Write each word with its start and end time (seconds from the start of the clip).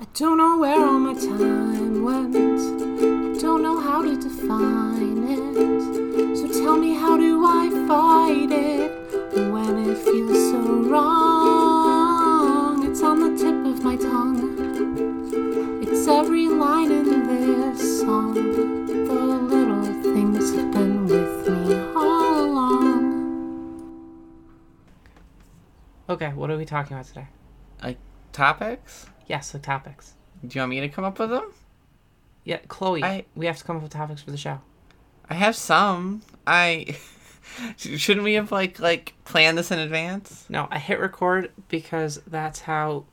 I 0.00 0.06
don't 0.12 0.38
know 0.38 0.58
where 0.58 0.84
all 0.84 0.98
my 0.98 1.14
time 1.14 2.02
went. 2.02 2.34
I 2.34 3.40
don't 3.40 3.62
know 3.62 3.78
how 3.78 4.02
to 4.02 4.16
define 4.16 5.22
it. 5.28 6.36
So 6.36 6.48
tell 6.48 6.76
me, 6.76 6.94
how 6.94 7.16
do 7.16 7.46
I 7.46 7.70
fight 7.86 8.50
it 8.50 8.90
when 9.52 9.78
it 9.88 9.96
feels 9.98 10.50
so 10.50 10.58
wrong? 10.90 12.84
It's 12.90 13.02
on 13.02 13.20
the 13.20 13.38
tip 13.38 13.54
of 13.54 13.84
my 13.84 13.94
tongue. 13.94 14.58
It's 15.82 16.08
every 16.08 16.48
line 16.48 16.90
in 16.90 17.28
this 17.28 18.00
song. 18.00 18.34
The 18.34 19.14
little 19.14 19.84
things 20.02 20.52
have 20.56 20.72
been 20.72 21.06
with 21.06 21.48
me 21.48 21.76
all 21.94 22.46
along. 22.46 23.04
Okay, 26.08 26.30
what 26.30 26.50
are 26.50 26.56
we 26.56 26.64
talking 26.64 26.96
about 26.96 27.06
today? 27.06 27.28
Like 27.80 27.98
topics? 28.32 29.06
Yes, 29.26 29.52
the 29.52 29.58
topics. 29.58 30.14
Do 30.46 30.56
you 30.56 30.60
want 30.60 30.70
me 30.70 30.80
to 30.80 30.88
come 30.88 31.04
up 31.04 31.18
with 31.18 31.30
them? 31.30 31.52
Yeah, 32.44 32.58
Chloe, 32.68 33.02
I- 33.02 33.24
we 33.34 33.46
have 33.46 33.56
to 33.58 33.64
come 33.64 33.76
up 33.76 33.82
with 33.82 33.92
topics 33.92 34.22
for 34.22 34.30
the 34.30 34.36
show. 34.36 34.60
I 35.30 35.34
have 35.34 35.56
some. 35.56 36.22
I 36.46 36.96
shouldn't 37.76 38.24
we 38.24 38.34
have 38.34 38.52
like 38.52 38.78
like 38.78 39.14
planned 39.24 39.56
this 39.56 39.70
in 39.70 39.78
advance? 39.78 40.44
No, 40.50 40.68
I 40.70 40.78
hit 40.78 41.00
record 41.00 41.50
because 41.68 42.20
that's 42.26 42.60
how 42.60 43.04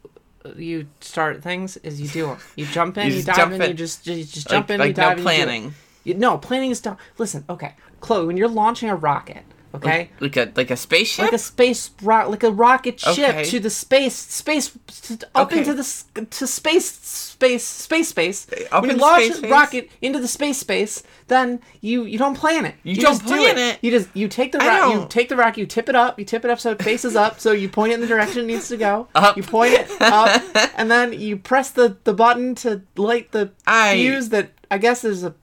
you 0.58 0.88
start 1.00 1.42
things. 1.42 1.78
Is 1.78 2.02
you 2.02 2.08
do 2.10 2.26
them. 2.28 2.38
You 2.58 2.66
jump 2.66 2.98
in, 2.98 3.08
You 3.08 3.14
you, 3.18 3.24
dive 3.24 3.36
jump 3.38 3.54
in, 3.54 3.62
in. 3.62 3.68
you 3.70 3.74
just 3.76 4.06
you 4.08 4.24
just 4.26 4.50
Like, 4.50 4.58
jump 4.58 4.72
in, 4.72 4.80
like 4.80 4.88
you 4.90 4.94
dive 4.94 5.06
no 5.06 5.12
in, 5.12 5.18
you 5.20 5.24
planning. 5.24 5.74
You, 6.04 6.14
no, 6.16 6.38
planning 6.38 6.72
is 6.72 6.82
done. 6.82 6.98
Listen, 7.18 7.46
okay, 7.50 7.76
Chloe, 8.02 8.26
when 8.26 8.36
you're 8.36 8.48
launching 8.50 8.90
a 8.90 8.96
rocket, 8.96 9.44
okay, 9.76 10.10
Like 10.20 10.38
a 10.38 10.52
like 10.56 10.72
a 10.72 10.78
spaceship. 10.78 11.24
like 11.26 11.34
a 11.34 11.38
space 11.38 11.92
rock, 12.02 12.30
like 12.30 12.44
a 12.44 12.52
rocket 12.52 13.00
ship 13.00 13.30
Okay. 13.30 13.44
to 13.46 13.60
the 13.60 13.70
space, 13.70 14.16
space 14.16 14.72
to, 15.04 15.20
up 15.36 15.48
Okay. 15.48 15.60
into 15.60 15.74
the 15.74 16.26
to 16.26 16.48
space, 16.48 16.86
space, 16.92 17.66
space, 17.66 18.10
space. 18.10 18.48
Up 18.72 18.82
when 18.84 18.92
you 18.92 18.98
launch 18.98 19.44
a 19.44 19.48
rocket 19.50 19.90
into 20.02 20.20
the 20.20 20.28
space, 20.28 20.58
space, 20.58 21.04
then 21.28 21.60
you 21.82 22.04
you 22.06 22.18
don't 22.18 22.36
plan 22.36 22.66
it. 22.66 22.76
You 22.84 22.96
don't 22.96 23.04
just 23.14 23.22
do 23.26 23.30
plan 23.38 23.58
it. 23.58 23.80
You 23.82 23.92
just 23.92 24.10
you 24.14 24.28
take 24.28 24.52
the 24.52 24.62
I 24.62 24.94
you 24.94 25.06
take 25.10 25.30
the 25.30 25.36
rocket, 25.38 25.60
you 25.60 25.66
tip 25.66 25.90
it 25.90 25.96
up, 25.96 26.20
you 26.20 26.26
tip 26.26 26.44
it 26.46 26.52
up 26.52 26.60
so 26.60 26.72
it 26.72 26.82
faces 26.84 27.16
up, 27.16 27.40
so 27.40 27.52
you 27.52 27.70
point 27.70 27.92
it 27.92 27.96
in 27.96 28.02
the 28.02 28.08
direction 28.08 28.44
it 28.44 28.48
needs 28.48 28.68
to 28.70 28.78
go. 28.78 29.08
Up. 29.16 29.38
You 29.38 29.44
point 29.44 29.74
it 29.74 29.90
up, 30.02 30.42
and 30.78 30.90
then 30.92 31.14
you 31.14 31.38
press 31.38 31.70
the 31.72 31.98
the 32.04 32.14
button 32.14 32.56
to 32.56 32.82
light 32.96 33.32
the 33.32 33.52
I- 33.66 33.96
fuse 33.96 34.30
that 34.30 34.52
I 34.70 34.78
guess 34.78 35.04
is 35.04 35.24
a 35.24 35.34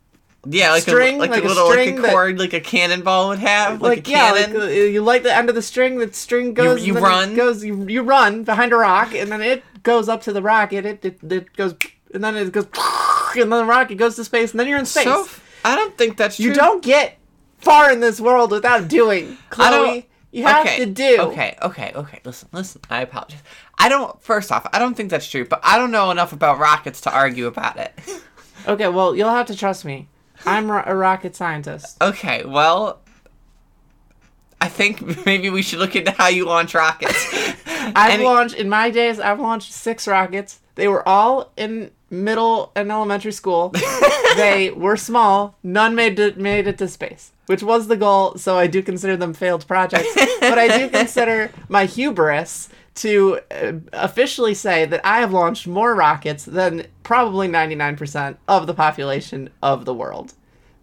yeah, 0.50 0.70
like 0.70 0.82
string, 0.82 1.16
a 1.16 1.18
like, 1.18 1.30
like 1.30 1.42
a 1.44 1.46
a 1.46 1.48
little 1.48 1.66
like 1.66 1.72
string 1.80 1.98
a 1.98 2.02
that- 2.02 2.10
cord, 2.12 2.38
like 2.38 2.52
a 2.52 2.60
cannonball 2.60 3.28
would 3.28 3.38
have, 3.38 3.80
like, 3.82 3.98
like, 3.98 4.08
a 4.08 4.10
yeah, 4.10 4.30
like 4.32 4.46
cannon. 4.46 4.62
uh, 4.62 4.66
you 4.66 5.02
light 5.02 5.22
the 5.22 5.34
end 5.34 5.48
of 5.48 5.54
the 5.54 5.62
string. 5.62 5.98
The 5.98 6.12
string 6.12 6.54
goes. 6.54 6.86
you 6.86 6.96
it 6.96 7.00
run? 7.00 7.34
Goes. 7.34 7.64
You, 7.64 7.84
you 7.88 8.02
run 8.02 8.44
behind 8.44 8.72
a 8.72 8.76
rock, 8.76 9.14
and 9.14 9.30
then 9.30 9.42
it 9.42 9.62
goes 9.82 10.08
up 10.08 10.22
to 10.22 10.32
the 10.32 10.42
rocket. 10.42 10.84
It 10.86 11.04
it, 11.04 11.32
it 11.32 11.52
goes, 11.56 11.74
and 12.14 12.22
then 12.24 12.36
it 12.36 12.52
goes, 12.52 12.66
and 13.36 13.50
then 13.52 13.58
the 13.60 13.64
rocket 13.64 13.96
goes 13.96 14.16
to 14.16 14.24
space, 14.24 14.52
and 14.52 14.60
then 14.60 14.68
you're 14.68 14.78
in 14.78 14.86
space. 14.86 15.04
so 15.04 15.26
I 15.64 15.76
don't 15.76 15.96
think 15.98 16.16
that's 16.16 16.36
true. 16.36 16.46
you 16.46 16.54
don't 16.54 16.82
get 16.82 17.18
far 17.58 17.90
in 17.92 18.00
this 18.00 18.20
world 18.20 18.50
without 18.50 18.88
doing, 18.88 19.36
Chloe. 19.50 19.66
I 19.66 19.70
don't- 19.70 20.04
you 20.30 20.44
have 20.44 20.66
okay, 20.66 20.76
to 20.80 20.86
do. 20.86 21.16
Okay, 21.20 21.56
okay, 21.62 21.90
okay. 21.94 22.20
Listen, 22.22 22.50
listen. 22.52 22.82
I 22.90 23.00
apologize. 23.00 23.42
I 23.78 23.88
don't. 23.88 24.20
First 24.22 24.52
off, 24.52 24.66
I 24.74 24.78
don't 24.78 24.94
think 24.94 25.08
that's 25.08 25.26
true, 25.28 25.46
but 25.46 25.58
I 25.64 25.78
don't 25.78 25.90
know 25.90 26.10
enough 26.10 26.34
about 26.34 26.58
rockets 26.58 27.00
to 27.02 27.10
argue 27.10 27.46
about 27.46 27.78
it. 27.78 27.98
Okay. 28.66 28.88
Well, 28.88 29.16
you'll 29.16 29.30
have 29.30 29.46
to 29.46 29.56
trust 29.56 29.84
me. 29.86 30.08
I'm 30.46 30.70
a 30.70 30.94
rocket 30.94 31.36
scientist. 31.36 32.00
Okay, 32.02 32.44
well, 32.44 33.00
I 34.60 34.68
think 34.68 35.24
maybe 35.26 35.50
we 35.50 35.62
should 35.62 35.78
look 35.78 35.94
into 35.94 36.10
how 36.10 36.28
you 36.28 36.44
launch 36.46 36.74
rockets. 36.74 37.26
I've 37.66 38.20
launched 38.20 38.56
in 38.56 38.68
my 38.68 38.90
days. 38.90 39.20
I've 39.20 39.40
launched 39.40 39.72
six 39.72 40.06
rockets. 40.08 40.60
They 40.74 40.88
were 40.88 41.06
all 41.06 41.52
in 41.56 41.90
middle 42.10 42.72
and 42.74 42.90
elementary 42.90 43.32
school. 43.32 43.72
they 44.36 44.70
were 44.70 44.96
small. 44.96 45.56
None 45.62 45.94
made 45.94 46.18
it, 46.18 46.38
made 46.38 46.66
it 46.66 46.78
to 46.78 46.88
space, 46.88 47.32
which 47.46 47.62
was 47.62 47.88
the 47.88 47.96
goal. 47.96 48.36
So 48.36 48.58
I 48.58 48.66
do 48.66 48.82
consider 48.82 49.16
them 49.16 49.34
failed 49.34 49.66
projects. 49.66 50.14
but 50.40 50.58
I 50.58 50.78
do 50.78 50.88
consider 50.98 51.50
my 51.68 51.84
hubris 51.84 52.68
to 52.98 53.40
uh, 53.50 53.72
officially 53.92 54.54
say 54.54 54.84
that 54.84 55.00
I 55.04 55.20
have 55.20 55.32
launched 55.32 55.66
more 55.66 55.94
rockets 55.94 56.44
than 56.44 56.86
probably 57.02 57.48
99% 57.48 58.36
of 58.46 58.66
the 58.66 58.74
population 58.74 59.50
of 59.62 59.84
the 59.84 59.94
world. 59.94 60.34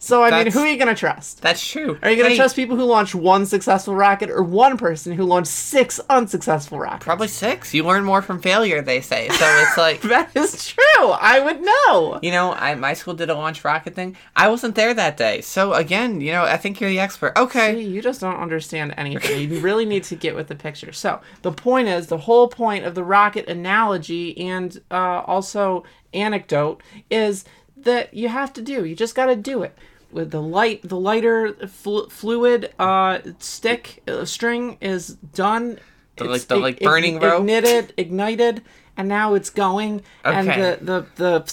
So 0.06 0.22
I 0.22 0.44
mean, 0.44 0.54
who 0.54 0.60
are 0.60 0.68
you 0.68 0.78
gonna 0.78 0.94
trust? 0.94 1.42
That's 1.42 1.68
true. 1.68 1.98
Are 2.04 2.12
you 2.12 2.22
gonna 2.22 2.36
trust 2.36 2.56
people 2.56 2.76
who 2.76 2.84
launch 2.84 3.16
one 3.16 3.48
successful 3.48 3.96
rocket 3.96 4.30
or 4.30 4.44
one 4.44 4.78
person 4.78 5.14
who 5.14 5.24
launched 5.24 5.50
six 5.50 6.00
unsuccessful 6.12 6.78
rockets? 6.78 7.04
Probably 7.04 7.28
six. 7.28 7.74
You 7.74 7.84
learn 7.84 8.04
more 8.04 8.22
from 8.22 8.40
failure, 8.40 8.84
they 8.84 9.02
say. 9.02 9.30
So 9.30 9.46
it's 9.64 9.78
like. 9.80 10.02
That 10.02 10.30
is 10.36 10.68
true. 10.68 11.10
I 11.10 11.40
would 11.40 11.60
know. 11.60 12.20
You 12.22 12.30
know, 12.30 12.54
I, 12.54 12.76
my 12.76 12.94
school 12.94 13.16
did 13.16 13.32
a 13.32 13.34
launch 13.34 13.66
rocket 13.66 13.96
thing. 13.96 14.16
I 14.36 14.48
wasn't 14.48 14.76
there 14.76 14.94
that 14.94 15.18
day. 15.18 15.42
So 15.42 15.74
again, 15.74 16.22
you 16.22 16.32
know, 16.32 16.44
I 16.44 16.58
think 16.58 16.80
you're 16.80 16.92
the 16.92 17.00
expert. 17.00 17.34
Okay. 17.36 17.74
See, 17.74 17.90
you 17.90 18.04
just 18.04 18.22
don't 18.22 18.40
understand 18.40 18.94
anything. 18.98 19.50
You 19.50 19.60
really 19.60 19.86
need 19.86 20.04
to 20.04 20.16
get 20.16 20.36
with 20.36 20.50
the 20.50 20.56
picture. 20.56 20.92
So 20.92 21.20
the 21.42 21.52
point 21.52 21.88
is, 21.88 22.06
the 22.08 22.20
whole 22.20 22.48
point 22.48 22.86
of 22.86 22.94
the 22.94 23.04
rocket 23.04 23.50
analogy 23.50 24.38
and 24.38 24.80
uh, 24.92 25.22
also 25.26 25.84
anecdote 26.14 26.84
is 27.10 27.44
that 27.76 28.14
you 28.14 28.30
have 28.30 28.54
to 28.54 28.62
do. 28.62 28.86
You 28.86 28.96
just 28.96 29.16
got 29.16 29.28
to 29.28 29.36
do 29.36 29.64
it. 29.64 29.76
With 30.12 30.32
the 30.32 30.42
light, 30.42 30.82
the 30.84 30.98
lighter 31.00 31.54
flu- 31.68 32.08
fluid 32.10 32.74
uh, 32.80 33.20
stick 33.40 34.02
uh, 34.08 34.26
string 34.26 34.78
is 34.82 35.08
done. 35.10 35.80
The, 36.18 36.24
like, 36.26 36.42
the, 36.44 36.56
like, 36.56 36.80
burning 36.80 37.20
rope? 37.20 37.42
ignited, 37.42 37.94
ignited, 37.98 38.62
and 38.96 39.10
now 39.10 39.34
it's 39.34 39.50
going. 39.50 40.04
And 40.24 40.50
Okay. 40.50 40.78
the 40.80 40.86
the 40.86 41.06
the 41.16 41.44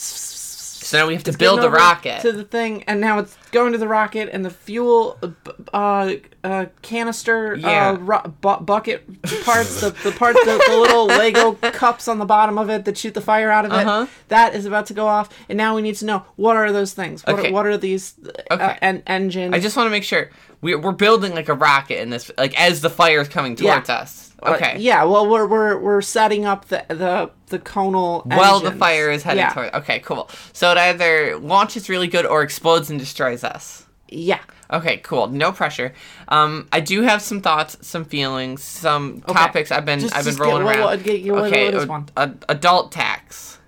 So 0.93 0.99
now 0.99 1.07
we 1.07 1.15
have 1.15 1.25
to 1.25 1.31
It's 1.31 1.39
build 1.39 1.63
the 1.63 1.71
rocket. 1.71 2.21
to 2.21 2.33
the 2.33 2.45
thing, 2.45 2.83
and 2.83 3.01
now 3.01 3.19
it's 3.19 3.35
going 3.51 3.73
to 3.73 3.79
the 3.79 3.89
rocket, 3.89 4.29
and 4.31 4.45
the 4.45 4.51
fuel 4.51 5.19
uh, 5.23 5.29
uh, 5.75 6.13
uh, 6.45 6.67
canister 6.83 7.55
Yeah. 7.55 7.93
uh, 7.93 7.95
ro- 7.95 8.35
bu- 8.43 8.61
bucket 8.61 9.23
parts, 9.43 9.81
the, 9.81 9.89
the 10.05 10.13
part, 10.13 10.35
the, 10.35 10.63
the 10.69 10.77
little 10.77 11.07
Lego 11.19 11.55
cups 11.55 12.09
on 12.09 12.19
the 12.19 12.27
bottom 12.27 12.59
of 12.59 12.69
it 12.69 12.85
that 12.85 12.99
shoot 12.99 13.15
the 13.15 13.23
fire 13.23 13.51
out 13.51 13.65
of 13.65 13.73
it. 13.73 13.87
Uh-huh. 13.87 14.07
That 14.29 14.55
is 14.55 14.67
about 14.67 14.85
to 14.89 14.93
go 14.93 15.07
off, 15.07 15.31
and 15.49 15.57
now 15.57 15.75
we 15.75 15.81
need 15.81 15.95
to 15.97 16.05
know 16.05 16.27
what 16.37 16.57
are 16.57 16.71
those 16.73 16.93
things? 16.93 17.23
What, 17.25 17.39
Okay. 17.39 17.49
are, 17.49 17.53
what 17.53 17.67
are 17.67 17.79
these 17.79 18.13
uh, 18.51 18.55
Okay. 18.55 18.79
en- 18.83 19.03
engines? 19.07 19.55
I 19.55 19.61
just 19.61 19.79
want 19.79 19.87
to 19.87 19.91
make 19.91 20.05
sure 20.05 20.29
we're, 20.61 20.79
we're 20.79 20.93
building 20.93 21.35
like 21.35 21.49
a 21.49 21.55
rocket 21.55 22.03
in 22.03 22.11
this, 22.11 22.31
like 22.37 22.55
as 22.61 22.83
the 22.83 22.91
fire 22.91 23.23
is 23.23 23.29
coming 23.29 23.57
towards 23.57 23.89
Yeah. 23.89 23.95
us. 23.97 24.32
Okay. 24.47 24.77
yeah. 24.79 25.05
Well, 25.05 25.29
we're 25.29 25.47
we're 25.47 25.79
we're 25.79 26.01
setting 26.03 26.45
up 26.45 26.67
the 26.67 26.85
the 26.89 27.31
the 27.47 27.59
conal. 27.59 28.23
Well, 28.27 28.61
the 28.61 28.73
fire 28.73 29.11
is 29.11 29.23
headed 29.23 29.41
yeah. 29.41 29.53
toward. 29.53 29.75
Okay, 29.75 30.01
cool. 30.01 30.29
So 30.53 30.71
it 30.73 30.79
either 30.79 31.39
launches 31.39 31.89
really 31.89 32.09
good 32.09 32.27
or 32.27 32.43
explodes 32.43 32.91
and 32.91 32.99
destroys 32.99 33.45
us. 33.45 33.87
Yeah. 34.09 34.41
Okay, 34.73 34.99
cool. 34.99 35.27
No 35.29 35.53
pressure. 35.53 35.93
Um, 36.29 36.67
I 36.73 36.81
do 36.81 37.03
have 37.03 37.21
some 37.21 37.41
thoughts, 37.43 37.77
some 37.83 38.05
feelings, 38.07 38.63
some 38.63 39.21
topics 39.23 39.71
I've 39.71 39.85
been 39.85 40.01
Just- 40.01 40.15
I've 40.17 40.25
been 40.25 40.31
just 40.33 40.39
get- 40.39 40.45
rolling 40.47 40.65
what- 40.65 40.77
around. 40.77 40.85
what- 40.87 41.03
get- 41.05 41.25
what- 41.33 41.45
okay, 41.45 41.73
a- 41.73 41.87
one? 41.87 42.09
a- 42.17 42.31
adult 42.49 42.91
tax. 42.91 43.59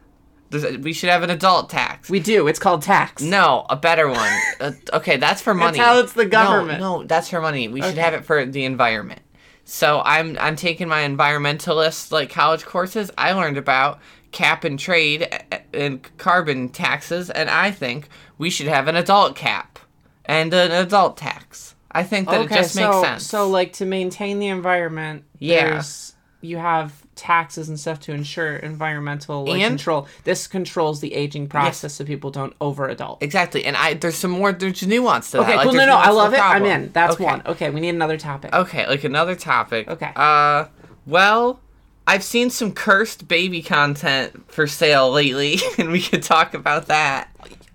There's- 0.51 0.79
We 0.79 0.93
should 0.95 1.11
have 1.11 1.23
an 1.23 1.31
adult 1.31 1.69
tax. 1.69 2.09
We 2.09 2.21
do. 2.21 2.47
It's 2.49 2.59
called 2.59 2.81
tax. 2.83 3.21
no, 3.23 3.67
a 3.69 3.77
better 3.77 4.09
one. 4.09 4.33
uh, 4.61 4.73
okay, 4.95 5.17
that's 5.19 5.43
for 5.43 5.53
money. 5.53 5.79
how 5.79 5.99
it's 5.99 6.13
the 6.15 6.25
No, 6.25 6.31
government. 6.31 6.81
No, 6.81 7.03
that's 7.05 7.29
for 7.29 7.41
money. 7.41 7.69
We 7.69 7.83
should 7.83 7.99
have 7.99 8.15
it 8.15 8.25
for 8.25 8.47
the 8.47 8.65
environment. 8.65 9.21
So 9.65 10.03
I'm 10.05 10.37
I'm 10.39 10.57
taking 10.57 10.89
my 10.89 11.03
environmentalist 11.03 12.13
like 12.13 12.31
college 12.31 12.65
courses. 12.65 13.11
I 13.17 13.33
learned 13.33 13.57
about 13.57 13.99
cap 14.31 14.65
and 14.65 14.79
trade 14.79 15.29
and 15.73 16.07
carbon 16.19 16.69
taxes, 16.69 17.31
and 17.31 17.49
I 17.49 17.71
think 17.71 18.09
we 18.37 18.51
should 18.51 18.67
have 18.67 18.89
an 18.89 18.97
adult 18.97 19.37
cap 19.37 19.79
and 20.25 20.53
an 20.53 20.71
adult 20.71 21.17
tax. 21.17 21.75
I 21.93 22.03
think 22.03 22.29
that 22.29 22.43
it 22.43 22.49
just 22.51 22.75
so, 22.75 22.91
makes 22.91 23.09
sense. 23.09 23.27
So, 23.27 23.49
like, 23.49 23.75
to 23.75 23.85
maintain 23.87 24.41
the 24.41 24.49
environment, 24.49 25.23
Yeah. 25.39 25.71
there's 25.71 26.14
you 26.45 26.59
have 26.59 26.93
taxes 27.15 27.69
and 27.69 27.79
stuff 27.79 28.01
to 28.01 28.13
ensure 28.13 28.57
environmental 28.57 29.45
like, 29.47 29.61
And- 29.63 29.73
control. 29.79 30.07
This 30.25 30.47
controls 30.47 31.01
the 31.01 31.15
aging 31.15 31.47
process 31.49 31.95
so 31.95 32.05
people 32.05 32.31
don't 32.31 32.55
over 32.61 32.89
adult. 32.89 33.23
exactly, 33.23 33.65
and 33.65 33.77
I 33.77 33.95
there's 33.95 34.17
some 34.17 34.31
more 34.33 34.53
there's 34.53 34.87
nuance 34.87 35.31
to 35.31 35.39
that. 35.39 35.43
Okay, 35.45 35.57
Like, 35.57 35.65
cool. 35.65 35.75
No, 35.75 35.87
no, 35.87 35.97
I 35.97 35.97
nuance 35.97 36.07
to 36.07 36.11
the 36.11 36.17
love 36.17 36.35
it. 36.35 36.41
I'm 36.41 36.65
in. 36.67 36.91
That's 36.93 37.15
Okay. 37.15 37.25
one. 37.25 37.43
Okay, 37.47 37.71
we 37.71 37.81
need 37.81 37.91
another 37.95 38.17
topic. 38.19 38.53
Okay, 38.53 38.87
like 38.87 39.05
another 39.05 39.35
topic. 39.35 39.89
Okay. 39.89 40.11
Uh, 40.17 40.67
well, 41.07 41.61
I've 42.07 42.23
seen 42.25 42.51
some 42.51 42.73
cursed 42.73 43.29
baby 43.29 43.63
content 43.63 44.51
for 44.53 44.67
sale 44.67 45.11
lately, 45.11 45.59
and 45.79 45.91
we 45.91 46.03
could 46.03 46.23
talk 46.23 46.53
about 46.55 46.87
that. 46.87 47.29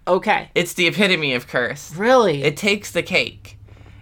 Okay. 0.07 0.49
It's 0.55 0.73
the 0.73 0.87
epitome 0.87 1.33
of 1.33 1.47
curse. 1.47 1.95
Really? 1.95 2.43
It 2.43 2.57
takes 2.57 2.91
the 2.91 3.03
cake. 3.03 3.57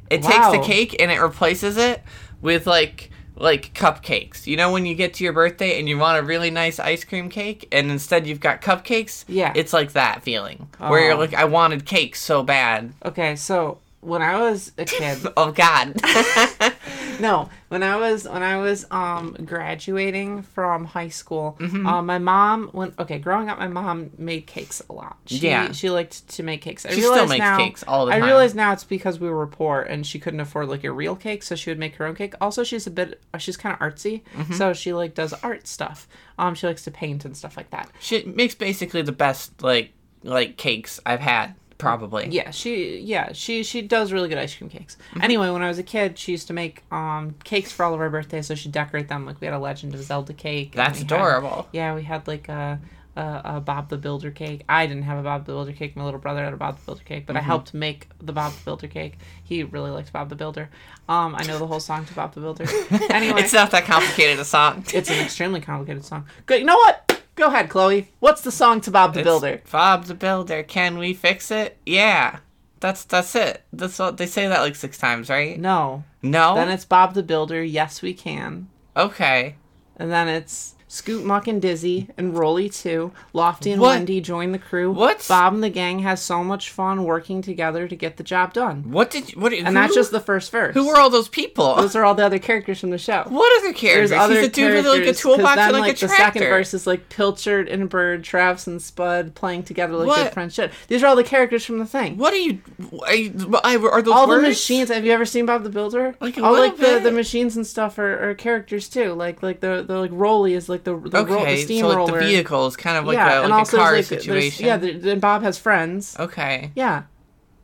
It 0.10 0.24
takes 0.24 0.48
the 0.52 0.60
cake 0.64 0.96
and 1.02 1.12
it 1.12 1.20
replaces 1.20 1.76
it 1.76 2.02
with 2.42 2.66
like 2.66 3.10
like 3.40 3.74
cupcakes. 3.74 4.48
You 4.48 4.58
know 4.58 4.72
when 4.72 4.86
you 4.86 4.96
get 4.96 5.14
to 5.16 5.24
your 5.24 5.34
birthday 5.34 5.80
and 5.80 5.88
you 5.88 5.98
want 5.98 6.20
a 6.20 6.24
really 6.24 6.52
nice 6.52 6.80
ice 6.80 7.04
cream 7.04 7.30
cake 7.30 7.68
and 7.72 7.92
instead 7.92 8.28
you've 8.28 8.40
got 8.40 8.62
cupcakes? 8.62 9.26
Yeah. 9.28 9.54
It's 9.56 9.74
like 9.74 9.94
that 9.94 10.24
feeling. 10.24 10.68
Where 10.80 11.06
you're 11.06 11.16
like 11.16 11.34
I 11.34 11.46
wanted 11.46 11.86
cake 11.86 12.16
so 12.16 12.44
bad. 12.44 12.94
okay, 13.06 13.36
so 13.36 13.80
when 14.02 14.22
I 14.22 14.40
was 14.40 14.72
a 14.78 14.86
kid, 14.98 15.18
Oh 15.36 15.52
god. 15.52 16.00
no, 17.20 17.50
when 17.70 17.84
I 17.84 17.96
was 17.98 18.28
when 18.28 18.44
I 18.44 18.58
was 18.58 18.86
um 18.92 19.36
graduating 19.44 20.44
from 20.44 20.86
high 20.86 21.10
school, 21.10 21.58
Mm-hmm. 21.60 21.88
um, 21.88 22.06
my 22.06 22.18
mom 22.20 22.70
went 22.74 22.94
okay. 23.00 23.18
Growing 23.20 23.50
up, 23.50 23.58
my 23.60 23.68
mom 23.68 24.12
made 24.18 24.46
cakes 24.48 24.82
a 24.90 24.94
lot. 24.94 25.18
She, 25.26 25.38
Yeah. 25.40 25.72
she 25.72 25.90
liked 25.90 26.28
to 26.30 26.44
make 26.44 26.62
cakes. 26.62 26.86
I 26.86 26.90
She 26.92 27.02
still 27.02 27.26
makes 27.28 27.40
now, 27.40 27.58
cakes 27.58 27.84
all 27.88 28.06
the 28.06 28.12
time. 28.12 28.24
I 28.24 28.26
realize 28.26 28.54
now 28.56 28.72
it's 28.74 28.84
because 28.84 29.20
we 29.20 29.30
were 29.30 29.48
poor 29.48 29.82
and 29.82 30.06
she 30.06 30.20
couldn't 30.20 30.40
afford 30.40 30.70
like 30.70 30.84
a 30.84 30.92
real 30.92 31.16
cake, 31.16 31.44
so 31.44 31.56
she 31.56 31.70
would 31.72 31.80
make 31.80 31.96
her 31.96 32.06
own 32.06 32.16
cake. 32.16 32.34
Also, 32.40 32.64
she's 32.64 32.88
a 32.88 32.92
bit 32.92 33.20
she's 33.40 33.58
kind 33.58 33.74
of 33.74 33.80
artsy, 33.80 34.22
Mm-hmm. 34.38 34.54
so 34.54 34.74
she 34.74 34.94
like 34.94 35.16
does 35.16 35.34
art 35.44 35.68
stuff. 35.68 36.08
Um, 36.38 36.54
she 36.56 36.68
likes 36.68 36.84
to 36.84 36.92
paint 36.92 37.26
and 37.26 37.36
stuff 37.36 37.58
like 37.58 37.72
that. 37.72 37.90
She 38.00 38.24
makes 38.24 38.54
basically 38.56 39.02
the 39.02 39.12
best 39.12 39.62
like 39.64 39.92
like 40.24 40.58
cakes 40.58 41.00
I've 41.06 41.20
had 41.20 41.56
probably. 41.78 42.28
Yeah, 42.30 42.52
she 42.52 43.00
yeah 43.00 43.32
she 43.34 43.64
she 43.64 43.82
does 43.82 44.12
really 44.12 44.30
good 44.30 44.38
ice 44.38 44.56
cream 44.56 44.70
cakes. 44.70 44.98
Mm-hmm. 45.12 45.22
Anyway, 45.22 45.50
when 45.50 45.62
I 45.62 45.68
was 45.68 45.78
a 45.80 45.84
kid, 45.84 46.18
she 46.18 46.32
used 46.32 46.48
to 46.48 46.54
make 46.54 46.84
um 46.92 47.36
cakes 47.44 47.72
for 47.72 47.84
all 47.86 47.94
of 47.94 48.00
our 48.00 48.10
birthdays, 48.10 48.48
so 48.48 48.56
she'd 48.56 48.72
decorate 48.72 49.08
them. 49.08 49.26
Like 49.26 49.40
we 49.42 49.46
had 49.46 49.54
a 49.54 49.60
Legend 49.60 49.94
of 49.94 50.02
Zelda 50.04 50.34
cake. 50.34 50.74
That's 50.74 51.00
we 51.00 51.06
had- 51.06 51.12
adorable. 51.12 51.68
yeah, 51.72 51.94
we 51.96 52.04
had 52.04 52.28
like 52.28 52.50
a, 52.50 52.80
a 53.16 53.42
a 53.46 53.62
Bob 53.62 53.90
the 53.90 53.98
Builder 53.98 54.32
cake. 54.32 54.64
I 54.70 54.86
didn't 54.88 55.04
have 55.04 55.18
a 55.18 55.24
Bob 55.24 55.46
the 55.46 55.52
Builder 55.54 55.72
cake. 55.74 55.96
My 55.96 56.04
little 56.04 56.20
brother 56.20 56.44
had 56.44 56.54
a 56.54 56.58
Bob 56.58 56.78
the 56.80 56.86
Builder 56.86 57.04
cake, 57.04 57.26
but 57.26 57.34
Mm-hmm. 57.36 57.44
I 57.44 57.46
helped 57.46 57.74
make 57.74 58.10
the 58.22 58.34
Bob 58.34 58.54
the 58.54 58.64
Builder 58.66 58.88
cake. 58.88 59.18
He 59.44 59.64
really 59.64 59.92
liked 59.92 60.12
Bob 60.14 60.30
the 60.30 60.36
Builder. 60.36 60.70
Um, 61.10 61.36
I 61.36 61.44
know 61.44 61.58
the 61.58 61.68
whole 61.68 61.80
song 61.80 62.06
to 62.06 62.14
Bob 62.14 62.34
the 62.34 62.42
Builder. 62.42 62.66
Anyway, 63.10 63.42
It's 63.42 63.54
not 63.54 63.72
that 63.72 63.86
complicated 63.86 64.40
a 64.40 64.46
song. 64.46 64.84
it's 64.94 65.10
an 65.10 65.20
extremely 65.20 65.62
complicated 65.62 66.04
song. 66.06 66.26
Good. 66.46 66.60
You 66.60 66.66
know 66.66 66.76
what? 66.76 67.17
Go 67.38 67.48
ahead, 67.48 67.70
Chloe. 67.70 68.12
What's 68.20 68.42
the 68.42 68.52
song 68.52 68.82
to 68.82 68.92
Bob 68.92 69.14
the 69.14 69.20
It's 69.22 69.26
Builder? 69.28 69.62
Bob 69.72 70.06
the 70.06 70.16
Builder, 70.16 70.64
can 70.64 70.98
we 70.98 71.14
fix 71.14 71.52
it? 71.52 71.78
Yeah. 71.86 72.40
That's 72.80 73.06
that's 73.06 73.36
it. 73.36 73.64
That's 73.74 74.00
all 74.00 74.12
they 74.12 74.26
say 74.28 74.48
that 74.48 74.62
like 74.62 74.76
six 74.76 74.98
times, 74.98 75.30
right? 75.30 75.60
No. 75.60 76.04
No. 76.22 76.56
Then 76.56 76.70
it's 76.70 76.86
Bob 76.86 77.14
the 77.14 77.24
Builder. 77.24 77.64
Yes, 77.64 78.02
we 78.02 78.14
can. 78.14 78.68
okay. 78.96 79.56
And 80.00 80.12
then 80.12 80.28
it's 80.28 80.76
Scoop, 80.90 81.26
Muck, 81.26 81.48
and 81.48 81.62
Dizzy, 81.62 82.08
and 82.18 82.38
Roley 82.38 82.70
too. 82.70 83.12
Lofty 83.34 83.72
and 83.72 83.82
What? 83.82 83.90
Wendy 83.98 84.22
join 84.22 84.54
the 84.54 84.58
crew. 84.60 84.90
What? 84.92 85.26
Bob 85.28 85.54
and 85.54 85.62
the 85.62 85.70
gang 85.70 86.00
has 86.00 86.22
so 86.22 86.46
much 86.46 86.70
fun 86.72 87.04
working 87.04 87.42
together 87.42 87.90
to 87.90 87.96
get 87.96 88.16
the 88.16 88.24
job 88.24 88.54
done. 88.54 88.90
What 88.90 89.12
did 89.12 89.34
you, 89.34 89.42
what? 89.42 89.52
And 89.52 89.76
that's 89.76 89.94
just 89.94 90.12
the 90.12 90.22
first 90.22 90.50
verse. 90.50 90.74
who 90.74 90.88
were 90.88 90.98
all 90.98 91.10
those 91.10 91.28
people? 91.28 91.76
Those 91.76 91.94
are 91.96 92.06
all 92.06 92.16
the 92.16 92.26
other 92.26 92.40
characters 92.40 92.80
from 92.80 92.92
the 92.92 92.98
show. 92.98 93.24
what 93.28 93.62
other 93.62 93.74
characters? 93.74 94.12
There's 94.12 94.22
other 94.22 94.36
He's 94.40 94.48
a 94.48 94.52
dude 94.52 94.74
with 94.76 94.86
like 94.86 95.02
a 95.04 95.14
toolbox 95.14 95.56
then, 95.56 95.68
and 95.70 95.74
like, 95.74 95.82
like 95.82 95.98
a 95.98 96.00
the 96.00 96.08
second 96.08 96.24
tractor. 96.42 96.50
verse 96.50 96.74
is 96.74 96.88
like 96.88 97.10
Pilchard 97.10 97.70
and 97.72 97.90
Bird, 97.90 98.24
Travis 98.24 98.66
and 98.68 98.82
Spud 98.82 99.36
playing 99.36 99.64
together 99.64 99.94
like 99.96 100.08
What? 100.08 100.24
good 100.24 100.34
friends 100.34 100.54
should. 100.54 100.72
These 100.88 101.04
are 101.04 101.08
all 101.08 101.18
the 101.18 101.24
characters 101.26 101.66
from 101.66 101.80
the 101.80 101.86
thing. 101.86 102.16
What 102.18 102.34
are 102.34 102.38
you? 102.38 102.60
Are, 103.06 103.14
you, 103.14 103.58
are 103.92 104.02
those 104.02 104.14
all 104.14 104.28
words? 104.28 104.42
the 104.44 104.48
machines. 104.48 104.90
Have 104.90 105.04
you 105.06 105.12
ever 105.12 105.26
seen 105.26 105.46
Bob 105.46 105.64
the 105.64 105.70
Builder? 105.70 106.16
Like 106.22 106.38
all 106.38 106.54
like 106.54 106.78
the, 106.78 107.00
the 107.04 107.12
machines 107.12 107.58
and 107.58 107.68
stuff 107.68 108.00
are, 108.00 108.30
are 108.30 108.36
characters 108.36 108.88
too. 108.88 109.12
Like 109.14 109.44
like 109.44 109.60
the 109.60 109.84
the 109.86 109.98
like 109.98 110.12
Roley 110.14 110.54
is 110.54 110.70
like 110.70 110.77
the 110.84 110.92
the, 110.92 110.96
ro- 110.96 111.10
the 111.10 111.18
Okay, 111.42 111.80
so 111.80 111.88
like 111.88 112.12
the 112.12 112.20
vehicle 112.20 112.68
is 112.68 112.76
kind 112.76 112.98
of 112.98 113.06
like 113.06 113.16
yeah, 113.16 113.40
a, 113.40 113.42
and 113.44 113.52
like 113.52 113.60
also 113.60 113.78
a 113.78 113.80
car 113.80 113.94
like, 113.94 114.06
situation. 114.06 114.66
Yeah, 114.66 114.78
then 114.78 115.20
Bob 115.20 115.44
has 115.44 115.58
friends. 115.58 116.16
okay. 116.20 116.72
Yeah, 116.76 117.04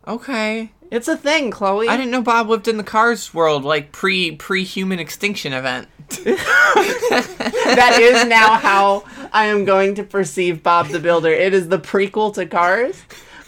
Okay. 0.07 0.71
it's 0.91 1.07
a 1.07 1.17
thing, 1.17 1.51
Chloe. 1.51 1.87
I 1.87 1.97
didn't 1.97 2.11
know 2.11 2.21
Bob 2.21 2.49
lived 2.49 2.67
in 2.67 2.77
the 2.77 2.83
Cars 2.83 3.33
world, 3.33 3.63
like 3.63 3.91
pre 3.91 4.35
pre 4.35 4.63
human 4.63 4.99
extinction 4.99 5.53
event. 5.53 5.87
that 6.09 7.97
is 7.99 8.27
now 8.27 8.55
how 8.55 9.03
I 9.31 9.45
am 9.45 9.65
going 9.65 9.95
to 9.95 10.03
perceive 10.03 10.61
Bob 10.61 10.89
the 10.89 10.99
Builder. 10.99 11.31
It 11.31 11.53
is 11.53 11.69
the 11.69 11.79
prequel 11.79 12.33
to 12.35 12.45
Cars. 12.45 13.01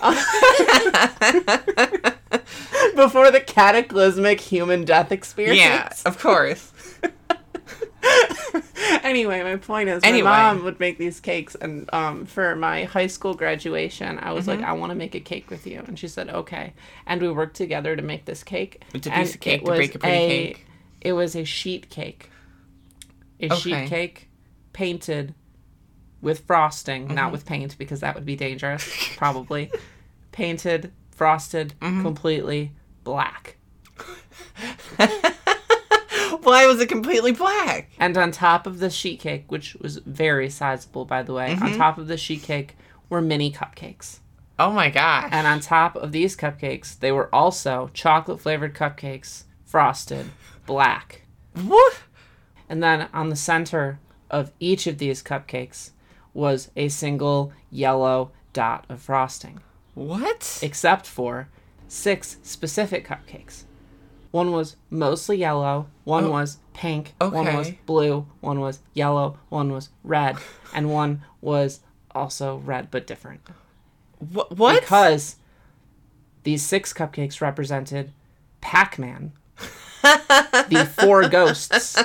Before 2.95 3.31
the 3.31 3.41
cataclysmic 3.41 4.39
human 4.39 4.85
death 4.85 5.11
experience. 5.11 5.57
yeah, 5.57 5.89
of 6.05 6.19
course. 6.19 6.71
anyway, 9.03 9.43
my 9.43 9.55
point 9.57 9.89
is, 9.89 10.03
my 10.03 10.11
mom 10.21 10.63
would 10.63 10.79
make 10.79 10.97
these 10.97 11.19
cakes, 11.19 11.55
and 11.55 11.89
um, 11.93 12.25
for 12.25 12.55
my 12.55 12.83
high 12.85 13.07
school 13.07 13.33
graduation, 13.33 14.19
I 14.19 14.31
was 14.33 14.47
Mm-hmm. 14.47 14.61
like, 14.61 14.69
I 14.69 14.73
want 14.73 14.91
to 14.91 14.95
make 14.95 15.15
a 15.15 15.19
cake 15.19 15.49
with 15.49 15.65
you, 15.67 15.83
and 15.87 15.97
she 15.97 16.07
said, 16.07 16.29
okay, 16.29 16.73
and 17.05 17.21
we 17.21 17.29
worked 17.31 17.55
together 17.55 17.95
to 17.95 18.01
make 18.01 18.25
this 18.25 18.43
cake. 18.43 18.81
It's 18.93 19.07
a 19.07 19.11
piece 19.11 19.35
of 19.35 19.41
cake 19.41 19.53
it 19.57 19.61
to 19.65 19.71
was 19.71 19.79
bake 19.79 19.95
a 19.95 19.99
pretty 19.99 20.19
cake. 20.27 20.65
It 21.01 21.13
was 21.13 21.35
a 21.35 21.43
sheet 21.43 21.89
cake, 21.89 22.29
a 23.39 23.49
Okay. 23.49 23.59
sheet 23.59 23.89
cake 23.89 24.29
painted 24.73 25.33
with 26.21 26.39
frosting, 26.45 27.05
Mm-hmm. 27.05 27.15
not 27.15 27.31
with 27.31 27.45
paint 27.45 27.77
because 27.77 27.99
that 27.99 28.15
would 28.15 28.25
be 28.25 28.35
dangerous, 28.35 28.89
probably. 29.15 29.71
Painted, 30.31 30.91
frosted, 31.11 31.75
Mm-hmm. 31.81 32.01
completely 32.01 32.71
black. 33.03 33.55
Why 36.45 36.65
was 36.67 36.79
it 36.79 36.87
completely 36.89 37.31
black? 37.31 37.89
And 37.99 38.15
on 38.17 38.31
top 38.31 38.65
of 38.67 38.79
the 38.79 38.89
sheet 38.89 39.19
cake, 39.19 39.45
which 39.51 39.75
was 39.75 39.97
very 39.97 40.49
sizable, 40.49 41.05
by 41.05 41.23
the 41.23 41.33
way, 41.33 41.53
Mm-hmm. 41.55 41.63
on 41.65 41.73
top 41.77 41.97
of 41.97 42.07
the 42.07 42.17
sheet 42.17 42.43
cake 42.43 42.77
were 43.09 43.21
mini 43.21 43.51
cupcakes. 43.51 44.19
Oh 44.57 44.71
my 44.71 44.89
gosh. 44.89 45.29
And 45.31 45.45
on 45.47 45.59
top 45.59 45.95
of 45.97 46.11
these 46.11 46.35
cupcakes, 46.37 46.97
they 46.99 47.11
were 47.11 47.33
also 47.35 47.89
chocolate 47.93 48.39
flavored 48.39 48.73
cupcakes, 48.73 49.43
frosted, 49.65 50.27
black. 50.65 51.23
what? 51.53 51.99
And 52.69 52.81
then 52.81 53.09
on 53.13 53.29
the 53.29 53.35
center 53.35 53.99
of 54.31 54.51
each 54.59 54.87
of 54.87 54.97
these 54.97 55.21
cupcakes 55.21 55.91
was 56.33 56.71
a 56.75 56.87
single 56.87 57.51
yellow 57.69 58.31
dot 58.53 58.85
of 58.89 59.01
frosting, 59.01 59.59
What? 59.93 60.59
except 60.61 61.05
for 61.05 61.49
six 61.87 62.37
specific 62.41 63.07
cupcakes. 63.07 63.63
One 64.35 64.51
was 64.51 64.75
mostly 64.89 65.37
yellow, 65.37 65.87
one 66.03 66.25
Oh. 66.25 66.31
was 66.31 66.57
pink, 66.73 67.13
okay. 67.21 67.33
one 67.33 67.55
was 67.55 67.71
blue, 67.85 68.25
one 68.41 68.59
was 68.59 68.79
yellow, 68.93 69.37
one 69.47 69.71
was 69.71 69.87
red, 70.03 70.35
and 70.73 70.89
one 70.91 71.21
was 71.39 71.79
also 72.13 72.57
red 72.57 72.91
but 72.91 73.07
different. 73.07 73.39
Wh- 74.19 74.51
what? 74.51 74.81
Because 74.81 75.37
these 76.43 76.63
six 76.63 76.91
cupcakes 76.91 77.39
represented 77.39 78.11
Pac 78.59 78.99
Man, 78.99 79.31
the 80.03 80.89
four 80.99 81.29
ghosts, 81.37 81.97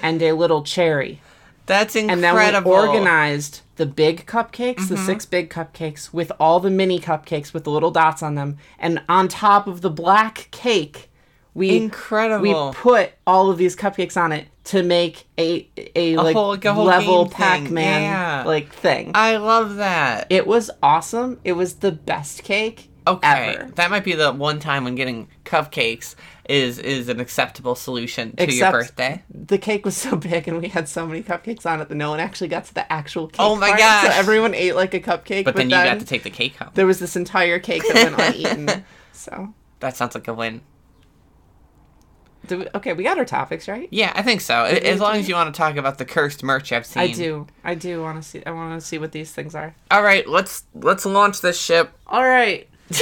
and 0.00 0.22
a 0.22 0.32
little 0.34 0.62
cherry. 0.62 1.20
That's 1.66 1.96
incredible. 1.96 2.12
And 2.12 2.22
then 2.22 2.64
we 2.64 2.88
organized 2.88 3.62
the 3.74 3.86
big 3.86 4.24
cupcakes, 4.26 4.86
the 4.88 4.94
Mm-hmm. 4.94 5.06
six 5.06 5.26
big 5.26 5.50
cupcakes, 5.50 6.12
with 6.12 6.30
all 6.38 6.60
the 6.60 6.70
mini 6.70 7.00
cupcakes 7.00 7.52
with 7.52 7.64
the 7.64 7.70
little 7.72 7.90
dots 7.90 8.22
on 8.22 8.36
them. 8.36 8.56
And 8.78 9.02
on 9.08 9.26
top 9.26 9.66
of 9.66 9.80
the 9.80 9.90
black 9.90 10.46
cake, 10.52 11.08
we 11.54 11.76
Incredible. 11.76 12.68
we 12.70 12.74
put 12.74 13.12
all 13.26 13.50
of 13.50 13.58
these 13.58 13.76
cupcakes 13.76 14.16
on 14.20 14.32
it 14.32 14.46
to 14.64 14.82
make 14.82 15.26
a 15.38 15.68
a, 15.96 16.16
like 16.16 16.34
whole- 16.36 16.52
a 16.54 16.72
whole 16.72 16.84
level 16.84 17.28
Pac-Man 17.28 18.02
yeah. 18.02 18.44
like 18.46 18.72
thing. 18.72 19.10
I 19.14 19.36
love 19.36 19.76
that. 19.76 20.26
it 20.30 20.46
was 20.46 20.70
awesome. 20.82 21.40
It 21.44 21.52
was 21.52 21.74
the 21.76 21.92
best 21.92 22.42
cake 22.44 22.88
Okay, 23.04 23.56
ever. 23.56 23.70
that 23.74 23.90
might 23.90 24.04
be 24.04 24.12
the 24.14 24.32
one 24.32 24.60
time 24.60 24.84
when 24.84 24.94
getting 24.94 25.26
cupcakes 25.44 26.14
is 26.48 26.78
is 26.78 27.08
an 27.08 27.18
acceptable 27.18 27.74
solution 27.74 28.34
to 28.36 28.52
your 28.54 28.70
birthday. 28.70 29.22
The 29.28 29.58
cake 29.58 29.84
was 29.84 29.96
so 29.96 30.14
big 30.30 30.46
and 30.46 30.60
we 30.62 30.68
had 30.68 30.88
so 30.88 31.04
many 31.06 31.22
cupcakes 31.22 31.66
on 31.66 31.80
it 31.80 31.88
that 31.88 31.94
no 31.96 32.10
one 32.10 32.20
actually 32.20 32.46
got 32.48 32.64
to 32.66 32.74
the 32.74 32.90
actual 32.92 33.26
cake. 33.26 33.40
Oh 33.40 33.56
my 33.56 33.68
part. 33.70 33.78
gosh. 33.80 34.04
So 34.04 34.10
everyone 34.12 34.54
ate 34.54 34.76
like 34.76 34.94
a 34.94 35.00
cupcake, 35.00 35.44
But 35.44 35.56
then 35.56 35.68
you 35.68 35.76
got 35.76 35.98
to 35.98 36.06
take 36.06 36.22
the 36.22 36.30
cake 36.30 36.54
home. 36.56 36.70
there 36.74 36.86
was 36.86 37.00
this 37.00 37.16
entire 37.16 37.58
cake 37.58 37.82
that 37.92 38.16
went 38.16 38.36
uneaten. 38.36 38.84
So, 39.12 39.52
That 39.80 39.96
sounds 39.96 40.14
like 40.14 40.28
a 40.28 40.34
win. 40.34 40.60
Do 42.46 42.58
we, 42.60 42.66
okay, 42.74 42.92
we 42.92 43.04
got 43.04 43.18
our 43.18 43.24
topics 43.24 43.68
right. 43.68 43.88
Yeah, 43.90 44.12
I 44.14 44.22
think 44.22 44.40
so. 44.40 44.64
A- 44.64 44.68
As 44.90 45.00
long 45.00 45.16
as 45.16 45.28
you 45.28 45.34
want 45.34 45.54
to 45.54 45.56
talk 45.58 45.76
about 45.76 45.98
the 45.98 46.04
cursed 46.04 46.42
merch 46.42 46.72
I've 46.72 46.86
seen. 46.86 47.02
I 47.02 47.12
do. 47.12 47.46
I 47.64 47.74
do 47.74 48.02
want 48.02 48.22
to 48.22 48.28
see. 48.28 48.42
I 48.44 48.50
want 48.50 48.80
to 48.80 48.86
see 48.86 48.98
what 48.98 49.12
these 49.12 49.30
things 49.32 49.54
are. 49.54 49.74
All 49.90 50.02
right, 50.02 50.26
let's 50.28 50.64
let's 50.74 51.06
launch 51.06 51.40
this 51.40 51.60
ship. 51.60 51.92
All 52.06 52.24
right. 52.24 52.68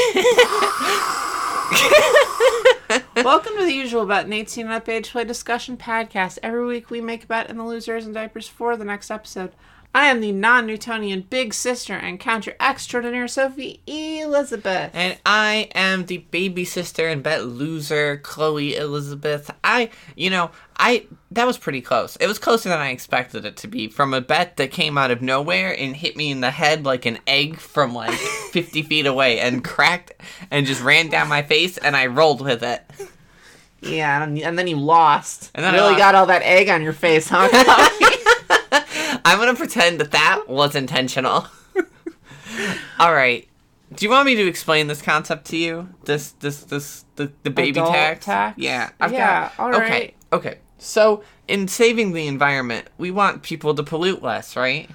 Welcome 3.16 3.52
to 3.58 3.64
the 3.64 3.72
usual 3.72 4.04
bet 4.06 4.24
and 4.24 4.34
18 4.34 4.66
and 4.66 4.74
up 4.74 4.88
age 4.88 5.10
play 5.10 5.24
discussion 5.24 5.76
podcast. 5.76 6.38
Every 6.42 6.64
week 6.64 6.90
we 6.90 7.00
make 7.00 7.24
a 7.24 7.26
bet 7.26 7.48
and 7.48 7.58
the 7.58 7.64
loser 7.64 7.96
is 7.96 8.06
in 8.06 8.12
diapers 8.12 8.48
for 8.48 8.76
the 8.76 8.84
next 8.84 9.10
episode. 9.10 9.52
I 9.92 10.06
am 10.06 10.20
the 10.20 10.30
non-Newtonian 10.30 11.22
big 11.22 11.52
sister 11.52 11.94
and 11.94 12.20
counter 12.20 12.54
extraordinaire 12.60 13.26
Sophie 13.26 13.80
Elizabeth. 13.88 14.92
And 14.94 15.18
I 15.26 15.68
am 15.74 16.06
the 16.06 16.18
baby 16.18 16.64
sister 16.64 17.08
and 17.08 17.24
bet 17.24 17.44
loser, 17.44 18.18
Chloe 18.18 18.76
Elizabeth. 18.76 19.50
I, 19.64 19.90
you 20.14 20.30
know, 20.30 20.52
I 20.78 21.06
that 21.32 21.46
was 21.46 21.58
pretty 21.58 21.80
close. 21.80 22.14
It 22.16 22.28
was 22.28 22.38
closer 22.38 22.68
than 22.68 22.78
I 22.78 22.90
expected 22.90 23.44
it 23.44 23.56
to 23.58 23.68
be 23.68 23.88
from 23.88 24.14
a 24.14 24.20
bet 24.20 24.58
that 24.58 24.70
came 24.70 24.96
out 24.96 25.10
of 25.10 25.22
nowhere 25.22 25.76
and 25.76 25.96
hit 25.96 26.16
me 26.16 26.30
in 26.30 26.40
the 26.40 26.52
head 26.52 26.84
like 26.84 27.04
an 27.04 27.18
egg 27.26 27.58
from 27.58 27.92
like 27.92 28.12
50 28.52 28.82
feet 28.82 29.06
away 29.06 29.40
and 29.40 29.64
cracked 29.64 30.12
and 30.52 30.66
just 30.66 30.82
ran 30.82 31.08
down 31.08 31.28
my 31.28 31.42
face 31.42 31.78
and 31.78 31.96
I 31.96 32.06
rolled 32.06 32.42
with 32.42 32.62
it. 32.62 32.82
Yeah, 33.82 34.22
and, 34.22 34.38
and 34.38 34.58
then 34.58 34.68
you 34.68 34.76
lost. 34.76 35.50
And 35.54 35.64
then 35.64 35.74
you 35.74 35.80
I 35.80 35.82
really 35.82 35.98
got 35.98 36.14
all 36.14 36.26
that 36.26 36.42
egg 36.42 36.68
on 36.68 36.82
your 36.82 36.92
face, 36.92 37.28
huh? 37.28 37.48
I'm 39.24 39.38
gonna 39.38 39.54
pretend 39.54 40.00
that 40.00 40.10
that 40.12 40.44
was 40.48 40.74
intentional. 40.74 41.46
All 42.98 43.12
right. 43.14 43.46
Do 43.94 44.04
you 44.04 44.10
want 44.10 44.26
me 44.26 44.36
to 44.36 44.46
explain 44.46 44.86
this 44.86 45.02
concept 45.02 45.46
to 45.46 45.56
you? 45.56 45.88
This, 46.04 46.30
this, 46.32 46.62
this, 46.62 47.04
the, 47.16 47.32
the 47.42 47.50
baby 47.50 47.80
Adult 47.80 47.92
tax? 47.92 48.24
tax? 48.24 48.58
Yeah. 48.58 48.90
I've 49.00 49.12
Yeah, 49.12 49.48
got. 49.56 49.58
all 49.58 49.68
Okay. 49.74 49.90
right. 49.90 50.14
Okay, 50.32 50.58
so 50.78 51.24
in 51.48 51.66
saving 51.66 52.12
the 52.12 52.28
environment, 52.28 52.86
we 52.98 53.10
want 53.10 53.42
people 53.42 53.74
to 53.74 53.82
pollute 53.82 54.22
less, 54.22 54.54
right? 54.54 54.88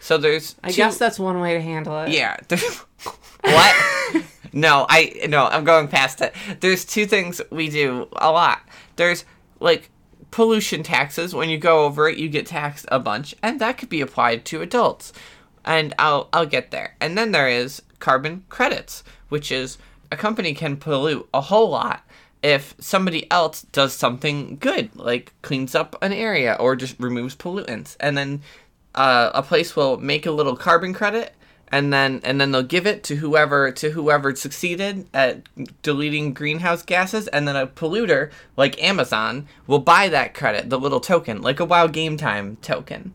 So 0.00 0.18
there's. 0.18 0.56
I 0.64 0.70
two- 0.70 0.76
guess 0.78 0.98
that's 0.98 1.18
one 1.20 1.38
way 1.40 1.54
to 1.54 1.60
handle 1.60 1.96
it. 2.00 2.08
Yeah. 2.10 2.36
what? 3.42 3.76
no, 4.52 4.84
I 4.88 5.26
no, 5.28 5.46
I'm 5.46 5.62
going 5.64 5.86
past 5.86 6.20
it. 6.22 6.34
There's 6.58 6.84
two 6.84 7.06
things 7.06 7.40
we 7.50 7.68
do 7.68 8.08
a 8.16 8.32
lot. 8.32 8.62
There's 8.96 9.24
like 9.60 9.90
pollution 10.30 10.82
taxes. 10.82 11.34
When 11.34 11.48
you 11.48 11.58
go 11.58 11.84
over 11.84 12.08
it, 12.08 12.18
you 12.18 12.28
get 12.28 12.46
taxed 12.46 12.86
a 12.88 12.98
bunch, 12.98 13.34
and 13.42 13.60
that 13.60 13.78
could 13.78 13.88
be 13.88 14.00
applied 14.00 14.44
to 14.46 14.62
adults. 14.62 15.12
And 15.64 15.94
I'll 15.98 16.28
I'll 16.32 16.46
get 16.46 16.70
there. 16.70 16.96
And 17.00 17.16
then 17.18 17.32
there 17.32 17.48
is 17.48 17.82
carbon 17.98 18.44
credits, 18.48 19.04
which 19.28 19.52
is 19.52 19.78
a 20.10 20.16
company 20.16 20.54
can 20.54 20.76
pollute 20.76 21.28
a 21.32 21.40
whole 21.40 21.70
lot 21.70 22.04
if 22.42 22.74
somebody 22.78 23.30
else 23.30 23.62
does 23.62 23.92
something 23.92 24.56
good, 24.58 24.94
like 24.96 25.32
cleans 25.42 25.74
up 25.74 25.96
an 26.02 26.12
area 26.12 26.56
or 26.58 26.74
just 26.74 26.98
removes 26.98 27.36
pollutants, 27.36 27.96
and 28.00 28.16
then 28.16 28.42
uh, 28.94 29.30
a 29.34 29.42
place 29.42 29.76
will 29.76 29.98
make 29.98 30.26
a 30.26 30.30
little 30.30 30.56
carbon 30.56 30.94
credit, 30.94 31.34
and 31.72 31.92
then 31.92 32.20
and 32.24 32.40
then 32.40 32.50
they'll 32.52 32.62
give 32.62 32.86
it 32.86 33.02
to 33.04 33.16
whoever 33.16 33.70
to 33.72 33.90
whoever 33.90 34.34
succeeded 34.34 35.08
at 35.14 35.42
deleting 35.82 36.32
greenhouse 36.34 36.82
gases, 36.82 37.28
and 37.28 37.46
then 37.46 37.56
a 37.56 37.66
polluter 37.66 38.30
like 38.56 38.82
Amazon 38.82 39.46
will 39.66 39.78
buy 39.78 40.08
that 40.08 40.34
credit, 40.34 40.70
the 40.70 40.78
little 40.78 41.00
token, 41.00 41.42
like 41.42 41.60
a 41.60 41.64
WoW 41.64 41.86
Game 41.86 42.16
Time 42.16 42.56
token. 42.56 43.14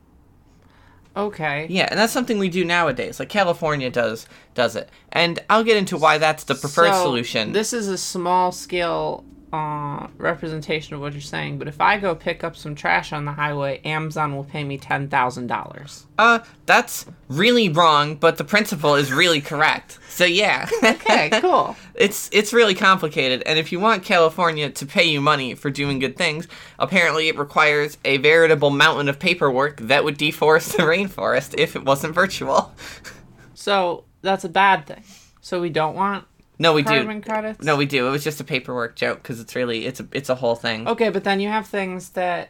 Okay. 1.18 1.66
Yeah, 1.70 1.88
and 1.90 1.98
that's 1.98 2.12
something 2.12 2.40
we 2.40 2.50
do 2.50 2.66
nowadays. 2.66 3.20
Like 3.20 3.30
California 3.30 3.90
does 3.90 4.28
does 4.54 4.76
it, 4.76 4.90
and 5.12 5.40
I'll 5.50 5.64
get 5.64 5.78
into 5.78 5.98
why 5.98 6.18
that's 6.18 6.44
the 6.44 6.56
preferred 6.56 6.94
So, 6.94 7.04
solution. 7.04 7.54
This 7.54 7.72
is 7.74 7.88
a 7.88 7.98
small 7.98 8.52
scale 8.52 9.24
uh, 9.54 10.08
representation 10.18 10.96
of 10.96 11.02
what 11.02 11.14
you're 11.14 11.22
saying, 11.22 11.58
but 11.58 11.68
if 11.68 11.80
I 11.80 11.98
go 11.98 12.16
pick 12.16 12.44
up 12.44 12.56
some 12.56 12.76
trash 12.76 13.14
on 13.14 13.26
the 13.26 13.32
highway, 13.32 13.80
Amazon 13.86 14.36
will 14.36 14.44
pay 14.44 14.64
me 14.64 14.78
ten 14.78 15.08
thousand 15.08 15.48
dollars. 15.48 16.06
Uh, 16.18 16.40
that's 16.66 17.06
really 17.30 17.70
wrong, 17.70 18.16
but 18.16 18.38
the 18.38 18.44
principle 18.44 18.96
is 18.96 19.14
really 19.14 19.42
correct. 19.42 20.00
So 20.10 20.26
yeah. 20.26 20.68
Okay, 20.84 21.30
cool. 21.42 21.76
It's 21.96 22.30
it's 22.34 22.52
really 22.52 22.76
complicated, 22.76 23.42
and 23.46 23.58
if 23.58 23.72
you 23.72 23.80
want 23.80 24.04
California 24.04 24.70
to 24.70 24.86
pay 24.86 25.06
you 25.06 25.22
money 25.22 25.56
for 25.56 25.70
doing 25.70 26.00
good 26.00 26.18
things, 26.18 26.46
apparently 26.78 27.30
it 27.30 27.38
requires 27.38 27.98
a 28.04 28.18
veritable 28.18 28.70
mountain 28.70 29.08
of 29.08 29.18
paperwork 29.18 29.80
that 29.80 30.04
would 30.04 30.18
deforest 30.18 30.76
the 30.76 30.84
rainforest 30.84 31.56
if 31.58 31.76
it 31.76 31.86
wasn't 31.86 32.14
virtual. 32.14 32.74
So 33.58 34.04
that's 34.22 34.44
a 34.44 34.50
bad 34.50 34.86
thing. 34.86 35.04
So 35.42 35.60
we 35.60 35.70
don't 35.70 35.96
want 35.96 36.26
No, 36.58 36.74
we 36.74 36.84
carbon 36.84 37.20
do. 37.22 37.30
credits. 37.30 37.64
No, 37.64 37.76
we 37.76 37.86
do. 37.86 38.08
It 38.08 38.12
was 38.12 38.24
just 38.24 38.40
a 38.40 38.44
paperwork 38.44 38.96
joke 38.96 39.22
because 39.22 39.40
it's 39.40 39.56
really 39.56 39.86
it's 39.86 40.00
a 40.00 40.08
it's 40.12 40.30
a 40.30 40.36
whole 40.36 40.56
thing. 40.56 40.88
Okay, 40.88 41.10
but 41.10 41.24
then 41.24 41.40
you 41.40 41.50
have 41.50 41.68
things 41.68 42.10
that 42.12 42.50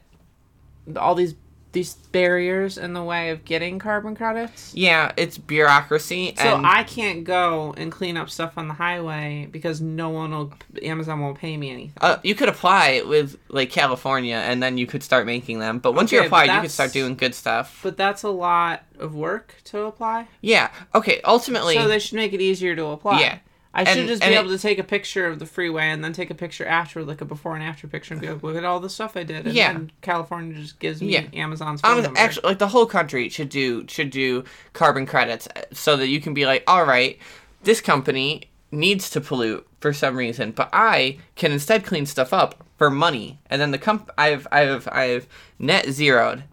all 0.96 1.16
these 1.16 1.36
these 1.72 1.94
barriers 2.14 2.78
in 2.78 2.94
the 2.94 3.04
way 3.04 3.32
of 3.32 3.44
getting 3.44 3.80
carbon 3.80 4.16
credits. 4.16 4.74
Yeah, 4.74 5.12
it's 5.18 5.38
bureaucracy, 5.38 6.34
So 6.38 6.62
I 6.64 6.84
can't 6.84 7.26
go 7.26 7.74
and 7.76 7.92
clean 7.92 8.16
up 8.16 8.30
stuff 8.30 8.58
on 8.58 8.70
the 8.70 8.74
highway 8.74 9.50
because 9.52 9.82
no 9.82 10.08
one 10.10 10.32
will 10.32 10.54
Amazon 10.82 11.20
won't 11.20 11.38
pay 11.38 11.58
me 11.58 11.70
anything. 11.72 11.94
uh, 12.00 12.16
you 12.24 12.34
could 12.34 12.48
apply 12.48 13.02
with 13.06 13.38
like 13.50 13.72
California, 13.72 14.38
and 14.38 14.64
then 14.64 14.78
you 14.78 14.88
could 14.88 15.04
start 15.04 15.26
making 15.26 15.60
them. 15.60 15.80
But 15.80 15.96
once 15.96 16.14
you 16.14 16.20
Okay, 16.20 16.30
but 16.30 16.46
apply, 16.46 16.56
you 16.56 16.62
could 16.62 16.72
start 16.72 16.94
doing 16.94 17.16
good 17.16 17.36
stuff. 17.36 17.82
But 17.84 17.98
that's 17.98 18.24
a 18.24 18.30
lot 18.30 18.84
of 18.98 19.14
work 19.14 19.56
to 19.66 19.82
apply. 19.82 20.28
Yeah. 20.40 20.72
Okay. 20.94 21.20
Ultimately, 21.26 21.76
So 21.76 21.90
they 21.90 22.00
should 22.00 22.16
make 22.16 22.32
it 22.32 22.40
easier 22.40 22.74
to 22.78 22.86
apply. 22.86 23.20
Yeah. 23.20 23.40
I 23.78 23.84
should 23.84 24.00
And- 24.00 24.08
just 24.08 24.22
be 24.24 24.30
it- 24.30 24.40
able 24.40 24.50
to 24.50 24.58
take 24.58 24.80
a 24.80 24.84
picture 24.84 25.28
of 25.28 25.38
the 25.40 25.46
freeway 25.46 25.90
and 25.90 26.04
then 26.04 26.14
take 26.14 26.30
a 26.32 26.36
picture 26.36 26.66
after, 26.66 27.04
like 27.04 27.20
a 27.20 27.26
before 27.26 27.56
and 27.56 27.64
after 27.64 27.88
picture, 27.88 28.14
and 28.14 28.22
be 28.22 28.30
like, 28.30 28.42
"Look 28.42 28.56
at 28.56 28.64
all 28.64 28.80
the 28.80 28.90
stuff 28.90 29.18
I 29.18 29.24
did." 29.24 29.46
And 29.46 29.54
Yeah. 29.54 29.74
then 29.74 29.92
California 30.02 30.58
just 30.60 30.80
gives 30.80 31.02
me 31.02 31.10
Yeah. 31.14 31.24
Amazon's 31.34 31.82
phone 31.82 31.98
Um, 31.98 32.04
number. 32.04 32.20
actually, 32.20 32.48
like 32.48 32.60
the 32.60 32.70
whole 32.70 32.86
country 32.86 33.28
should 33.30 33.50
do 33.50 33.86
should 33.88 34.10
do 34.10 34.46
carbon 34.74 35.06
credits 35.06 35.48
uh, 35.56 35.62
so 35.74 35.98
that 35.98 36.08
you 36.08 36.22
can 36.22 36.34
be 36.34 36.46
like, 36.46 36.64
all 36.68 36.86
right, 36.86 37.20
this 37.64 37.82
company 37.82 38.44
needs 38.72 39.10
to 39.10 39.22
pollute 39.22 39.68
for 39.82 39.92
some 39.94 40.16
reason, 40.16 40.52
but 40.52 40.70
I 40.74 41.18
can 41.36 41.52
instead 41.52 41.86
clean 41.86 42.06
stuff 42.06 42.34
up 42.34 42.66
for 42.78 42.90
money, 42.90 43.40
and 43.50 43.62
then 43.62 43.72
the 43.72 43.78
comp 43.78 44.10
I've 44.18 44.48
I've 44.52 44.88
I've 44.92 45.28
net 45.60 45.90
zeroed 45.90 46.44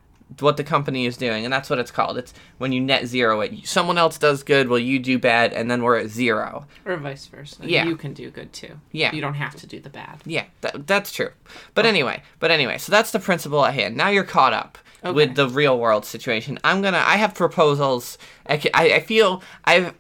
what 0.41 0.57
the 0.57 0.65
company 0.65 1.07
is 1.07 1.17
doing, 1.17 1.45
and 1.45 1.53
that's 1.53 1.69
what 1.71 1.79
it's 1.79 1.91
called. 1.91 2.19
It's 2.19 2.33
when 2.59 2.73
you 2.73 2.81
net 2.81 3.07
zero 3.07 3.41
it. 3.41 3.67
Someone 3.67 3.99
else 3.99 4.19
does 4.19 4.43
good, 4.43 4.69
well 4.69 4.79
you 4.79 4.99
do 4.99 5.19
bad, 5.19 5.53
and 5.53 5.71
then 5.71 5.83
we're 5.83 5.99
at 5.99 6.09
zero. 6.09 6.67
or 6.85 6.97
vice 6.97 7.27
versa. 7.27 7.57
Yeah. 7.63 7.85
you 7.87 7.97
can 7.97 8.13
do 8.15 8.31
good 8.31 8.53
too. 8.53 8.79
Yeah. 8.93 9.13
you 9.15 9.21
don't 9.21 9.35
have 9.35 9.57
to 9.57 9.67
do 9.67 9.81
the 9.81 9.91
bad. 9.91 10.21
Yeah, 10.25 10.45
that, 10.63 10.87
that's 10.87 11.13
true. 11.13 11.31
But 11.75 11.87
anyway, 11.87 12.23
but 12.39 12.51
anyway, 12.51 12.79
so 12.79 12.91
that's 12.93 13.11
the 13.11 13.19
principle 13.21 13.65
at 13.65 13.75
hand. 13.75 13.97
Now 13.97 14.09
you're 14.09 14.25
caught 14.25 14.53
up 14.53 14.79
Okay. 15.05 15.13
with 15.13 15.35
the 15.35 15.49
real 15.49 15.79
world 15.81 16.05
situation. 16.05 16.61
I'm 16.63 16.81
gonna. 16.81 17.03
I 17.05 17.17
have 17.17 17.35
proposals. 17.35 18.19
I, 18.49 18.63
I, 18.73 18.93
I 18.95 19.01
feel 19.01 19.43
I've 19.65 19.95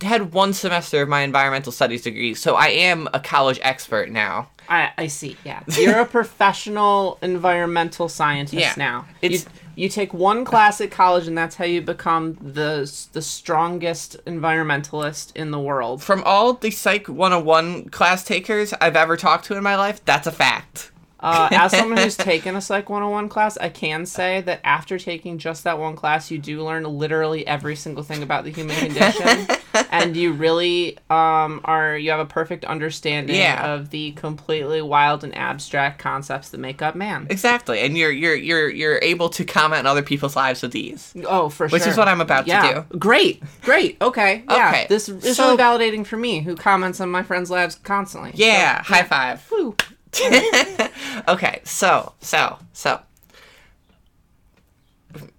had 0.00 0.32
one 0.32 0.52
semester 0.52 1.02
of 1.02 1.08
my 1.08 1.22
environmental 1.22 1.72
studies 1.72 2.02
degree, 2.02 2.34
so 2.34 2.54
I 2.54 2.68
am 2.68 3.08
a 3.12 3.18
college 3.20 3.58
expert 3.62 4.10
now. 4.10 4.50
I, 4.68 4.90
I 4.96 5.06
see. 5.08 5.36
Yeah, 5.44 5.62
you're 5.78 5.98
a 6.00 6.06
professional 6.18 7.18
environmental 7.22 8.08
scientist 8.08 8.54
Yeah. 8.60 8.74
now. 8.76 9.06
It's- 9.22 9.44
you, 9.44 9.50
you 9.76 9.88
take 9.88 10.14
one 10.14 10.44
class 10.44 10.80
at 10.80 10.92
college, 10.92 11.26
and 11.26 11.36
that's 11.36 11.56
how 11.56 11.64
you 11.64 11.82
become 11.82 12.34
the 12.40 12.88
the 13.12 13.20
strongest 13.22 14.16
environmentalist 14.24 15.34
in 15.34 15.50
the 15.50 15.58
world. 15.58 16.02
From 16.02 16.22
all 16.24 16.52
the 16.54 16.70
Psych 16.70 17.08
101 17.08 17.88
class 17.90 18.22
takers 18.24 18.72
I've 18.80 18.94
ever 18.96 19.16
talked 19.16 19.46
to 19.46 19.56
in 19.56 19.62
my 19.64 19.76
life, 19.76 20.04
that's 20.04 20.26
a 20.28 20.32
fact. 20.32 20.92
Uh, 21.24 21.48
as 21.52 21.72
someone 21.72 21.96
who's 21.98 22.16
taken 22.32 22.54
a 22.54 22.60
Psych 22.60 22.88
101 22.90 23.28
class, 23.30 23.56
I 23.56 23.70
can 23.70 24.04
say 24.04 24.42
that 24.42 24.60
after 24.62 24.98
taking 24.98 25.38
just 25.38 25.64
that 25.64 25.78
one 25.78 25.96
class, 25.96 26.30
you 26.30 26.38
do 26.38 26.62
learn 26.62 26.84
literally 26.84 27.46
every 27.46 27.76
single 27.76 28.02
thing 28.04 28.22
about 28.22 28.44
the 28.44 28.50
human 28.50 28.76
condition, 28.76 29.46
and 29.90 30.14
you 30.16 30.32
really 30.32 30.98
um, 31.08 31.62
are 31.64 31.96
you 31.96 32.10
have 32.10 32.20
a 32.20 32.26
perfect 32.26 32.64
understanding 32.66 33.36
Yeah. 33.36 33.72
of 33.74 33.88
the 33.90 34.12
completely 34.12 34.82
wild 34.82 35.24
and 35.24 35.34
abstract 35.36 35.98
concepts 35.98 36.50
that 36.50 36.58
make 36.60 36.82
up 36.82 36.94
man. 36.94 37.26
Exactly, 37.30 37.80
and 37.80 37.96
you're 37.96 38.12
you're 38.12 38.34
you're 38.36 38.68
you're 38.70 38.98
able 39.02 39.30
to 39.30 39.44
comment 39.46 39.80
on 39.80 39.86
other 39.86 40.02
people's 40.02 40.36
lives 40.36 40.60
with 40.60 40.72
these. 40.72 41.14
Oh, 41.26 41.48
for 41.48 41.68
sure. 41.68 41.78
Which 41.78 41.86
is 41.86 41.96
what 41.96 42.06
I'm 42.06 42.20
about 42.20 42.46
to 42.46 42.84
do. 42.90 42.98
Great, 42.98 43.42
great. 43.62 43.96
Okay, 44.02 44.44
yeah. 44.50 44.68
Okay, 44.68 44.86
This 44.90 45.08
is 45.08 45.36
so- 45.36 45.56
really 45.56 45.56
validating 45.62 46.06
for 46.06 46.18
me, 46.18 46.40
who 46.42 46.54
comments 46.54 47.00
on 47.00 47.08
my 47.08 47.22
friends' 47.22 47.50
lives 47.50 47.76
constantly. 47.82 48.32
Yeah, 48.34 48.82
high 48.82 49.04
five. 49.04 49.50
Woo. 49.50 49.74
okay, 51.28 51.60
so 51.64 52.12
so 52.20 52.58
so 52.72 53.00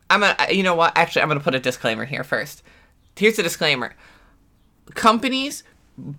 I'm 0.09 0.21
gonna 0.21 0.35
you 0.51 0.63
know 0.63 0.75
what? 0.75 0.93
Actually, 0.95 1.23
I'm 1.23 1.27
gonna 1.27 1.39
put 1.39 1.55
a 1.55 1.59
disclaimer 1.59 2.05
here 2.05 2.23
first. 2.23 2.63
Here's 3.15 3.35
the 3.35 3.43
disclaimer: 3.43 3.93
companies, 4.93 5.63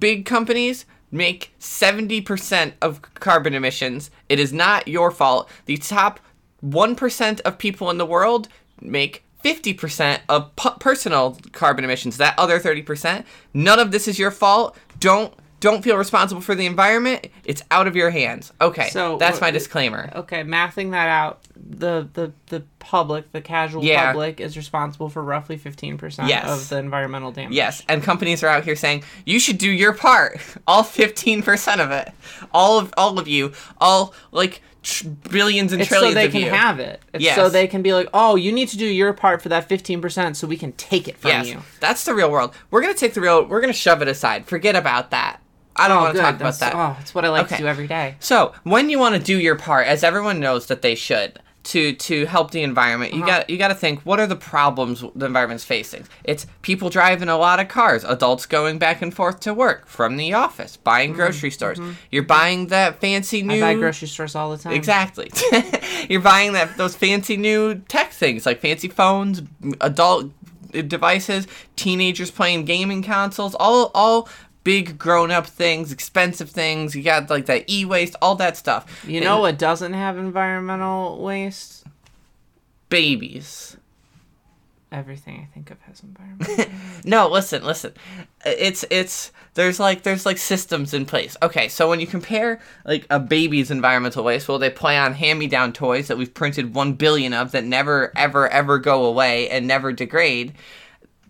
big 0.01 0.25
companies, 0.25 0.87
make 1.11 1.53
seventy 1.59 2.21
percent 2.21 2.75
of 2.81 3.03
carbon 3.15 3.55
emissions. 3.55 4.11
It 4.29 4.39
is 4.39 4.53
not 4.53 4.89
your 4.89 5.11
fault. 5.11 5.49
The 5.67 5.77
top 5.77 6.21
one 6.61 6.97
percent 6.97 7.41
of 7.43 7.59
people 7.59 7.91
in 7.91 7.99
the 7.99 8.07
world 8.07 8.49
make. 8.81 9.23
50% 9.45 10.21
of 10.29 10.57
pu- 10.57 10.77
personal 10.81 11.39
carbon 11.53 11.85
emissions 11.85 12.17
that 12.17 12.35
other 12.37 12.59
30% 12.59 13.25
none 13.55 13.79
of 13.79 13.93
this 13.93 14.09
is 14.09 14.19
your 14.19 14.33
fault 14.33 14.77
don't 14.99 15.33
don't 15.61 15.83
feel 15.83 15.97
responsible 15.97 16.41
for 16.43 16.55
the 16.55 16.67
environment 16.67 17.27
it's 17.45 17.63
out 17.71 17.87
of 17.87 17.97
your 17.97 18.11
hands 18.11 18.53
okay 18.61 18.89
So, 18.91 19.17
that's 19.17 19.41
my 19.41 19.49
uh, 19.49 19.53
disclaimer 19.53 20.11
Okay, 20.15 20.43
mathing 20.45 20.91
that 20.93 21.09
out, 21.09 21.41
the 21.57 22.09
the 22.13 22.33
the 22.47 22.63
public, 22.79 23.33
the 23.33 23.41
casual 23.41 23.83
Yeah. 23.83 24.13
public, 24.13 24.41
is 24.41 24.57
responsible 24.57 25.09
for 25.09 25.23
roughly 25.23 25.57
fifteen 25.57 25.99
percent 25.99 26.29
Yes. 26.29 26.49
of 26.49 26.69
the 26.69 26.79
environmental 26.79 27.33
damage. 27.33 27.55
Yes, 27.55 27.83
and 27.89 28.03
companies 28.03 28.43
are 28.45 28.49
out 28.49 28.65
here 28.65 28.77
saying 28.77 29.03
you 29.25 29.41
should 29.41 29.59
do 29.59 29.71
your 29.71 29.93
part. 29.93 30.39
All 30.67 30.83
fifteen 30.85 31.43
percent 31.43 31.81
of 31.81 31.91
it, 31.91 32.13
all 32.53 32.79
of 32.79 32.93
all 32.97 33.19
of 33.19 33.27
you, 33.27 33.53
all 33.81 34.15
like 34.31 34.61
tr- 34.83 35.09
billions 35.09 35.73
and 35.73 35.81
It's 35.83 35.91
so 35.91 36.13
they 36.13 36.29
can 36.29 36.43
you. 36.43 36.51
have 36.51 36.79
it. 36.79 37.03
It's 37.13 37.25
Yes. 37.25 37.35
so 37.37 37.49
they 37.49 37.67
can 37.67 37.83
be 37.83 37.93
like, 37.93 38.09
oh, 38.15 38.37
you 38.37 38.53
need 38.53 38.69
to 38.69 38.77
do 38.77 38.87
your 38.87 39.13
part 39.13 39.43
for 39.43 39.49
that 39.49 39.69
fifteen 39.69 40.01
percent, 40.01 40.37
so 40.37 40.47
we 40.47 40.57
can 40.57 40.73
take 40.73 41.09
it 41.09 41.17
from 41.19 41.31
yes, 41.31 41.49
you. 41.49 41.63
that's 41.81 42.05
the 42.05 42.15
real 42.15 42.31
world. 42.31 42.55
We're 42.71 42.83
gonna 42.83 42.95
take 42.95 43.15
the 43.15 43.21
real. 43.21 43.45
We're 43.45 43.61
gonna 43.61 43.73
shove 43.73 44.03
it 44.03 44.09
aside. 44.09 44.47
Forget 44.47 44.77
about 44.77 45.11
that. 45.11 45.41
I 45.79 45.89
don't 45.89 45.99
Oh, 45.99 46.03
want 46.03 46.17
to 46.17 46.21
talk 46.23 46.35
about 46.37 46.45
That's, 46.45 46.59
that. 46.59 46.75
oh, 46.75 46.97
it's 47.01 47.15
what 47.15 47.25
I 47.25 47.29
like 47.29 47.47
Okay. 47.47 47.57
to 47.57 47.63
do 47.63 47.69
every 47.69 47.87
day. 47.87 48.17
So 48.21 48.53
when 48.65 48.91
you 48.91 48.99
want 48.99 49.15
to 49.15 49.21
do 49.21 49.39
your 49.39 49.57
part, 49.57 49.87
as 49.87 50.03
everyone 50.03 50.41
knows 50.41 50.67
that 50.67 50.83
they 50.83 50.95
should, 50.95 51.41
to 51.67 51.93
to 51.95 52.27
help 52.27 52.53
the 52.53 52.63
environment, 52.63 53.13
you 53.13 53.25
uh-huh. 53.25 53.39
got 53.39 53.51
you 53.51 53.59
got 53.59 53.69
to 53.69 53.75
think 53.75 54.01
what 54.03 54.21
are 54.21 54.27
the 54.27 54.37
problems 54.37 55.05
the 55.17 55.27
environment's 55.27 55.65
facing. 55.65 56.05
It's 56.23 56.47
people 56.63 56.91
driving 56.91 57.29
a 57.29 57.37
lot 57.37 57.59
of 57.59 57.69
cars, 57.69 58.05
adults 58.05 58.47
going 58.47 58.79
back 58.79 59.03
and 59.03 59.13
forth 59.13 59.41
to 59.41 59.53
work 59.53 59.87
from 59.89 60.17
the 60.17 60.33
office, 60.33 60.77
buying 60.77 61.11
mm-hmm. 61.11 61.17
grocery 61.19 61.51
stores. 61.51 61.79
Mm-hmm. 61.79 61.93
You're 62.13 62.23
buying 62.23 62.69
that 62.69 63.01
fancy 63.01 63.43
new. 63.43 63.57
I 63.57 63.75
buy 63.75 63.75
grocery 63.75 64.09
stores 64.09 64.37
all 64.37 64.53
the 64.53 64.59
time. 64.63 64.75
Exactly. 64.75 65.31
You're 66.09 66.21
buying 66.21 66.53
that 66.53 66.77
those 66.77 66.95
fancy 66.95 67.37
new 67.37 67.75
tech 67.75 68.13
things 68.13 68.47
like 68.47 68.61
fancy 68.61 68.89
phones, 68.89 69.43
adult 69.81 70.31
uh, 70.73 70.83
devices, 70.83 71.49
teenagers 71.75 72.31
playing 72.31 72.65
gaming 72.65 73.03
consoles, 73.03 73.57
all 73.57 73.91
all 73.93 74.29
big 74.67 74.99
grown 74.99 75.31
up 75.31 75.47
things, 75.47 75.93
expensive 75.93 76.51
things. 76.51 76.97
You 76.97 77.05
got 77.05 77.31
like 77.31 77.47
that 77.47 77.71
e 77.71 77.85
waste, 77.85 78.17
all 78.21 78.35
that 78.35 78.57
stuff. 78.57 79.05
You 79.07 79.17
And 79.19 79.25
know 79.25 79.39
what 79.41 79.59
doesn't 79.59 79.93
have 79.93 80.19
environmental 80.19 81.23
waste? 81.23 81.85
babies. 82.89 83.77
Everything 84.93 85.47
I 85.49 85.53
think 85.53 85.71
of 85.71 85.81
has 85.83 86.01
environmental. 86.03 86.67
No, 87.05 87.29
listen, 87.29 87.65
listen. 87.65 87.93
It's 88.45 88.85
it's 88.91 89.31
there's 89.55 89.79
like 89.81 90.03
there's 90.03 90.25
like 90.27 90.39
systems 90.39 90.95
in 90.95 91.05
place. 91.07 91.37
Okay, 91.43 91.69
so 91.69 91.89
when 91.89 92.01
you 92.01 92.07
compare 92.07 92.61
like 92.85 93.07
a 93.11 93.19
baby's 93.21 93.71
environmental 93.71 94.25
waste, 94.25 94.49
well, 94.49 94.59
they 94.59 94.71
play 94.71 94.97
on 94.97 95.15
hand-me-down 95.15 95.73
toys 95.73 96.09
that 96.09 96.17
we've 96.19 96.33
printed 96.35 96.75
one 96.75 96.95
billion 96.95 97.33
of 97.35 97.53
that 97.53 97.65
never 97.65 98.13
ever 98.17 98.49
ever 98.49 98.79
go 98.79 99.05
away 99.05 99.49
and 99.51 99.67
never 99.67 99.93
degrade. 99.93 100.53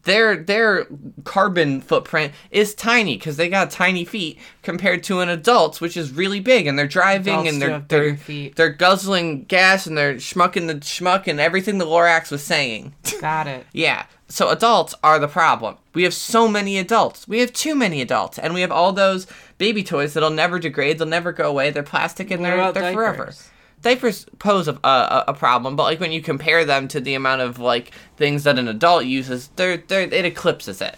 Their 0.07 0.37
their 0.37 0.87
carbon 1.25 1.81
footprint 1.81 2.33
is 2.51 2.75
tiny 2.75 3.17
because 3.19 3.37
they 3.37 3.49
got 3.49 3.71
tiny 3.71 4.05
feet 4.05 4.39
compared 4.63 5.03
to 5.05 5.21
an 5.21 5.29
adult's, 5.29 5.81
which 5.81 5.97
is 5.97 6.13
really 6.13 6.41
big, 6.41 6.67
and 6.67 6.79
they're 6.79 6.87
driving 6.87 7.35
Adults 7.35 7.51
and 7.53 7.63
they're 7.63 7.85
they're 7.89 8.17
feet. 8.17 8.57
they're 8.57 8.71
guzzling 8.71 9.45
gas 9.45 9.87
and 9.87 9.99
they're 9.99 10.15
schmucking 10.15 10.69
the 10.69 10.77
schmuck 10.77 11.27
and 11.27 11.39
everything 11.41 11.79
the 11.79 11.85
Lorax 11.85 12.31
was 12.31 12.43
saying. 12.43 12.95
Got 13.21 13.47
it. 13.47 13.67
Yeah. 13.73 14.07
So 14.29 14.49
adults 14.51 14.95
are 15.05 15.19
the 15.21 15.29
problem. 15.29 15.77
We 15.95 16.03
have 16.03 16.15
so 16.15 16.49
many 16.49 16.79
adults. 16.79 17.29
We 17.29 17.39
have 17.41 17.53
too 17.53 17.75
many 17.77 18.01
adults, 18.01 18.39
and 18.39 18.55
we 18.55 18.61
have 18.61 18.73
all 18.73 18.93
those 18.93 19.27
baby 19.59 19.85
toys 19.85 20.15
that'll 20.15 20.31
never 20.31 20.59
degrade. 20.59 20.99
They'll 20.99 21.07
never 21.07 21.33
go 21.33 21.49
away. 21.49 21.71
They're 21.71 21.83
plastic 21.85 22.31
and 22.31 22.43
What 22.43 22.75
they're 22.75 22.83
they're 22.83 22.93
forever. 22.93 23.33
Diapers? 23.89 24.27
Pose 24.39 24.69
a, 24.69 24.79
a 24.85 25.25
a 25.29 25.35
problem, 25.35 25.77
but 25.77 25.85
like 25.85 26.01
when 26.01 26.13
you 26.13 26.21
compare 26.21 26.65
them 26.65 26.89
to 26.89 27.01
the 27.01 27.15
amount 27.15 27.41
of 27.41 27.59
like 27.59 27.93
things 28.17 28.45
that 28.45 28.59
an 28.59 28.69
adult 28.69 29.05
uses, 29.05 29.49
they're 29.57 29.79
they're 29.79 30.03
it 30.03 30.25
eclipses 30.25 30.81
it. 30.81 30.97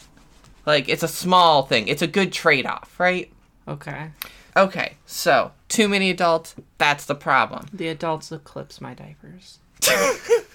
Like 0.66 0.88
it's 0.88 1.02
a 1.02 1.08
small 1.08 1.62
thing. 1.62 1.88
It's 1.88 2.02
a 2.02 2.06
good 2.06 2.32
trade 2.32 2.66
off, 2.66 2.98
right? 2.98 3.32
Okay. 3.66 4.10
Okay. 4.56 4.96
So 5.06 5.52
too 5.68 5.88
many 5.88 6.10
adults. 6.10 6.54
That's 6.78 7.04
the 7.04 7.14
problem. 7.14 7.66
The 7.72 7.88
adults 7.88 8.32
eclipse 8.32 8.80
my 8.80 8.94
diapers. 8.94 9.58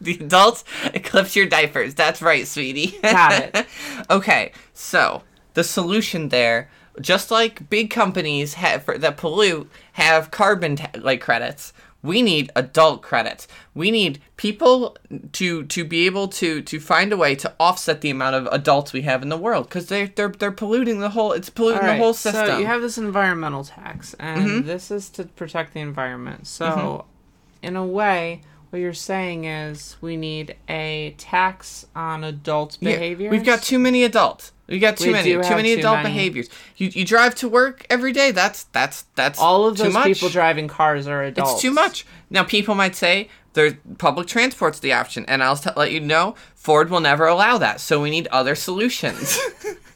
The 0.00 0.14
adults 0.14 0.64
eclipse 0.94 1.34
your 1.34 1.46
diapers. 1.46 1.94
That's 1.94 2.22
right, 2.22 2.46
sweetie. 2.46 2.98
Got 3.02 3.42
it. 3.42 3.66
okay, 4.10 4.52
so 4.72 5.22
the 5.54 5.64
solution 5.64 6.28
there, 6.28 6.70
just 7.00 7.30
like 7.30 7.68
big 7.70 7.90
companies 7.90 8.54
have 8.54 8.82
for, 8.84 8.98
that 8.98 9.16
pollute 9.16 9.70
have 9.92 10.30
carbon 10.30 10.76
ta- 10.76 10.90
like 10.98 11.20
credits, 11.20 11.72
we 12.02 12.22
need 12.22 12.50
adult 12.54 13.02
credits. 13.02 13.48
We 13.74 13.90
need 13.90 14.20
people 14.36 14.96
to 15.32 15.64
to 15.64 15.84
be 15.84 16.06
able 16.06 16.28
to 16.28 16.62
to 16.62 16.80
find 16.80 17.12
a 17.12 17.16
way 17.16 17.34
to 17.36 17.52
offset 17.58 18.00
the 18.00 18.10
amount 18.10 18.36
of 18.36 18.48
adults 18.52 18.92
we 18.92 19.02
have 19.02 19.22
in 19.22 19.28
the 19.28 19.36
world 19.36 19.68
because 19.68 19.86
they're 19.88 20.06
they're 20.06 20.28
they're 20.28 20.52
polluting 20.52 21.00
the 21.00 21.10
whole. 21.10 21.32
It's 21.32 21.50
polluting 21.50 21.86
the 21.86 21.96
whole 21.96 22.14
system. 22.14 22.42
Mm-hmm. 22.42 22.52
So 22.52 22.58
you 22.58 22.66
have 22.66 22.82
this 22.82 22.98
environmental 22.98 23.64
tax, 23.64 24.14
and 24.18 24.64
this 24.64 24.90
is 24.90 25.10
to 25.10 25.24
protect 25.24 25.74
the 25.74 25.80
environment. 25.80 26.46
So, 26.46 27.06
in 27.62 27.74
a 27.74 27.84
way, 27.84 28.42
what 28.70 28.80
you're 28.80 28.92
saying 28.92 29.44
is 29.44 29.96
we 30.00 30.16
need 30.16 30.56
a 30.68 31.14
tax 31.18 31.86
on 31.96 32.22
adults' 32.22 32.78
Yeah, 32.80 32.92
behavior. 32.92 33.30
We've 33.30 33.44
got 33.44 33.62
too 33.62 33.78
many 33.78 34.04
adults. 34.04 34.52
We 34.68 34.78
got 34.78 34.98
too 34.98 35.06
We 35.06 35.12
many, 35.12 35.32
too 35.32 35.38
many 35.38 35.74
too 35.74 35.80
adult 35.80 35.98
many. 35.98 36.08
behaviors. 36.10 36.48
You 36.76 36.88
you 36.88 37.04
drive 37.04 37.34
to 37.36 37.48
work 37.48 37.86
every 37.88 38.12
day. 38.12 38.32
That's 38.32 38.64
that's 38.64 39.02
that's 39.14 39.38
all 39.38 39.66
of 39.66 39.78
those 39.78 39.96
people 40.04 40.28
driving 40.28 40.68
cars 40.68 41.06
are 41.06 41.22
adults. 41.22 41.52
It's 41.52 41.62
too 41.62 41.70
much. 41.72 42.04
Now 42.28 42.44
people 42.44 42.74
might 42.74 42.94
say 42.94 43.28
there's 43.54 43.74
public 43.96 44.26
transport's 44.26 44.78
the 44.80 44.92
option, 44.92 45.24
and 45.26 45.42
I'll 45.42 45.56
t- 45.56 45.70
let 45.74 45.90
you 45.90 46.00
know 46.00 46.34
Ford 46.54 46.90
will 46.90 47.00
never 47.00 47.26
allow 47.26 47.56
that. 47.58 47.80
So 47.80 48.02
we 48.02 48.10
need 48.10 48.26
other 48.28 48.54
solutions. 48.54 49.38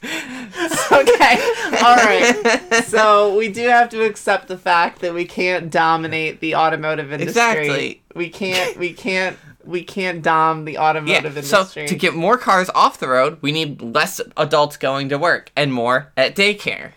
okay. 0.91 1.53
All 1.81 1.95
right. 1.95 2.83
So 2.87 3.37
we 3.37 3.47
do 3.47 3.67
have 3.67 3.89
to 3.89 4.03
accept 4.03 4.47
the 4.47 4.57
fact 4.57 4.99
that 4.99 5.13
we 5.13 5.23
can't 5.23 5.69
dominate 5.69 6.41
the 6.41 6.55
automotive 6.55 7.13
industry. 7.13 7.29
Exactly. 7.29 8.03
We 8.15 8.29
can't. 8.29 8.77
We 8.77 8.91
can't. 8.91 9.37
We 9.65 9.83
can't 9.83 10.21
dom 10.21 10.65
the 10.65 10.77
automotive 10.77 11.35
yeah. 11.35 11.41
So 11.41 11.63
to 11.63 11.95
get 11.95 12.13
more 12.13 12.37
cars 12.37 12.69
off 12.75 12.99
the 12.99 13.07
road, 13.07 13.37
we 13.41 13.51
need 13.51 13.81
less 13.81 14.19
adults 14.35 14.77
going 14.77 15.09
to 15.09 15.17
work 15.17 15.51
and 15.55 15.73
more 15.73 16.11
at 16.17 16.35
daycare, 16.35 16.91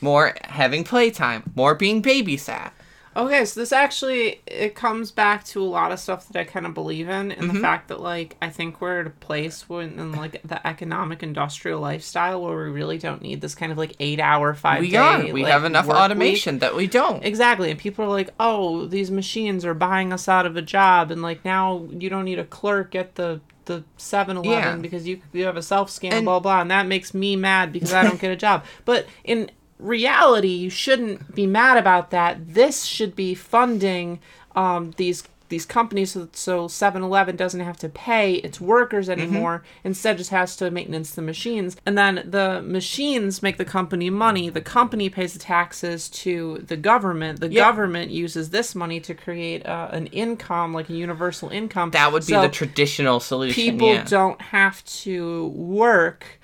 more 0.00 0.34
having 0.44 0.84
playtime, 0.84 1.52
more 1.54 1.74
being 1.74 2.02
babysat. 2.02 2.72
Okay, 3.16 3.44
so 3.44 3.58
this 3.58 3.72
actually 3.72 4.40
it 4.46 4.76
comes 4.76 5.10
back 5.10 5.42
to 5.46 5.60
a 5.60 5.64
lot 5.66 5.90
of 5.90 5.98
stuff 5.98 6.28
that 6.28 6.38
I 6.38 6.44
kind 6.44 6.64
of 6.64 6.74
believe 6.74 7.08
in, 7.08 7.32
and 7.32 7.48
Mm-hmm. 7.48 7.54
the 7.56 7.60
fact 7.60 7.88
that 7.88 8.00
like 8.00 8.36
I 8.40 8.50
think 8.50 8.80
we're 8.80 9.00
at 9.00 9.06
a 9.08 9.10
place 9.10 9.68
when 9.68 9.98
in 9.98 10.12
like 10.12 10.40
the 10.44 10.64
economic 10.64 11.22
industrial 11.22 11.80
lifestyle 11.80 12.40
where 12.40 12.56
we 12.56 12.70
really 12.70 12.98
don't 12.98 13.20
need 13.20 13.40
this 13.40 13.56
kind 13.56 13.72
of 13.72 13.78
like 13.78 13.96
eight 13.98 14.20
hour 14.20 14.54
five 14.54 14.80
We 14.80 14.90
day. 14.90 14.96
are. 14.98 15.32
We 15.32 15.42
like, 15.42 15.50
have 15.52 15.64
enough 15.64 15.86
work 15.86 15.96
week. 15.96 16.02
automation 16.04 16.60
that 16.60 16.76
we 16.76 16.86
don't. 16.86 17.24
Exactly, 17.24 17.68
and 17.70 17.80
people 17.80 18.04
are 18.04 18.08
like, 18.08 18.30
"Oh, 18.38 18.86
these 18.86 19.10
machines 19.10 19.64
are 19.64 19.74
buying 19.74 20.12
us 20.12 20.28
out 20.28 20.46
of 20.46 20.56
a 20.56 20.62
job," 20.62 21.10
and 21.10 21.20
like 21.20 21.44
now 21.44 21.88
you 21.90 22.08
don't 22.10 22.24
need 22.24 22.38
a 22.38 22.44
clerk 22.44 22.94
at 22.94 23.16
the 23.16 23.40
the 23.66 23.84
7-Eleven 23.98 24.48
Yeah. 24.50 24.76
because 24.76 25.06
you 25.06 25.20
you 25.32 25.44
have 25.46 25.56
a 25.56 25.62
self 25.62 25.90
scan, 25.90 26.24
blah 26.24 26.38
blah, 26.40 26.60
and 26.60 26.70
that 26.70 26.86
makes 26.86 27.12
me 27.12 27.34
mad 27.36 27.72
because 27.72 27.92
I 27.92 28.02
don't 28.04 28.20
get 28.20 28.30
a 28.30 28.36
job. 28.36 28.64
But 28.84 29.06
in 29.24 29.50
reality, 29.80 30.48
you 30.48 30.70
shouldn't 30.70 31.34
be 31.34 31.46
mad 31.46 31.76
about 31.76 32.10
that. 32.10 32.54
This 32.54 32.84
should 32.84 33.14
be 33.16 33.34
funding 33.34 34.20
um, 34.54 34.92
these 34.96 35.24
these 35.48 35.66
companies 35.66 36.12
so, 36.12 36.28
so 36.32 36.66
7-Eleven 36.68 37.34
doesn't 37.34 37.58
have 37.58 37.76
to 37.78 37.88
pay 37.88 38.34
its 38.34 38.60
workers 38.60 39.08
Mm-hmm. 39.08 39.20
anymore 39.20 39.64
instead 39.82 40.16
just 40.16 40.30
has 40.30 40.54
to 40.58 40.70
maintenance 40.70 41.10
the 41.16 41.22
machines 41.22 41.76
and 41.84 41.98
then 41.98 42.22
the 42.24 42.62
machines 42.62 43.42
make 43.42 43.56
the 43.58 43.64
company 43.64 44.10
money 44.10 44.48
the 44.48 44.60
company 44.60 45.10
pays 45.10 45.32
the 45.32 45.40
taxes 45.40 46.08
to 46.08 46.58
the 46.68 46.76
government 46.76 47.40
the 47.40 47.50
Yeah. 47.50 47.64
government 47.64 48.12
uses 48.12 48.50
this 48.50 48.76
money 48.76 49.00
to 49.00 49.12
create 49.12 49.66
uh, 49.66 49.88
an 49.90 50.06
income 50.08 50.72
like 50.72 50.88
a 50.88 50.92
universal 50.94 51.48
income 51.48 51.90
That 51.90 52.12
would 52.12 52.24
be 52.26 52.32
So 52.34 52.42
the 52.42 52.48
traditional 52.48 53.18
solution. 53.18 53.54
people 53.60 53.88
yeah. 53.94 54.04
don't 54.04 54.40
have 54.40 54.84
to 55.02 55.48
work 55.48 56.39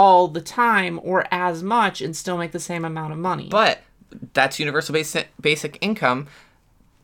all 0.00 0.28
the 0.28 0.40
time 0.40 0.98
or 1.02 1.26
as 1.30 1.62
much 1.62 2.00
and 2.00 2.16
still 2.16 2.38
make 2.38 2.52
the 2.52 2.58
same 2.58 2.86
amount 2.86 3.12
of 3.12 3.18
money 3.18 3.48
But 3.50 3.82
that's 4.32 4.58
universal 4.58 4.94
basic 4.94 5.28
basic 5.38 5.76
income. 5.82 6.26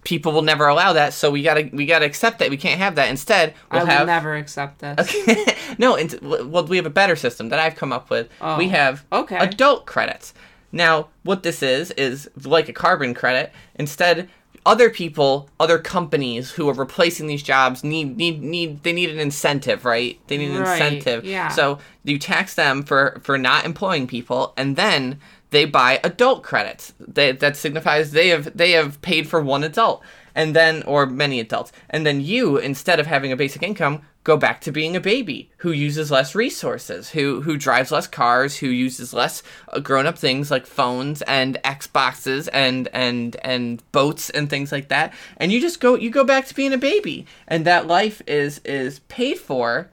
People 0.03 0.33
will 0.33 0.43
never 0.43 0.67
allow 0.67 0.95
that, 0.95 1.13
so 1.13 1.31
we 1.31 1.43
gotta 1.43 1.69
we 1.75 1.85
gotta 1.85 2.07
accept 2.07 2.39
that 2.39 2.49
we 2.49 2.57
can't 2.57 2.79
have 2.79 2.95
that. 2.95 3.11
Instead, 3.11 3.55
i 3.71 3.77
we'll 3.77 3.85
will 3.85 3.93
have 3.93 4.07
never 4.07 4.35
accept 4.35 4.79
this 4.79 5.15
no. 5.79 5.97
int- 5.97 6.23
well, 6.23 6.65
we 6.65 6.77
have 6.79 6.87
a 6.87 6.97
better 7.03 7.17
system 7.17 7.51
that 7.51 7.59
I've 7.59 7.75
come 7.75 7.93
up 7.93 8.09
with. 8.09 8.29
Oh, 8.41 8.57
we 8.57 8.69
have 8.69 9.05
okay. 9.13 9.37
adult 9.37 9.85
credits. 9.85 10.33
Now, 10.73 11.09
what 11.23 11.43
this 11.43 11.63
is 11.63 11.91
is 11.93 12.31
like 12.45 12.69
a 12.69 12.73
carbon 12.73 13.15
credit. 13.15 13.53
Instead, 13.75 14.31
other 14.67 14.91
people, 14.91 15.49
other 15.61 15.79
companies 15.79 16.51
who 16.51 16.69
are 16.69 16.75
replacing 16.75 17.27
these 17.29 17.43
jobs 17.43 17.83
need 17.85 18.17
need 18.19 18.43
need 18.43 18.83
they 18.83 18.93
need 18.93 19.09
an 19.11 19.19
incentive, 19.21 19.85
right? 19.87 20.19
They 20.27 20.37
need 20.37 20.51
an 20.51 20.61
Right, 20.63 20.73
incentive. 20.83 21.25
yeah. 21.25 21.49
So 21.49 21.79
you 22.05 22.19
tax 22.19 22.55
them 22.55 22.83
for 22.83 23.21
for 23.23 23.39
not 23.39 23.65
employing 23.65 24.07
people, 24.07 24.53
and 24.57 24.77
then 24.77 25.21
they 25.51 25.65
buy 25.65 26.01
adult 26.03 26.43
credits. 26.43 26.93
They, 26.99 27.33
that 27.33 27.57
signifies 27.57 28.11
they 28.11 28.29
have 28.29 28.55
they 28.57 28.73
have 28.73 29.01
paid 29.01 29.29
for 29.29 29.41
one 29.41 29.63
adult, 29.65 30.03
and 30.35 30.55
then 30.55 30.83
or 30.83 31.07
many 31.07 31.39
adults, 31.41 31.71
and 31.89 32.05
then 32.05 32.21
you 32.21 32.59
instead 32.59 32.99
of 33.01 33.07
having 33.07 33.31
a 33.33 33.37
basic 33.37 33.63
income 33.63 34.03
go 34.27 34.37
back 34.37 34.61
to 34.61 34.73
being 34.73 34.97
a 34.97 35.01
baby 35.01 35.49
who 35.59 35.71
uses 35.71 36.11
less 36.11 36.35
resources, 36.35 37.11
who 37.11 37.43
who 37.43 37.57
drives 37.57 37.93
less 37.93 38.09
cars, 38.09 38.57
who 38.57 38.67
uses 38.67 39.15
less 39.15 39.41
uh, 39.73 39.79
grown-up 39.79 40.19
things 40.19 40.51
like 40.51 40.67
phones 40.67 41.23
and 41.23 41.57
Xboxes 41.63 42.49
and 42.53 42.89
and 42.93 43.37
and 43.43 43.83
boats 43.93 44.29
and 44.31 44.51
things 44.51 44.73
like 44.73 44.89
that. 44.89 45.13
And 45.37 45.53
you 45.53 45.61
just 45.61 45.79
go 45.81 45.95
you 45.95 46.11
go 46.11 46.25
back 46.25 46.47
to 46.47 46.55
being 46.55 46.73
a 46.73 46.79
baby, 46.79 47.25
and 47.47 47.65
that 47.65 47.87
life 47.87 48.21
is 48.27 48.61
is 48.65 48.99
paid 49.09 49.39
for 49.39 49.89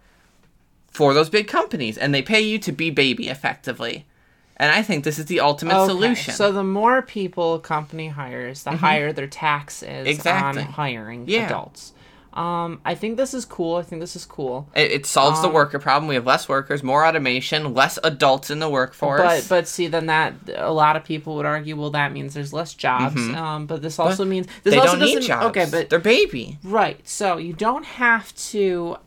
for 0.89 1.13
those 1.13 1.30
big 1.30 1.48
companies, 1.48 1.98
and 1.98 2.13
they 2.13 2.22
pay 2.24 2.41
you 2.41 2.58
to 2.60 2.72
be 2.72 2.89
baby 2.89 3.28
effectively. 3.30 4.06
And 4.58 4.72
I 4.72 4.82
think 4.84 5.04
this 5.04 5.17
is 5.19 5.26
the 5.26 5.39
ultimate 5.39 5.76
Okay, 5.76 5.88
solution. 5.88 6.34
So 6.36 6.52
the 6.52 6.63
more 6.63 7.02
people 7.02 7.56
a 7.56 7.60
company 7.60 8.08
hires, 8.10 8.63
the 8.63 8.72
higher 8.78 9.12
their 9.12 9.28
tax 9.28 9.82
is 9.84 9.89
Mm-hmm. 9.89 10.08
Exactly. 10.08 10.62
on 10.63 10.67
hiring 10.69 11.26
Yeah. 11.28 11.46
adults. 11.48 11.92
Um, 12.34 12.82
I 12.84 12.96
think 12.96 13.17
this 13.17 13.34
is 13.36 13.46
cool. 13.46 13.76
I 13.76 13.84
think 13.84 14.02
this 14.02 14.15
is 14.15 14.26
cool. 14.26 14.67
it, 14.76 14.91
it 14.91 15.06
solves 15.06 15.41
the 15.41 15.48
um, 15.50 15.54
worker 15.54 15.78
problem. 15.78 16.08
We 16.08 16.15
have 16.15 16.26
less 16.26 16.50
workers, 16.50 16.82
more 16.82 17.06
automation, 17.06 17.74
less 17.76 18.00
adults 18.04 18.50
in 18.50 18.58
the 18.60 18.69
workforce. 18.69 19.22
But 19.22 19.46
but 19.48 19.67
see, 19.67 19.88
then 19.88 20.08
that 20.08 20.34
a 20.56 20.74
lot 20.74 20.96
of 20.96 21.04
people 21.04 21.36
would 21.36 21.46
argue, 21.46 21.76
well, 21.76 21.91
that 21.91 22.12
means 22.12 22.34
there's 22.34 22.52
less 22.52 22.74
jobs. 22.74 23.17
Um, 23.17 23.67
but 23.67 23.82
this 23.84 24.00
also 24.00 24.26
means 24.26 24.48
this 24.48 24.56
Mm-hmm. 24.56 24.69
they 24.72 24.78
also 24.80 25.00
don't 25.00 25.06
need 25.06 25.22
jobs. 25.22 25.46
Okay, 25.48 25.67
but 25.69 25.89
they're 25.89 26.00
baby. 26.00 26.58
Right. 26.63 27.00
So 27.08 27.38
you 27.38 27.54
don't 27.54 27.86
have 27.86 28.34
to 28.50 28.98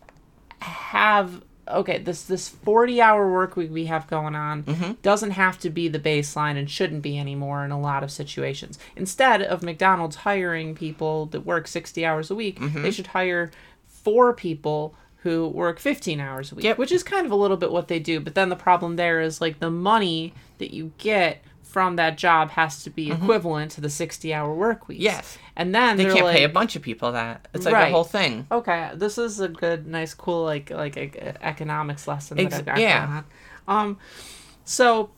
have 0.61 1.43
okay, 1.69 1.99
this 1.99 2.23
this 2.23 2.49
40-hour 2.65 3.31
work 3.33 3.57
week 3.57 3.71
we 3.73 3.87
have 3.87 4.07
going 4.09 4.35
on 4.35 4.63
Mm-hmm. 4.65 4.93
doesn't 5.03 5.33
have 5.33 5.59
to 5.61 5.71
be 5.71 5.89
the 5.89 5.99
baseline 5.99 6.57
and 6.59 6.71
shouldn't 6.71 7.03
be 7.03 7.19
anymore 7.19 7.65
in 7.65 7.71
a 7.71 7.81
lot 7.81 8.03
of 8.03 8.11
situations. 8.11 8.79
Instead 8.97 9.43
of 9.43 9.63
McDonald's 9.63 10.17
hiring 10.17 10.75
people 10.75 11.27
that 11.27 11.41
work 11.47 11.67
60 11.69 12.05
hours 12.05 12.31
a 12.31 12.35
week, 12.35 12.59
Mm-hmm. 12.61 12.83
they 12.83 12.91
should 12.91 13.09
hire 13.09 13.51
four 13.87 14.33
people 14.33 14.95
who 15.23 15.49
work 15.49 15.81
15 15.81 16.21
hours 16.21 16.53
a 16.53 16.55
week, 16.55 16.65
Yep. 16.65 16.79
which 16.79 16.93
is 16.93 17.03
kind 17.03 17.27
of 17.27 17.33
a 17.33 17.37
little 17.37 17.57
bit 17.57 17.73
what 17.73 17.89
they 17.89 17.99
do. 17.99 18.21
But 18.21 18.35
then 18.37 18.49
the 18.49 18.55
problem 18.57 18.95
there 18.97 19.21
is 19.21 19.41
like 19.41 19.59
the 19.59 19.71
money 19.71 20.33
that 20.59 20.73
you 20.73 20.93
get 20.99 21.43
from 21.63 21.97
that 21.97 22.17
job 22.17 22.51
has 22.51 22.83
to 22.85 22.91
be 22.91 23.11
equivalent 23.11 23.73
to 23.73 23.81
the 23.81 23.91
60 23.91 24.33
hour 24.33 24.55
work 24.55 24.87
week. 24.89 24.99
Mm-hmm. 24.99 25.05
Yes. 25.05 25.39
And 25.59 25.75
then 25.75 25.97
They 25.97 26.05
can't 26.05 26.25
like, 26.27 26.37
pay 26.37 26.45
a 26.45 26.49
bunch 26.51 26.77
of 26.77 26.83
people 26.83 27.13
that. 27.13 27.49
It's 27.55 27.65
like 27.65 27.73
Right. 27.75 27.89
a 27.89 27.91
whole 27.91 28.05
thing. 28.05 28.47
Okay, 28.53 28.91
this 28.95 29.17
is 29.17 29.41
a 29.41 29.49
good, 29.49 29.87
nice, 29.87 30.13
cool, 30.13 30.45
like 30.45 30.71
like 30.71 30.97
e- 30.99 31.11
economics 31.41 32.07
lesson 32.07 32.37
that 32.37 32.69
Ex- 32.69 32.79
yeah. 32.81 33.23
Um, 33.67 33.99
so, 34.65 35.11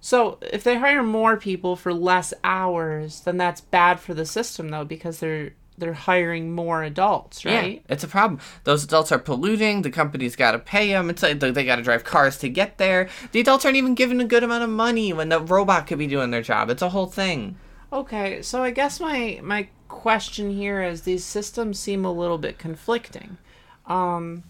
so 0.00 0.38
if 0.52 0.62
they 0.62 0.76
hire 0.78 1.02
more 1.02 1.36
people 1.36 1.74
for 1.76 1.92
less 1.92 2.32
hours, 2.44 3.20
then 3.22 3.36
that's 3.36 3.60
bad 3.60 3.98
for 3.98 4.14
the 4.14 4.24
system, 4.24 4.68
though, 4.68 4.84
because 4.84 5.18
they're 5.18 5.52
they're 5.76 5.94
hiring 5.94 6.52
more 6.52 6.84
adults, 6.84 7.44
right? 7.44 7.82
Yeah, 7.84 7.92
it's 7.92 8.04
a 8.04 8.08
problem. 8.08 8.38
Those 8.62 8.84
adults 8.84 9.10
are 9.10 9.18
polluting. 9.18 9.82
The 9.82 9.90
company's 9.90 10.36
got 10.36 10.52
to 10.52 10.60
pay 10.60 10.90
them. 10.90 11.10
It's 11.10 11.20
like 11.24 11.40
they 11.40 11.64
got 11.64 11.76
to 11.76 11.82
drive 11.82 12.04
cars 12.04 12.38
to 12.38 12.48
get 12.48 12.78
there. 12.78 13.08
The 13.32 13.40
adults 13.40 13.64
aren't 13.64 13.76
even 13.76 13.96
given 13.96 14.20
a 14.20 14.24
good 14.24 14.44
amount 14.44 14.62
of 14.62 14.70
money 14.70 15.12
when 15.12 15.30
the 15.30 15.40
robot 15.40 15.88
could 15.88 15.98
be 15.98 16.06
doing 16.06 16.30
their 16.30 16.42
job. 16.42 16.70
It's 16.70 16.82
a 16.82 16.90
whole 16.90 17.06
thing. 17.06 17.56
Okay, 17.92 18.42
so 18.42 18.62
I 18.62 18.70
guess 18.70 19.00
my 19.00 19.40
my 19.42 19.68
question 19.88 20.50
here 20.50 20.82
is 20.82 21.02
these 21.02 21.24
systems 21.24 21.78
seem 21.78 22.04
a 22.04 22.12
little 22.12 22.38
bit 22.38 22.58
conflicting. 22.58 23.36
Um, 23.86 24.42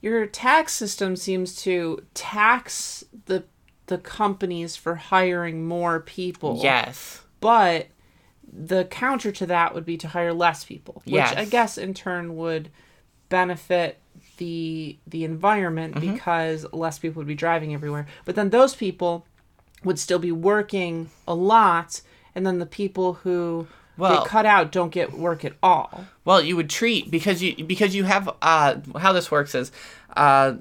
your 0.00 0.26
tax 0.26 0.72
system 0.72 1.16
seems 1.16 1.54
to 1.62 2.04
tax 2.14 3.04
the 3.26 3.44
the 3.86 3.98
companies 3.98 4.76
for 4.76 4.94
hiring 4.96 5.66
more 5.66 6.00
people. 6.00 6.60
Yes. 6.62 7.22
But 7.40 7.88
the 8.50 8.84
counter 8.86 9.30
to 9.32 9.46
that 9.46 9.74
would 9.74 9.84
be 9.84 9.96
to 9.98 10.08
hire 10.08 10.32
less 10.32 10.64
people, 10.64 11.02
which 11.04 11.22
I 11.36 11.44
guess 11.44 11.76
in 11.78 11.92
turn 11.94 12.36
would 12.36 12.70
benefit 13.28 13.98
the 14.38 14.96
the 15.06 15.24
environment 15.24 15.94
Mm-hmm. 15.96 16.14
because 16.14 16.66
less 16.72 16.98
people 16.98 17.20
would 17.20 17.26
be 17.26 17.34
driving 17.34 17.74
everywhere. 17.74 18.06
But 18.24 18.36
then 18.36 18.50
those 18.50 18.74
people 18.74 19.26
would 19.84 19.98
still 19.98 20.18
be 20.18 20.32
working 20.32 21.10
a 21.26 21.34
lot, 21.34 22.00
and 22.38 22.46
then 22.46 22.60
the 22.60 22.66
people 22.66 23.14
who 23.24 23.66
Well- 23.96 24.22
get 24.22 24.28
cut 24.28 24.46
out 24.46 24.70
don't 24.72 24.90
get 24.92 25.12
work 25.12 25.44
at 25.44 25.54
all. 25.62 26.06
Well, 26.24 26.40
you 26.40 26.54
would 26.56 26.70
treat 26.70 27.10
because 27.10 27.42
you 27.42 27.64
because 27.64 27.94
you 27.96 28.04
have 28.04 28.30
uh 28.40 28.76
how 28.98 29.12
this 29.12 29.30
works 29.30 29.54
is 29.56 29.72
uh 30.16 30.54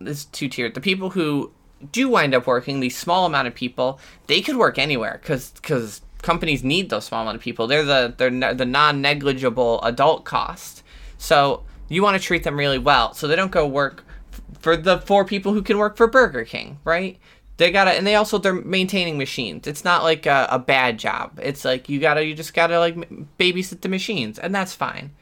it's 0.00 0.26
two 0.26 0.48
tiered. 0.48 0.74
The 0.74 0.82
people 0.82 1.10
who 1.10 1.50
do 1.90 2.08
wind 2.10 2.34
up 2.34 2.46
working, 2.46 2.80
the 2.80 2.90
small 2.90 3.24
amount 3.26 3.48
of 3.48 3.54
people, 3.54 3.98
they 4.26 4.40
could 4.42 4.56
work 4.56 4.78
anywhere 4.78 5.18
because 5.22 5.50
because 5.52 6.02
companies 6.20 6.62
need 6.62 6.90
those 6.90 7.04
small 7.06 7.22
amount 7.22 7.36
of 7.36 7.42
people. 7.42 7.66
They're 7.66 7.84
the 7.84 8.12
they're 8.16 8.30
ne- 8.30 8.52
the 8.54 8.66
non 8.66 9.00
negligible 9.00 9.80
adult 9.82 10.24
cost. 10.24 10.82
So 11.16 11.62
you 11.88 12.02
want 12.02 12.20
to 12.20 12.22
treat 12.22 12.44
them 12.44 12.58
really 12.58 12.78
well, 12.78 13.14
so 13.14 13.26
they 13.26 13.36
don't 13.36 13.50
go 13.50 13.66
work 13.66 14.04
f- 14.32 14.40
for 14.60 14.76
the 14.76 14.98
four 14.98 15.24
people 15.24 15.54
who 15.54 15.62
can 15.62 15.78
work 15.78 15.96
for 15.96 16.06
Burger 16.06 16.44
King, 16.44 16.78
right? 16.84 17.18
They 17.56 17.70
gotta, 17.70 17.92
and 17.92 18.06
they 18.06 18.16
also 18.16 18.38
they're 18.38 18.52
maintaining 18.52 19.16
machines. 19.16 19.66
It's 19.66 19.84
not 19.84 20.02
like 20.02 20.26
a, 20.26 20.48
a 20.50 20.58
bad 20.58 20.98
job. 20.98 21.38
It's 21.42 21.64
like 21.64 21.88
you 21.88 22.00
gotta, 22.00 22.24
you 22.24 22.34
just 22.34 22.54
gotta 22.54 22.78
like 22.78 22.96
babysit 23.38 23.80
the 23.80 23.88
machines, 23.88 24.38
and 24.38 24.54
that's 24.54 24.74
fine. 24.74 25.12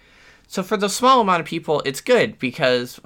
So 0.46 0.62
for 0.62 0.76
the 0.76 0.88
small 0.88 1.20
amount 1.20 1.40
of 1.40 1.46
people, 1.46 1.82
it's 1.84 2.00
good 2.00 2.38
because 2.38 3.00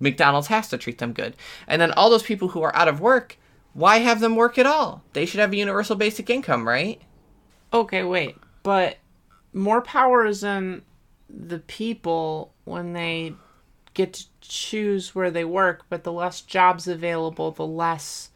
McDonald's 0.00 0.48
has 0.48 0.68
to 0.68 0.78
treat 0.78 0.98
them 0.98 1.12
good. 1.12 1.36
And 1.66 1.80
then 1.80 1.92
all 1.92 2.10
those 2.10 2.22
people 2.22 2.48
who 2.48 2.62
are 2.62 2.74
out 2.74 2.88
of 2.88 3.00
work, 3.00 3.36
why 3.74 3.98
have 3.98 4.20
them 4.20 4.36
work 4.36 4.58
at 4.58 4.66
all? 4.66 5.02
They 5.12 5.26
should 5.26 5.40
have 5.40 5.52
a 5.52 5.56
universal 5.56 5.96
basic 5.96 6.30
income, 6.30 6.66
right? 6.66 7.00
Okay, 7.72 8.02
wait, 8.02 8.36
but 8.62 8.98
more 9.52 9.82
power 9.82 10.24
is 10.24 10.42
in 10.42 10.82
the 11.28 11.58
people 11.58 12.52
when 12.64 12.92
they 12.92 13.34
get 13.94 14.14
to 14.14 14.24
choose 14.40 15.14
where 15.14 15.30
they 15.30 15.44
work, 15.44 15.84
but 15.88 16.04
the 16.04 16.12
less 16.12 16.40
jobs 16.40 16.88
available, 16.88 17.50
the 17.50 17.66
less 17.66 18.30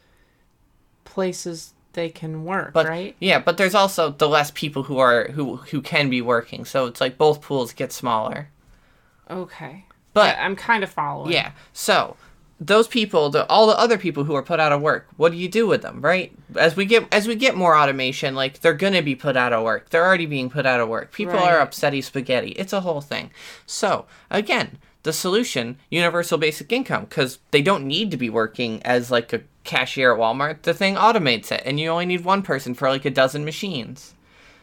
places 1.13 1.73
they 1.93 2.09
can 2.09 2.43
work, 2.43 2.73
But 2.73 2.87
right? 2.87 3.15
yeah, 3.19 3.37
but 3.39 3.57
there's 3.57 3.75
also 3.75 4.09
the 4.09 4.27
less 4.27 4.49
people 4.51 4.83
who 4.83 4.97
are 4.97 5.27
who 5.35 5.57
who 5.57 5.79
can 5.81 6.09
be 6.09 6.21
working. 6.21 6.65
So 6.65 6.87
it's 6.87 6.99
like 6.99 7.17
both 7.19 7.41
pools 7.41 7.71
get 7.73 7.91
smaller. 7.91 8.49
Okay. 9.29 9.85
But 10.13 10.37
I, 10.37 10.41
I'm 10.43 10.55
kind 10.55 10.83
of 10.83 10.89
following. 10.89 11.31
Yeah. 11.31 11.51
So 11.71 12.15
those 12.59 12.87
people, 12.87 13.29
the, 13.29 13.45
all 13.47 13.67
the 13.67 13.77
other 13.77 13.97
people 13.97 14.23
who 14.23 14.35
are 14.35 14.43
put 14.43 14.59
out 14.59 14.71
of 14.71 14.81
work, 14.81 15.07
what 15.17 15.31
do 15.31 15.37
you 15.37 15.47
do 15.49 15.67
with 15.67 15.81
them, 15.81 16.01
right? 16.01 16.31
As 16.55 16.75
we 16.75 16.85
get 16.85 17.11
as 17.13 17.27
we 17.27 17.35
get 17.35 17.55
more 17.55 17.75
automation, 17.77 18.33
like 18.35 18.61
they're 18.61 18.73
gonna 18.73 19.01
be 19.03 19.15
put 19.15 19.37
out 19.37 19.53
of 19.53 19.63
work. 19.63 19.89
They're 19.89 20.05
already 20.05 20.25
being 20.25 20.49
put 20.49 20.65
out 20.65 20.79
of 20.79 20.89
work. 20.89 21.11
People 21.11 21.33
Right. 21.35 21.53
are 21.53 21.65
upsetty 21.65 22.03
spaghetti. 22.03 22.51
It's 22.51 22.73
a 22.73 22.81
whole 22.81 23.01
thing. 23.01 23.31
So 23.65 24.05
again, 24.31 24.77
the 25.03 25.13
solution, 25.13 25.77
universal 25.89 26.37
basic 26.37 26.71
income, 26.71 27.05
because 27.05 27.39
they 27.51 27.61
don't 27.61 27.85
need 27.85 28.09
to 28.11 28.17
be 28.17 28.29
working 28.29 28.81
as 28.83 29.11
like 29.11 29.31
a 29.33 29.41
cashier 29.63 30.13
at 30.13 30.19
Walmart. 30.19 30.61
The 30.63 30.73
thing 30.73 30.95
automates 30.95 31.51
it, 31.51 31.61
and 31.65 31.79
you 31.79 31.89
only 31.89 32.05
need 32.05 32.23
one 32.25 32.41
person 32.41 32.73
for 32.73 32.89
like 32.89 33.05
a 33.05 33.09
dozen 33.09 33.45
machines. 33.45 34.13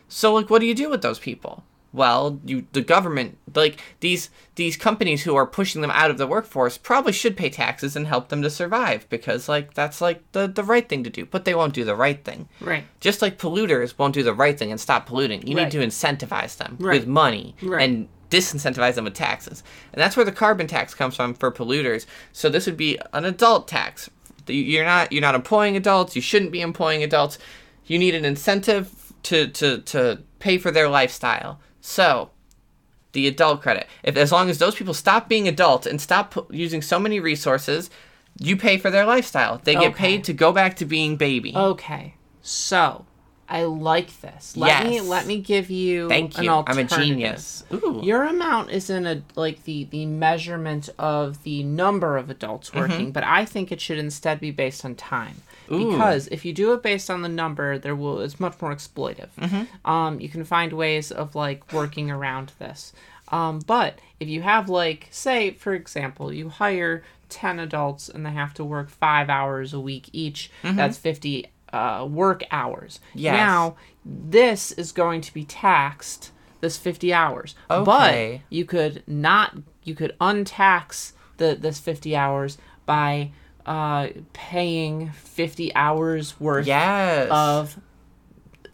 So 0.09 0.35
like 0.35 0.51
what 0.51 0.61
do 0.61 0.67
you 0.67 0.75
do 0.75 0.89
with 0.91 1.03
those 1.03 1.19
people? 1.19 1.65
Well, 1.93 2.39
you 2.45 2.67
the 2.73 2.83
government 2.83 3.37
like 3.55 3.81
these 3.99 4.31
these 4.55 4.77
companies 4.77 5.25
who 5.25 5.35
are 5.35 5.47
pushing 5.47 5.81
them 5.83 5.91
out 5.91 6.11
of 6.11 6.19
the 6.19 6.27
workforce 6.27 6.79
probably 6.79 7.11
should 7.13 7.37
pay 7.37 7.51
taxes 7.51 7.97
and 7.97 8.07
help 8.07 8.29
them 8.29 8.43
to 8.43 8.51
survive 8.51 9.09
because 9.09 9.49
like 9.49 9.75
that's 9.75 10.01
like 10.01 10.23
the 10.33 10.47
the 10.47 10.63
right 10.63 10.89
thing 10.89 11.03
to 11.05 11.11
do, 11.11 11.27
but 11.27 11.45
they 11.45 11.55
won't 11.55 11.75
do 11.75 11.85
the 11.85 11.97
right 11.97 12.25
thing. 12.25 12.49
Right. 12.61 12.85
Just 13.01 13.23
like 13.23 13.39
polluters 13.39 13.99
won't 13.99 14.15
do 14.15 14.23
the 14.23 14.33
right 14.35 14.57
thing 14.57 14.71
and 14.71 14.81
stop 14.81 15.07
polluting. 15.07 15.45
You 15.47 15.57
Right. 15.57 15.65
need 15.65 15.73
to 15.73 15.85
incentivize 15.85 16.57
them 16.59 16.77
Right. 16.79 17.01
with 17.01 17.09
money 17.09 17.57
Right. 17.61 17.83
and 17.83 18.09
disincentivize 18.31 18.95
them 18.95 19.05
with 19.05 19.15
taxes. 19.15 19.63
And 19.93 20.01
that's 20.01 20.17
where 20.17 20.25
the 20.25 20.33
carbon 20.33 20.67
tax 20.67 20.95
comes 20.95 21.17
from 21.17 21.35
for 21.35 21.51
polluters. 21.53 22.07
So 22.33 22.49
this 22.49 22.67
would 22.67 22.77
be 22.77 22.99
an 23.13 23.25
adult 23.25 23.69
tax. 23.69 24.09
You're 24.47 24.85
not 24.85 25.13
you're 25.13 25.21
not 25.21 25.35
employing 25.35 25.77
adults, 25.77 26.17
you 26.17 26.23
shouldn't 26.23 26.53
be 26.53 26.61
employing 26.61 27.03
adults. 27.03 27.39
You 27.87 27.99
need 27.99 28.15
an 28.15 28.25
incentive 28.25 29.13
to 29.25 29.49
to 29.49 29.79
to 29.79 30.21
pay 30.39 30.59
for 30.59 30.71
their 30.71 30.89
lifestyle. 30.89 31.61
So, 31.81 32.31
the 33.13 33.27
adult 33.27 33.63
credit. 33.63 33.87
If 34.03 34.17
as 34.17 34.33
long 34.33 34.49
as 34.51 34.59
those 34.59 34.75
people 34.75 34.95
stop 34.95 35.29
being 35.29 35.47
adults 35.49 35.87
and 35.87 36.01
stop 36.01 36.33
pu- 36.33 36.47
using 36.51 36.83
so 36.83 36.99
many 36.99 37.21
resources, 37.21 37.91
you 38.39 38.57
pay 38.57 38.79
for 38.79 38.91
their 38.91 39.05
lifestyle. 39.05 39.61
They 39.63 39.75
get 39.75 39.93
Okay. 39.93 39.95
paid 39.95 40.25
to 40.25 40.33
go 40.33 40.53
back 40.53 40.77
to 40.77 40.85
being 40.85 41.17
baby. 41.17 41.53
Okay. 41.55 42.15
So, 42.43 43.05
I 43.51 43.65
like 43.65 44.21
this. 44.21 44.57
Let 44.57 44.87
me 44.87 45.01
let 45.01 45.27
me 45.27 45.41
give 45.41 45.71
you 45.71 46.09
Thank 46.09 46.39
an 46.39 46.45
you. 46.45 46.51
I'm 46.53 46.79
a 46.79 46.85
genius. 46.85 47.65
Ooh. 47.73 48.01
Your 48.03 48.23
amount 48.23 48.71
is 48.71 48.89
in 48.89 49.07
a 49.07 49.23
like 49.35 49.65
the 49.65 49.85
the 49.85 50.07
measurement 50.07 50.89
of 50.99 51.43
the 51.43 51.65
number 51.65 52.17
of 52.17 52.31
adults 52.31 52.73
working, 52.73 53.11
but 53.11 53.25
I 53.25 53.45
think 53.45 53.73
it 53.73 53.81
should 53.81 53.99
instead 53.99 54.39
be 54.39 54.53
based 54.53 54.85
on 54.85 54.95
time. 54.95 55.43
Ooh. 55.73 55.91
Because 55.91 56.29
if 56.29 56.45
you 56.45 56.53
do 56.53 56.73
it 56.75 56.83
based 56.83 57.11
on 57.11 57.23
the 57.23 57.29
number, 57.29 57.77
there 57.77 57.97
will 57.97 58.21
it's 58.21 58.39
much 58.39 58.61
more 58.63 58.73
exploitive. 58.73 59.31
Um, 59.85 60.21
you 60.21 60.29
can 60.29 60.45
find 60.45 60.73
ways 60.73 61.11
of 61.11 61.35
like 61.35 61.73
working 61.73 62.09
around 62.09 62.53
this. 62.61 62.93
Um, 63.33 63.61
but 63.67 63.99
if 64.21 64.29
you 64.29 64.43
have 64.43 64.69
like 64.69 65.09
say 65.11 65.51
for 65.51 65.75
example, 65.75 66.33
you 66.33 66.51
hire 66.51 67.03
ten 67.29 67.59
adults 67.59 68.09
and 68.09 68.25
they 68.25 68.31
have 68.31 68.55
to 68.55 68.65
work 68.65 68.91
five 68.91 69.29
hours 69.29 69.75
a 69.75 69.81
week 69.81 70.09
each. 70.13 70.53
That's 70.63 70.99
fifty 70.99 71.47
uh, 71.73 72.07
work 72.11 72.43
hours. 72.51 73.01
Yes. 73.15 73.35
Now 73.37 73.77
this 74.05 74.73
is 74.73 74.93
going 74.93 75.21
to 75.23 75.35
be 75.35 75.45
taxed. 75.45 76.33
This 76.61 76.77
fifty 76.77 77.11
hours, 77.11 77.55
Okay. 77.71 78.43
but 78.43 78.55
you 78.55 78.67
could 78.67 79.03
not 79.07 79.57
you 79.83 79.95
could 79.95 80.15
untax 80.21 81.13
the 81.39 81.57
this 81.59 81.81
50 81.81 82.15
hours 82.15 82.59
by 82.85 83.31
uh 83.65 84.09
paying 84.35 85.11
50 85.11 85.75
hours 85.75 86.39
worth 86.39 86.67
yes. 86.67 87.29
of 87.31 87.79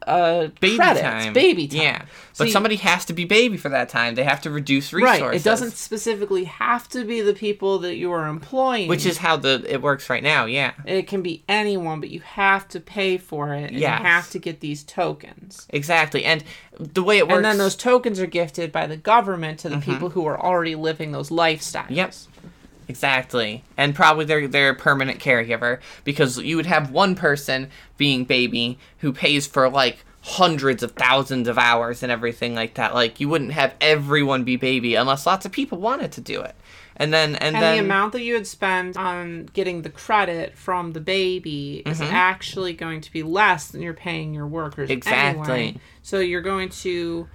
uh 0.06 0.48
baby 0.60 0.76
credits, 0.76 1.00
time. 1.02 1.32
baby 1.32 1.66
time 1.68 1.80
Yeah. 1.80 2.02
But 2.38 2.48
See, 2.48 2.50
somebody 2.52 2.76
has 2.76 3.04
to 3.06 3.12
be 3.14 3.24
baby 3.24 3.56
for 3.56 3.70
that 3.70 3.88
time. 3.88 4.14
They 4.14 4.22
have 4.24 4.42
to 4.42 4.50
reduce 4.50 4.92
resources. 4.92 5.22
right 5.22 5.34
it 5.34 5.42
doesn't 5.42 5.72
specifically 5.72 6.44
have 6.44 6.86
to 6.90 7.02
be 7.04 7.22
the 7.22 7.32
people 7.32 7.78
that 7.80 7.96
you 7.96 8.12
are 8.12 8.26
employing 8.28 8.88
Which 8.88 9.06
is 9.06 9.18
how 9.18 9.36
the 9.36 9.64
it 9.66 9.82
works 9.82 10.08
right 10.10 10.22
now. 10.22 10.44
Yeah. 10.44 10.72
it 10.84 11.08
can 11.08 11.22
be 11.22 11.42
anyone 11.48 12.00
but 12.00 12.10
you 12.10 12.20
have 12.20 12.68
to 12.68 12.80
pay 12.80 13.16
for 13.18 13.52
it 13.54 13.70
and 13.70 13.80
Yes. 13.80 13.98
you 14.00 14.06
have 14.06 14.30
to 14.30 14.38
get 14.38 14.60
these 14.60 14.84
tokens 14.84 15.66
Exactly. 15.70 16.24
And 16.24 16.44
the 16.78 17.02
way 17.02 17.18
it 17.18 17.26
works. 17.26 17.36
and 17.36 17.44
then 17.44 17.58
those 17.58 17.74
tokens 17.74 18.20
are 18.20 18.26
gifted 18.26 18.70
by 18.70 18.86
the 18.86 18.96
government 18.98 19.58
to 19.60 19.68
the 19.70 19.78
people 19.78 20.10
who 20.10 20.26
are 20.26 20.38
already 20.40 20.74
living 20.74 21.12
those 21.12 21.30
lifestyles 21.30 21.86
Yep. 21.90 22.14
Exactly. 22.88 23.64
And 23.76 23.94
probably 23.94 24.24
their 24.24 24.46
their 24.46 24.74
permanent 24.74 25.18
caregiver 25.18 25.80
because 26.04 26.38
you 26.38 26.56
would 26.56 26.66
have 26.66 26.90
one 26.90 27.14
person 27.14 27.70
being 27.96 28.24
baby 28.24 28.78
who 28.98 29.12
pays 29.12 29.46
for 29.46 29.68
like 29.68 30.04
hundreds 30.22 30.82
of 30.82 30.90
thousands 30.92 31.46
of 31.46 31.56
hours 31.58 32.02
and 32.02 32.10
everything 32.10 32.54
like 32.54 32.74
that. 32.74 32.94
Like 32.94 33.20
you 33.20 33.28
wouldn't 33.28 33.52
have 33.52 33.74
everyone 33.80 34.44
be 34.44 34.56
baby 34.56 34.94
unless 34.94 35.26
lots 35.26 35.46
of 35.46 35.52
people 35.52 35.78
wanted 35.78 36.12
to 36.12 36.20
do 36.20 36.40
it. 36.40 36.54
And 36.98 37.12
then 37.12 37.36
and, 37.36 37.54
And 37.54 37.62
then 37.62 37.76
the 37.76 37.84
amount 37.84 38.12
that 38.14 38.22
you 38.22 38.34
would 38.34 38.46
spend 38.46 38.96
on 38.96 39.50
getting 39.52 39.82
the 39.82 39.90
credit 39.90 40.56
from 40.56 40.92
the 40.94 41.00
baby 41.00 41.82
is 41.84 42.00
Mm-hmm. 42.00 42.14
actually 42.14 42.72
going 42.72 43.02
to 43.02 43.12
be 43.12 43.22
less 43.22 43.68
than 43.68 43.82
you're 43.82 43.92
paying 43.94 44.32
your 44.32 44.46
workers. 44.46 44.90
Exactly. 44.90 45.54
Anyway. 45.54 45.80
So 46.02 46.20
you're 46.20 46.40
going 46.40 46.70
to 46.70 47.28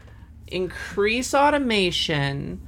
increase 0.47 1.33
automation 1.33 2.59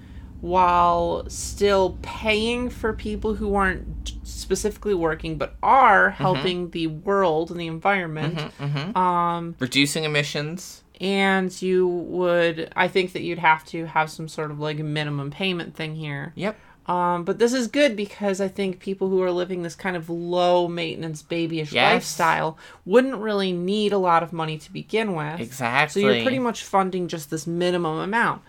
while 0.44 1.24
still 1.30 1.98
paying 2.02 2.70
for 2.70 2.92
people 2.92 3.34
who 3.36 3.56
aren't 3.56 4.12
specifically 4.24 4.94
working 4.94 5.38
but 5.38 5.56
are 5.64 6.12
Mm-hmm. 6.12 6.24
helping 6.24 6.70
the 6.72 6.88
world 6.88 7.50
and 7.50 7.58
the 7.60 7.68
environment. 7.68 8.52
Um, 8.94 9.56
Reducing 9.60 10.04
emissions. 10.04 10.84
and 11.00 11.50
you 11.62 11.88
would, 11.88 12.70
I 12.76 12.90
think 12.90 13.14
that 13.14 13.22
you'd 13.22 13.40
have 13.40 13.64
to 13.68 13.86
have 13.86 14.12
some 14.12 14.28
sort 14.28 14.52
of 14.52 14.60
like 14.60 14.80
minimum 14.80 15.32
payment 15.32 15.76
thing 15.78 15.96
here. 15.96 16.34
Yep. 16.36 16.58
Um, 16.88 17.24
but 17.24 17.40
this 17.40 17.54
is 17.54 17.68
good 17.70 17.96
because 17.96 18.42
I 18.42 18.50
think 18.50 18.80
people 18.82 19.08
who 19.08 19.22
are 19.24 19.32
living 19.32 19.62
this 19.64 19.76
kind 19.76 19.96
of 19.96 20.10
low 20.10 20.68
maintenance 20.68 21.22
babyish 21.22 21.72
Yes. 21.72 21.94
lifestyle 21.94 22.58
wouldn't 22.84 23.16
really 23.16 23.54
need 23.54 23.94
a 23.94 23.98
lot 23.98 24.24
of 24.24 24.34
money 24.34 24.58
to 24.58 24.74
begin 24.74 25.16
with. 25.16 25.40
Exactly. 25.40 26.02
So 26.02 26.10
you're 26.10 26.22
pretty 26.24 26.40
much 26.40 26.64
funding 26.66 27.08
just 27.08 27.30
this 27.30 27.48
minimum 27.48 28.00
amount. 28.00 28.42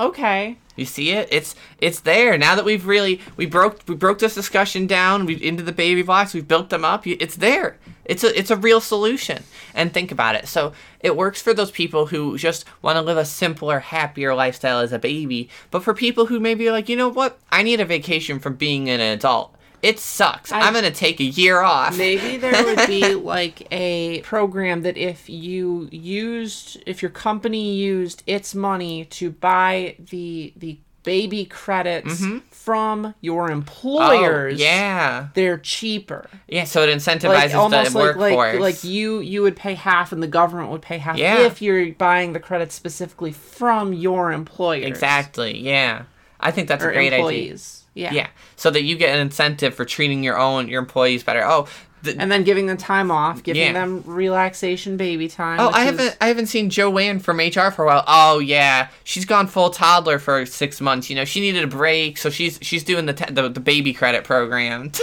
Okay. 0.00 0.56
You 0.76 0.86
see 0.86 1.10
it? 1.10 1.28
It's 1.30 1.54
it's 1.78 2.00
there. 2.00 2.38
Now 2.38 2.54
that 2.54 2.64
we've 2.64 2.86
really 2.86 3.20
we 3.36 3.44
broke 3.44 3.80
we 3.86 3.94
broke 3.94 4.18
this 4.18 4.34
discussion 4.34 4.86
down, 4.86 5.26
We've 5.26 5.42
into 5.42 5.62
the 5.62 5.72
baby 5.72 6.00
blocks, 6.00 6.32
we've 6.32 6.48
built 6.48 6.70
them 6.70 6.86
up. 6.86 7.06
It's 7.06 7.36
there. 7.36 7.76
It's 8.06 8.24
a 8.24 8.36
it's 8.36 8.50
a 8.50 8.56
real 8.56 8.80
solution. 8.80 9.42
And 9.74 9.92
think 9.92 10.10
about 10.10 10.36
it. 10.36 10.48
So 10.48 10.72
it 11.00 11.18
works 11.18 11.42
for 11.42 11.52
those 11.52 11.70
people 11.70 12.06
who 12.06 12.38
just 12.38 12.64
want 12.80 12.96
to 12.96 13.02
live 13.02 13.18
a 13.18 13.26
simpler, 13.26 13.80
happier 13.80 14.34
lifestyle 14.34 14.78
as 14.78 14.92
a 14.92 14.98
baby. 14.98 15.50
But 15.70 15.82
for 15.82 15.92
people 15.92 16.26
who 16.26 16.40
maybe 16.40 16.66
are 16.66 16.72
like, 16.72 16.88
you 16.88 16.96
know 16.96 17.10
what? 17.10 17.38
I 17.52 17.62
need 17.62 17.80
a 17.80 17.84
vacation 17.84 18.38
from 18.38 18.54
being 18.54 18.88
an 18.88 19.00
adult. 19.00 19.54
It 19.82 19.98
sucks. 19.98 20.52
I, 20.52 20.66
am 20.66 20.74
gonna 20.74 20.90
take 20.90 21.20
a 21.20 21.24
year 21.24 21.60
off. 21.60 21.96
Maybe 21.96 22.36
there 22.36 22.64
would 22.64 22.86
be 22.86 23.14
like 23.14 23.66
a 23.72 24.20
program 24.22 24.82
that 24.82 24.96
if 24.96 25.28
you 25.28 25.88
used 25.90 26.82
if 26.86 27.02
your 27.02 27.10
company 27.10 27.74
used 27.74 28.22
its 28.26 28.54
money 28.54 29.04
to 29.06 29.30
buy 29.30 29.96
the 29.98 30.52
the 30.56 30.78
baby 31.02 31.46
credits 31.46 32.22
from 32.50 33.14
your 33.22 33.48
Mm-hmm. 33.48 33.52
Oh, 33.52 33.56
employers, 33.56 34.60
yeah. 34.60 35.28
they're 35.32 35.56
cheaper. 35.56 36.28
Yeah, 36.46 36.64
so 36.64 36.82
it 36.82 36.94
incentivizes 36.94 37.24
Like 37.24 37.54
almost 37.54 37.92
the 37.94 37.98
like, 37.98 38.16
like 38.16 38.36
workforce. 38.36 38.60
like 38.60 38.84
you 38.84 39.20
you 39.20 39.40
would 39.42 39.56
pay 39.56 39.72
half 39.74 40.12
and 40.12 40.22
the 40.22 40.26
government 40.28 40.70
would 40.70 40.82
pay 40.82 40.98
half 40.98 41.16
Yeah. 41.16 41.38
if 41.46 41.62
you're 41.62 41.92
buying 41.94 42.34
the 42.34 42.38
credits 42.40 42.74
specifically 42.74 43.32
from 43.32 43.94
your 43.94 44.30
employers. 44.30 44.84
exactly. 44.84 45.58
Yeah. 45.58 46.02
I 46.38 46.50
think 46.50 46.68
that's 46.68 46.84
Or 46.84 46.90
a 46.90 46.92
great 46.94 47.12
idea. 47.14 47.56
Yeah. 47.94 48.12
Yeah, 48.12 48.28
so 48.56 48.70
that 48.70 48.82
you 48.82 48.96
get 48.96 49.14
an 49.14 49.20
incentive 49.20 49.74
for 49.74 49.84
treating 49.84 50.22
your 50.22 50.38
own 50.38 50.68
your 50.68 50.80
employees 50.80 51.22
better. 51.24 51.42
Oh, 51.44 51.66
the, 52.02 52.16
And 52.18 52.32
then 52.32 52.44
giving 52.44 52.64
them 52.66 52.78
time 52.78 53.10
off, 53.10 53.42
giving 53.42 53.60
Yeah. 53.60 53.72
them 53.72 54.02
relaxation 54.06 54.96
baby 54.96 55.28
time. 55.28 55.60
oh, 55.60 55.68
I 55.68 55.84
haven't 55.84 56.16
I 56.20 56.28
haven't 56.28 56.46
seen 56.46 56.70
Joanne 56.70 57.18
from 57.18 57.38
HR 57.40 57.70
for 57.70 57.82
a 57.82 57.86
while. 57.86 58.04
Oh 58.06 58.38
yeah, 58.38 58.88
she's 59.04 59.24
gone 59.26 59.46
full 59.48 59.68
toddler 59.70 60.18
for 60.18 60.46
six 60.46 60.80
months. 60.80 61.10
You 61.10 61.16
know, 61.16 61.24
she 61.26 61.40
needed 61.40 61.62
a 61.62 61.66
break, 61.66 62.16
so 62.16 62.30
she's 62.30 62.58
she's 62.62 62.84
doing 62.84 63.04
the 63.06 63.12
te- 63.12 63.32
the, 63.32 63.48
the 63.50 63.60
baby 63.60 63.92
credit 63.92 64.24
program. 64.24 64.92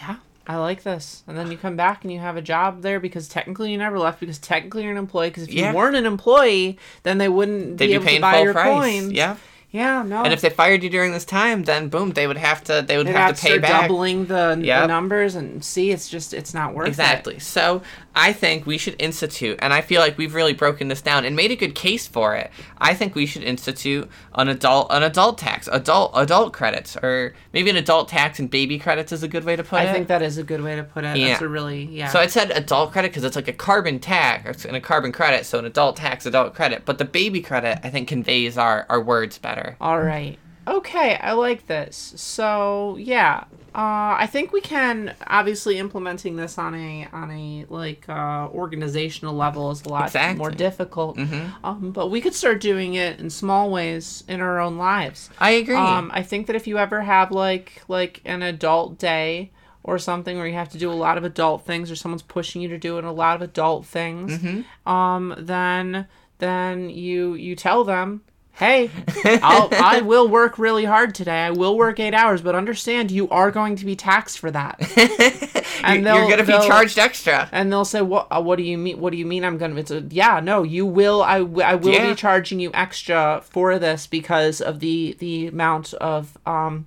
Yeah, 0.00 0.16
I 0.46 0.56
like 0.56 0.82
this. 0.82 1.22
And 1.26 1.36
then 1.36 1.50
you 1.50 1.58
come 1.58 1.76
back 1.76 2.04
and 2.04 2.12
you 2.12 2.20
have 2.20 2.36
a 2.36 2.42
job 2.42 2.82
there 2.82 3.00
because 3.00 3.28
technically 3.28 3.72
you 3.72 3.78
never 3.78 3.98
left 3.98 4.20
because 4.20 4.38
technically 4.38 4.82
you're 4.82 4.92
an 4.92 4.98
employee. 4.98 5.28
Because 5.30 5.44
if 5.44 5.52
you 5.54 5.62
Yeah. 5.62 5.72
weren't 5.74 5.96
an 5.96 6.06
employee, 6.06 6.78
then 7.02 7.18
they 7.18 7.28
wouldn't 7.28 7.78
They'd 7.78 7.86
be 7.86 7.92
be 7.92 7.94
able 7.94 8.04
to 8.04 8.08
paying 8.08 8.20
buy 8.20 8.32
full 8.34 8.44
your 8.44 8.52
price. 8.54 8.68
coins. 8.80 9.12
Yeah, 9.12 9.36
Yeah, 9.70 10.02
no. 10.02 10.22
and 10.24 10.32
if 10.32 10.40
they 10.40 10.48
fired 10.48 10.82
you 10.82 10.88
during 10.88 11.12
this 11.12 11.26
time, 11.26 11.64
then 11.64 11.88
boom, 11.90 12.12
they 12.12 12.26
would 12.26 12.38
have 12.38 12.64
to 12.64 12.82
they 12.86 12.96
would 12.96 13.06
They'd 13.06 13.12
have, 13.12 13.36
have 13.36 13.40
to 13.40 13.42
pay 13.46 13.58
back. 13.58 13.82
doubling 13.82 14.24
the, 14.24 14.56
the 14.58 14.86
numbers 14.86 15.34
and 15.34 15.62
see, 15.62 15.90
it's 15.90 16.08
just 16.08 16.32
it's 16.32 16.54
not 16.54 16.74
worth 16.74 16.86
it. 16.86 16.90
Exactly. 16.90 17.38
So 17.38 17.82
I 18.16 18.32
think 18.32 18.64
we 18.64 18.78
should 18.78 18.96
institute, 18.98 19.58
and 19.60 19.74
I 19.74 19.82
feel 19.82 20.00
like 20.00 20.16
we've 20.16 20.34
really 20.34 20.54
broken 20.54 20.88
this 20.88 21.02
down 21.02 21.26
and 21.26 21.36
made 21.36 21.50
a 21.50 21.56
good 21.56 21.74
case 21.74 22.06
for 22.06 22.34
it. 22.34 22.50
I 22.78 22.94
think 22.94 23.14
we 23.14 23.26
should 23.26 23.42
institute 23.42 24.08
an 24.34 24.48
adult 24.48 24.86
an 24.90 25.02
adult 25.02 25.36
tax, 25.36 25.68
adult 25.70 26.12
adult 26.14 26.54
credits, 26.54 26.96
or 26.96 27.34
maybe 27.52 27.68
an 27.68 27.76
adult 27.76 28.08
tax 28.08 28.38
and 28.38 28.48
baby 28.48 28.78
credits 28.78 29.12
is 29.12 29.22
a 29.22 29.28
good 29.28 29.44
way 29.44 29.54
to 29.54 29.62
put 29.62 29.82
it. 29.82 29.88
I 29.88 29.92
think 29.92 30.08
that 30.08 30.22
is 30.22 30.38
a 30.38 30.44
good 30.44 30.62
way 30.62 30.76
to 30.76 30.82
put 30.82 31.00
it. 31.04 31.08
That's 31.08 31.18
Yeah. 31.18 31.44
a 31.44 31.46
really 31.46 31.84
yeah. 31.84 32.08
So 32.08 32.18
I 32.18 32.26
said 32.26 32.50
adult 32.52 32.92
credit 32.92 33.10
because 33.10 33.24
it's 33.24 33.36
like 33.36 33.48
a 33.48 33.52
carbon 33.52 33.98
tax 33.98 34.64
and 34.64 34.74
a 34.74 34.80
carbon 34.80 35.12
credit, 35.12 35.44
so 35.44 35.58
an 35.58 35.66
adult 35.66 35.96
tax, 35.96 36.24
adult 36.24 36.54
credit. 36.54 36.86
But 36.86 36.96
the 36.96 37.04
baby 37.04 37.42
credit, 37.42 37.80
I 37.84 37.90
think, 37.90 38.08
conveys 38.08 38.56
our, 38.56 38.86
our 38.88 39.00
words 39.00 39.36
better. 39.36 39.57
All 39.80 40.00
right. 40.00 40.38
Okay, 40.66 41.16
I 41.16 41.32
like 41.32 41.66
this. 41.66 42.12
So 42.16 42.96
yeah, 43.00 43.44
uh, 43.74 44.16
I 44.18 44.28
think 44.30 44.52
we 44.52 44.60
can 44.60 45.14
obviously 45.26 45.78
implementing 45.78 46.36
this 46.36 46.58
on 46.58 46.74
a 46.74 47.08
on 47.10 47.30
a 47.30 47.64
like 47.70 48.06
uh, 48.06 48.48
organizational 48.52 49.34
level 49.34 49.70
is 49.70 49.82
a 49.86 49.88
lot 49.88 50.04
Exactly. 50.08 50.38
more 50.38 50.50
difficult. 50.50 51.18
Um, 51.64 51.90
but 51.92 52.08
we 52.10 52.20
could 52.20 52.34
start 52.34 52.60
doing 52.60 52.94
it 52.94 53.18
in 53.18 53.30
small 53.30 53.70
ways 53.70 54.24
in 54.28 54.42
our 54.42 54.60
own 54.60 54.76
lives. 54.76 55.30
I 55.38 55.50
agree. 55.52 55.74
Um, 55.74 56.10
I 56.12 56.22
think 56.22 56.46
that 56.48 56.56
if 56.56 56.66
you 56.66 56.76
ever 56.76 57.00
have 57.00 57.30
like 57.32 57.80
like 57.88 58.20
an 58.26 58.42
adult 58.42 58.98
day 58.98 59.52
or 59.84 59.98
something 59.98 60.36
where 60.36 60.46
you 60.46 60.52
have 60.52 60.68
to 60.70 60.78
do 60.78 60.90
a 60.90 60.92
lot 60.92 61.16
of 61.16 61.24
adult 61.24 61.64
things 61.64 61.90
or 61.90 61.96
someone's 61.96 62.20
pushing 62.20 62.60
you 62.60 62.68
to 62.68 62.76
do 62.78 62.98
a 62.98 63.00
lot 63.10 63.36
of 63.36 63.40
adult 63.40 63.86
things, 63.86 64.38
Mm-hmm. 64.38 64.90
um, 64.90 65.34
then 65.38 66.06
then 66.40 66.90
you 66.90 67.32
you 67.32 67.56
tell 67.56 67.84
them. 67.84 68.20
Hey, 68.58 68.90
I'll, 69.24 69.68
I 69.72 70.00
will 70.00 70.26
work 70.28 70.58
really 70.58 70.84
hard 70.84 71.14
today. 71.14 71.42
I 71.44 71.50
will 71.52 71.76
work 71.78 72.00
eight 72.00 72.12
hours, 72.14 72.42
but 72.42 72.56
understand 72.56 73.10
you 73.12 73.28
are 73.28 73.50
going 73.52 73.76
to 73.76 73.84
be 73.84 73.94
taxed 73.94 74.40
for 74.40 74.50
that. 74.50 74.80
you're 74.96 76.02
they'll- 76.02 76.16
you're 76.18 76.28
gonna 76.28 76.44
be 76.44 76.66
charged 76.66 76.98
extra. 76.98 77.48
And 77.52 77.70
they'll 77.72 77.84
say, 77.84 78.02
"What? 78.02 78.26
Uh, 78.30 78.42
what 78.42 78.56
do 78.56 78.64
you 78.64 78.76
mean? 78.76 79.00
What 79.00 79.10
do 79.12 79.16
you 79.16 79.26
mean? 79.26 79.44
I'm 79.44 79.58
gonna?" 79.58 79.76
It's 79.76 79.92
a 79.92 80.00
yeah, 80.10 80.40
no. 80.40 80.64
You 80.64 80.86
will. 80.86 81.22
I 81.22 81.40
will 81.42 81.92
Yeah. 81.92 82.08
be 82.10 82.14
charging 82.16 82.58
you 82.58 82.70
extra 82.74 83.42
for 83.48 83.78
this 83.78 84.06
because 84.08 84.60
of 84.60 84.80
the 84.80 85.16
the 85.20 85.46
amount 85.46 85.94
of 85.94 86.36
um 86.44 86.86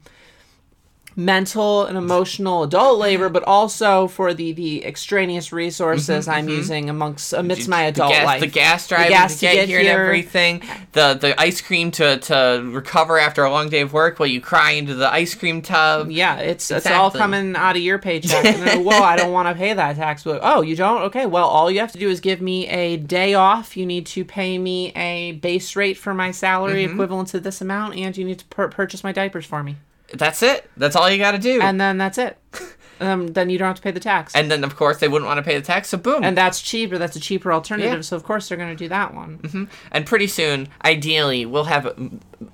mental 1.16 1.86
and 1.86 1.98
emotional 1.98 2.64
adult 2.64 3.00
labor, 3.00 3.30
but 3.30 3.44
also 3.44 4.08
for 4.08 4.34
the 4.34 4.52
the 4.54 4.86
extraneous 4.86 5.52
resources 5.52 6.28
I'm 6.28 6.48
using 6.50 6.90
amongst 6.90 7.34
amidst 7.34 7.68
my 7.68 7.82
Mm-hmm, 7.82 7.86
the 7.86 7.90
adult 8.04 8.12
gas, 8.14 8.26
life. 8.26 8.40
the 8.42 8.48
gas 8.48 8.88
driving 8.88 9.10
gas 9.10 9.34
to 9.36 9.42
get, 9.42 9.54
get 9.56 9.68
here 9.68 9.80
and 9.80 9.88
everything. 9.88 10.62
The 10.94 11.14
the 11.16 11.40
ice 11.40 11.62
cream 11.62 11.92
to, 11.92 12.18
to 12.18 12.62
recover 12.72 13.18
after 13.20 13.44
a 13.44 13.52
long 13.52 13.70
day 13.70 13.82
of 13.82 13.94
work 13.94 14.20
while 14.20 14.28
you 14.28 14.40
cry 14.42 14.72
into 14.72 14.96
the 14.96 15.12
ice 15.12 15.36
cream 15.36 15.62
tub. 15.62 16.10
Yeah, 16.12 16.38
it's 16.38 16.72
it's 16.72 16.88
all 16.88 17.12
coming 17.12 17.56
out 17.56 17.76
of 17.76 17.82
your 17.82 18.00
paycheck. 18.00 18.46
And 18.52 18.62
then, 18.68 18.84
well, 18.86 19.04
I 19.04 19.16
don't 19.16 19.32
want 19.32 19.48
to 19.48 19.56
pay 19.56 19.74
that 19.74 19.96
tax. 19.96 20.24
But, 20.24 20.42
oh, 20.44 20.62
you 20.62 20.76
don't? 20.76 21.04
Okay, 21.04 21.26
well, 21.26 21.48
all 21.48 21.72
you 21.72 21.80
have 21.80 21.92
to 21.94 21.98
do 21.98 22.10
is 22.10 22.20
give 22.20 22.42
me 22.42 22.68
a 22.68 22.98
day 22.98 23.34
off. 23.34 23.76
You 23.78 23.86
need 23.86 24.06
to 24.08 24.26
pay 24.26 24.58
me 24.58 24.92
a 24.94 25.34
base 25.34 25.76
rate 25.76 25.98
for 25.98 26.14
my 26.14 26.32
salary 26.32 26.84
Mm-hmm. 26.84 26.94
equivalent 26.94 27.30
to 27.30 27.40
this 27.40 27.62
amount, 27.62 27.96
and 27.96 28.16
you 28.18 28.24
need 28.26 28.40
to 28.40 28.46
pur- 28.46 28.68
purchase 28.70 29.04
my 29.04 29.12
diapers 29.12 29.46
for 29.46 29.64
me. 29.64 29.78
That's 30.14 30.44
it. 30.44 30.70
That's 30.78 30.96
all 30.96 31.10
you 31.10 31.18
got 31.18 31.32
to 31.32 31.38
do. 31.38 31.62
And 31.62 31.80
then 31.80 31.98
that's 31.98 32.18
it. 32.18 32.38
um, 33.00 33.28
then 33.28 33.50
you 33.50 33.58
don't 33.58 33.68
have 33.68 33.78
to 33.78 33.82
pay 33.82 33.92
the 33.92 34.00
tax. 34.00 34.36
And 34.36 34.52
then 34.52 34.64
of 34.64 34.76
course 34.76 34.98
they 34.98 35.08
wouldn't 35.08 35.28
want 35.28 35.38
to 35.38 35.44
pay 35.44 35.58
the 35.58 35.66
tax, 35.66 35.90
so 35.90 35.98
boom. 35.98 36.24
And 36.24 36.38
that's 36.38 36.62
cheaper. 36.62 36.98
That's 36.98 37.16
a 37.16 37.20
cheaper 37.20 37.52
alternative. 37.54 37.94
Yeah. 37.94 38.02
So 38.02 38.16
of 38.16 38.24
course 38.24 38.50
they're 38.50 38.58
going 38.58 38.70
to 38.70 38.76
do 38.76 38.90
that 38.90 39.14
one. 39.14 39.70
And 39.92 40.06
pretty 40.06 40.28
soon, 40.28 40.70
ideally, 40.84 41.46
we'll 41.46 41.66
have 41.66 41.86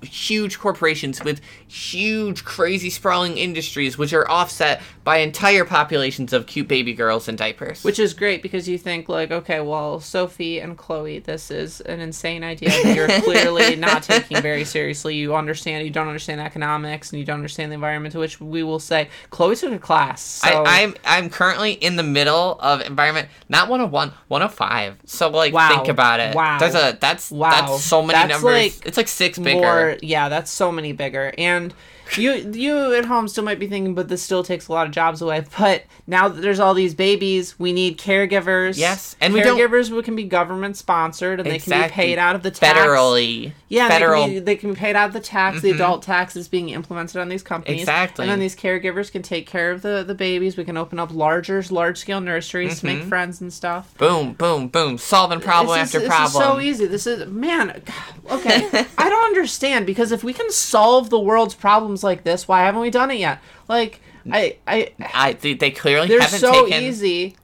huge 0.02 0.58
corporations 0.58 1.22
with 1.22 1.40
huge, 1.66 2.44
crazy, 2.44 2.90
sprawling 2.90 3.36
industries, 3.38 3.96
which 3.98 4.12
are 4.12 4.28
offset 4.30 4.80
by 5.04 5.18
entire 5.18 5.64
populations 5.64 6.32
of 6.32 6.46
cute 6.46 6.68
baby 6.68 6.92
girls 6.92 7.28
in 7.28 7.36
diapers. 7.36 7.82
Which 7.84 7.98
is 7.98 8.12
great 8.14 8.42
because 8.42 8.68
you 8.68 8.76
think 8.78 9.08
like, 9.08 9.30
okay, 9.30 9.60
well, 9.60 10.00
Sophie 10.00 10.60
and 10.60 10.76
Chloe, 10.76 11.18
this 11.20 11.50
is 11.50 11.80
an 11.82 12.00
insane 12.00 12.44
idea 12.44 12.70
that 12.70 12.94
you're 12.94 13.08
clearly 13.22 13.76
not 13.76 14.02
taking 14.02 14.40
very 14.42 14.64
seriously. 14.64 15.14
You 15.14 15.34
understand, 15.34 15.84
you 15.84 15.90
don't 15.90 16.08
understand 16.08 16.40
economics, 16.40 17.10
and 17.10 17.18
you 17.18 17.24
don't 17.24 17.36
understand 17.36 17.72
the 17.72 17.74
environment. 17.74 18.12
To 18.12 18.18
which 18.18 18.40
we 18.40 18.62
will 18.62 18.78
say, 18.80 19.08
Chloe 19.30 19.56
took 19.56 19.72
a 19.72 19.78
class. 19.78 20.20
So 20.22 20.48
I, 20.48 20.82
I'm 20.82 20.94
I'm 21.04 21.30
currently 21.30 21.72
in 21.72 21.96
the 21.96 22.02
middle 22.02 22.58
of 22.60 22.80
environment, 22.82 23.28
not 23.48 23.68
101, 23.68 24.12
105. 24.28 24.96
So 25.04 25.28
like, 25.30 25.52
Wow. 25.52 25.68
think 25.68 25.88
about 25.88 26.20
it. 26.20 26.34
Wow. 26.34 26.58
There's 26.58 26.74
a 26.74 26.96
that's 27.00 27.30
Wow. 27.30 27.50
that's 27.50 27.82
so 27.84 28.02
many 28.02 28.12
That's 28.18 28.42
numbers. 28.42 28.76
like 28.76 28.86
it's 28.86 28.96
like 28.96 29.08
six 29.08 29.38
bigger. 29.38 29.60
Yeah, 30.02 30.28
that's 30.28 30.50
so 30.50 30.70
many 30.72 30.92
bigger. 30.92 31.32
And 31.38 31.74
you 32.16 32.32
you 32.32 32.94
at 32.94 33.04
home 33.04 33.28
still 33.28 33.44
might 33.44 33.58
be 33.58 33.66
thinking, 33.66 33.94
but 33.94 34.08
this 34.08 34.22
still 34.22 34.42
takes 34.42 34.68
a 34.68 34.72
lot 34.72 34.86
of 34.86 34.92
jobs 34.92 35.20
away. 35.20 35.44
But 35.58 35.84
now 36.06 36.28
that 36.28 36.40
there's 36.40 36.60
all 36.60 36.74
these 36.74 36.94
babies, 36.94 37.58
we 37.58 37.72
need 37.72 37.98
caregivers. 37.98 38.78
Yes, 38.78 39.16
and 39.20 39.34
we 39.34 39.40
caregivers 39.40 39.88
who 39.88 40.00
can 40.02 40.16
be 40.16 40.24
government 40.24 40.76
sponsored 40.76 41.40
and 41.40 41.50
they 41.50 41.58
can 41.58 41.82
be 41.82 41.88
paid 41.88 42.18
out 42.18 42.34
of 42.34 42.42
the 42.42 42.50
tax. 42.50 42.78
Federally. 42.78 43.52
Yeah, 43.68 43.88
Federal. 43.88 44.22
They, 44.22 44.26
can 44.26 44.34
be, 44.34 44.40
they 44.40 44.56
can 44.56 44.70
be 44.70 44.76
paid 44.76 44.96
out 44.96 45.08
of 45.08 45.12
the 45.12 45.20
tax. 45.20 45.60
The 45.60 45.68
mm-hmm. 45.68 45.76
adult 45.76 46.02
tax 46.02 46.36
is 46.36 46.48
being 46.48 46.70
implemented 46.70 47.20
on 47.20 47.28
these 47.28 47.42
companies. 47.42 47.82
Exactly. 47.82 48.22
And 48.22 48.30
then 48.30 48.38
these 48.38 48.56
caregivers 48.56 49.12
can 49.12 49.22
take 49.22 49.46
care 49.46 49.70
of 49.70 49.82
the, 49.82 50.04
the 50.06 50.14
babies. 50.14 50.56
We 50.56 50.64
can 50.64 50.76
open 50.76 50.98
up 50.98 51.12
larger, 51.12 51.62
large 51.70 51.98
scale 51.98 52.20
nurseries 52.20 52.80
to 52.80 52.86
make 52.86 53.02
friends 53.04 53.40
and 53.40 53.52
stuff. 53.52 53.94
boom, 53.98 54.32
boom, 54.32 54.68
boom, 54.68 54.96
solving 54.96 55.40
problem 55.40 55.78
This 55.78 55.88
is- 55.88 55.94
after 55.94 55.98
this 56.00 56.08
problem. 56.08 56.42
is 56.42 56.48
so 56.48 56.60
easy. 56.60 56.86
This 56.86 57.06
is 57.06 57.26
man. 57.28 57.82
Okay, 58.28 58.84
I 58.98 59.08
don't 59.08 59.24
understand 59.24 59.86
because 59.86 60.12
if 60.12 60.22
we 60.22 60.34
can 60.34 60.50
solve 60.50 61.08
the 61.08 61.18
world's 61.18 61.54
problems 61.54 61.97
like 62.02 62.24
this, 62.24 62.48
why 62.48 62.60
haven't 62.60 62.80
we 62.80 62.90
done 62.90 63.10
it 63.10 63.18
yet? 63.18 63.40
Like 63.68 64.00
I, 64.30 64.56
I, 64.66 64.92
I 65.00 65.32
they, 65.34 65.54
they 65.54 65.70
clearly 65.70 66.08
they're 66.08 66.22
so 66.22 66.66
taken 66.66 66.82
easy. 66.82 67.36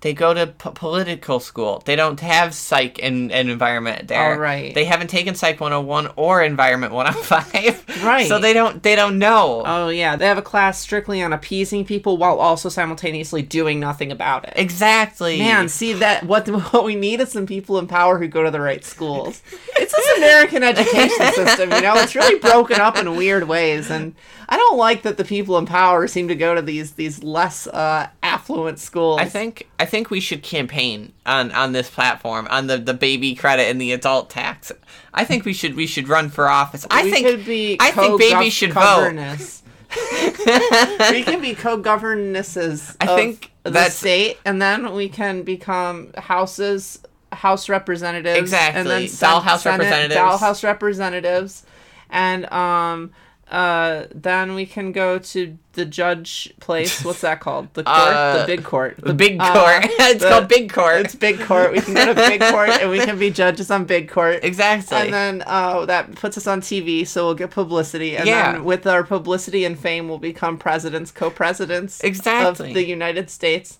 They 0.00 0.12
go 0.14 0.32
to 0.32 0.46
p- 0.46 0.70
political 0.74 1.40
school. 1.40 1.82
They 1.84 1.96
don't 1.96 2.20
have 2.20 2.54
psych 2.54 3.00
and, 3.02 3.32
and 3.32 3.50
environment 3.50 4.06
there. 4.06 4.34
Oh, 4.34 4.38
right. 4.38 4.72
They 4.72 4.84
haven't 4.84 5.08
taken 5.08 5.34
psych 5.34 5.60
101 5.60 6.12
or 6.14 6.42
environment 6.42 6.92
105. 6.92 7.84
Right. 7.98 8.28
So 8.28 8.38
they 8.38 8.52
don't 8.52 8.80
they 8.84 8.94
don't 8.94 9.18
know. 9.18 9.64
Oh 9.66 9.88
yeah, 9.88 10.14
they 10.14 10.26
have 10.26 10.38
a 10.38 10.42
class 10.42 10.78
strictly 10.78 11.20
on 11.20 11.32
appeasing 11.32 11.84
people 11.84 12.16
while 12.16 12.38
also 12.38 12.68
simultaneously 12.68 13.42
doing 13.42 13.80
nothing 13.80 14.12
about 14.12 14.44
it. 14.46 14.52
exactly. 14.54 15.38
Man, 15.38 15.68
see 15.68 15.94
that 15.94 16.22
what 16.24 16.46
what 16.72 16.84
we 16.84 16.94
need 16.94 17.20
is 17.20 17.32
some 17.32 17.44
people 17.46 17.76
in 17.78 17.88
power 17.88 18.18
who 18.18 18.28
go 18.28 18.44
to 18.44 18.52
the 18.52 18.60
right 18.60 18.84
schools. 18.84 19.42
It's 19.76 19.92
this 19.94 20.16
American 20.18 20.62
education 20.62 21.26
system, 21.32 21.72
you 21.72 21.80
know. 21.80 21.96
It's 21.96 22.14
really 22.14 22.38
broken 22.38 22.80
up 22.80 22.96
in 22.96 23.16
weird 23.16 23.48
ways, 23.48 23.90
and 23.90 24.14
I 24.48 24.56
don't 24.56 24.78
like 24.78 25.02
that 25.02 25.16
the 25.16 25.24
people 25.24 25.58
in 25.58 25.66
power 25.66 26.06
seem 26.06 26.28
to 26.28 26.36
go 26.36 26.54
to 26.54 26.62
these 26.62 26.92
these 26.92 27.24
less 27.24 27.66
uh, 27.66 28.08
affluent 28.22 28.78
schools. 28.78 29.18
I 29.20 29.24
think 29.24 29.66
I 29.80 29.86
think 29.88 30.10
we 30.10 30.20
should 30.20 30.42
campaign 30.42 31.12
on, 31.26 31.50
on 31.52 31.72
this 31.72 31.90
platform 31.90 32.46
on 32.50 32.68
the, 32.68 32.78
the 32.78 32.94
baby 32.94 33.34
credit 33.34 33.64
and 33.64 33.80
the 33.80 33.92
adult 33.92 34.30
tax. 34.30 34.70
I 35.12 35.24
think 35.24 35.44
we 35.44 35.52
should 35.52 35.74
we 35.74 35.86
should 35.86 36.08
run 36.08 36.30
for 36.30 36.48
office. 36.48 36.86
I 36.90 37.10
think 37.10 37.26
we 37.46 37.76
think 37.78 37.82
I 37.82 37.90
think 37.90 38.20
babies 38.20 38.52
should 38.52 38.72
vote. 38.72 38.80
co-governess. 38.82 39.62
we 41.10 41.22
can 41.22 41.40
be 41.40 41.54
co-governesses. 41.54 42.96
I 43.00 43.06
of 43.08 43.16
think 43.16 43.50
the 43.62 43.88
state, 43.90 44.38
and 44.44 44.60
then 44.60 44.92
we 44.94 45.08
can 45.08 45.42
become 45.42 46.12
houses, 46.16 46.98
house 47.32 47.68
representatives, 47.68 48.38
Exactly. 48.38 48.80
and 48.80 48.88
then 48.88 49.02
Dollhouse 49.04 49.60
Senate, 49.60 49.78
representatives. 49.84 50.20
dollhouse 50.20 50.62
representatives, 50.64 51.64
and 52.10 52.50
um, 52.52 53.12
uh, 53.50 54.04
then 54.14 54.54
we 54.54 54.66
can 54.66 54.92
go 54.92 55.18
to 55.18 55.56
the 55.72 55.84
judge 55.84 56.52
place. 56.60 57.04
What's 57.04 57.20
that 57.22 57.40
called? 57.40 57.72
The 57.74 57.84
court, 57.84 57.96
Uh, 57.96 58.38
the 58.40 58.46
big 58.46 58.64
court, 58.64 58.96
The 59.02 59.14
big 59.14 59.36
uh, 59.40 59.52
court. 59.52 59.84
it's 59.98 60.22
the- 60.22 60.28
called 60.28 60.48
big 60.48 60.72
court. 60.72 61.00
It's 61.06 61.14
big 61.14 61.40
court. 61.40 61.72
We 61.72 61.80
can 61.80 61.94
go 61.94 62.06
to 62.06 62.14
big 62.14 62.40
court, 62.40 62.70
and 62.70 62.90
we 62.90 62.98
can 62.98 63.18
be 63.18 63.30
judges 63.30 63.70
on 63.70 63.84
big 63.84 64.08
court. 64.10 64.40
exactly. 64.42 64.96
And 64.98 65.12
then 65.12 65.42
uh, 65.46 65.86
that 65.86 66.14
puts 66.16 66.36
us 66.36 66.46
on 66.46 66.60
TV, 66.60 67.06
so 67.06 67.26
we'll 67.26 67.34
get 67.34 67.50
publicity. 67.50 68.16
And 68.16 68.26
Yeah. 68.26 68.52
then 68.52 68.64
with 68.64 68.86
our 68.86 69.04
publicity 69.04 69.64
and 69.64 69.78
fame, 69.78 70.08
we'll 70.08 70.18
become 70.18 70.58
presidents, 70.58 71.10
co-presidents 71.10 72.02
Exactly. 72.02 72.68
of 72.70 72.74
the 72.74 72.84
United 72.86 73.30
States. 73.30 73.78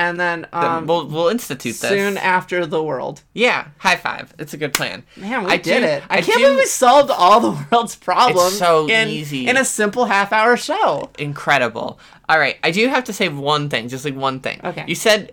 And 0.00 0.18
then 0.18 0.46
um, 0.54 0.86
we'll 0.86 1.06
we'll 1.08 1.28
institute 1.28 1.76
this 1.76 1.90
soon 1.90 2.16
after 2.16 2.64
the 2.64 2.82
world. 2.82 3.22
Yeah, 3.34 3.68
high 3.78 3.96
five. 3.96 4.32
It's 4.38 4.54
a 4.54 4.56
good 4.56 4.72
plan. 4.72 5.04
Man, 5.14 5.44
we 5.44 5.50
I 5.50 5.56
did 5.58 5.80
do- 5.80 5.86
it! 5.86 6.02
I, 6.08 6.18
I 6.18 6.20
can't 6.22 6.38
do- 6.38 6.44
believe 6.44 6.58
we 6.58 6.64
solved 6.66 7.10
all 7.10 7.38
the 7.40 7.66
world's 7.70 7.96
problems. 7.96 8.56
so 8.56 8.88
in, 8.88 9.08
easy. 9.08 9.46
in 9.46 9.58
a 9.58 9.64
simple 9.64 10.06
half-hour 10.06 10.56
show. 10.56 11.10
Incredible. 11.18 11.98
All 12.30 12.38
right, 12.38 12.56
I 12.64 12.70
do 12.70 12.88
have 12.88 13.04
to 13.04 13.12
say 13.12 13.28
one 13.28 13.68
thing, 13.68 13.88
just 13.88 14.06
like 14.06 14.14
one 14.16 14.40
thing. 14.40 14.60
Okay. 14.64 14.84
You 14.88 14.94
said 14.94 15.32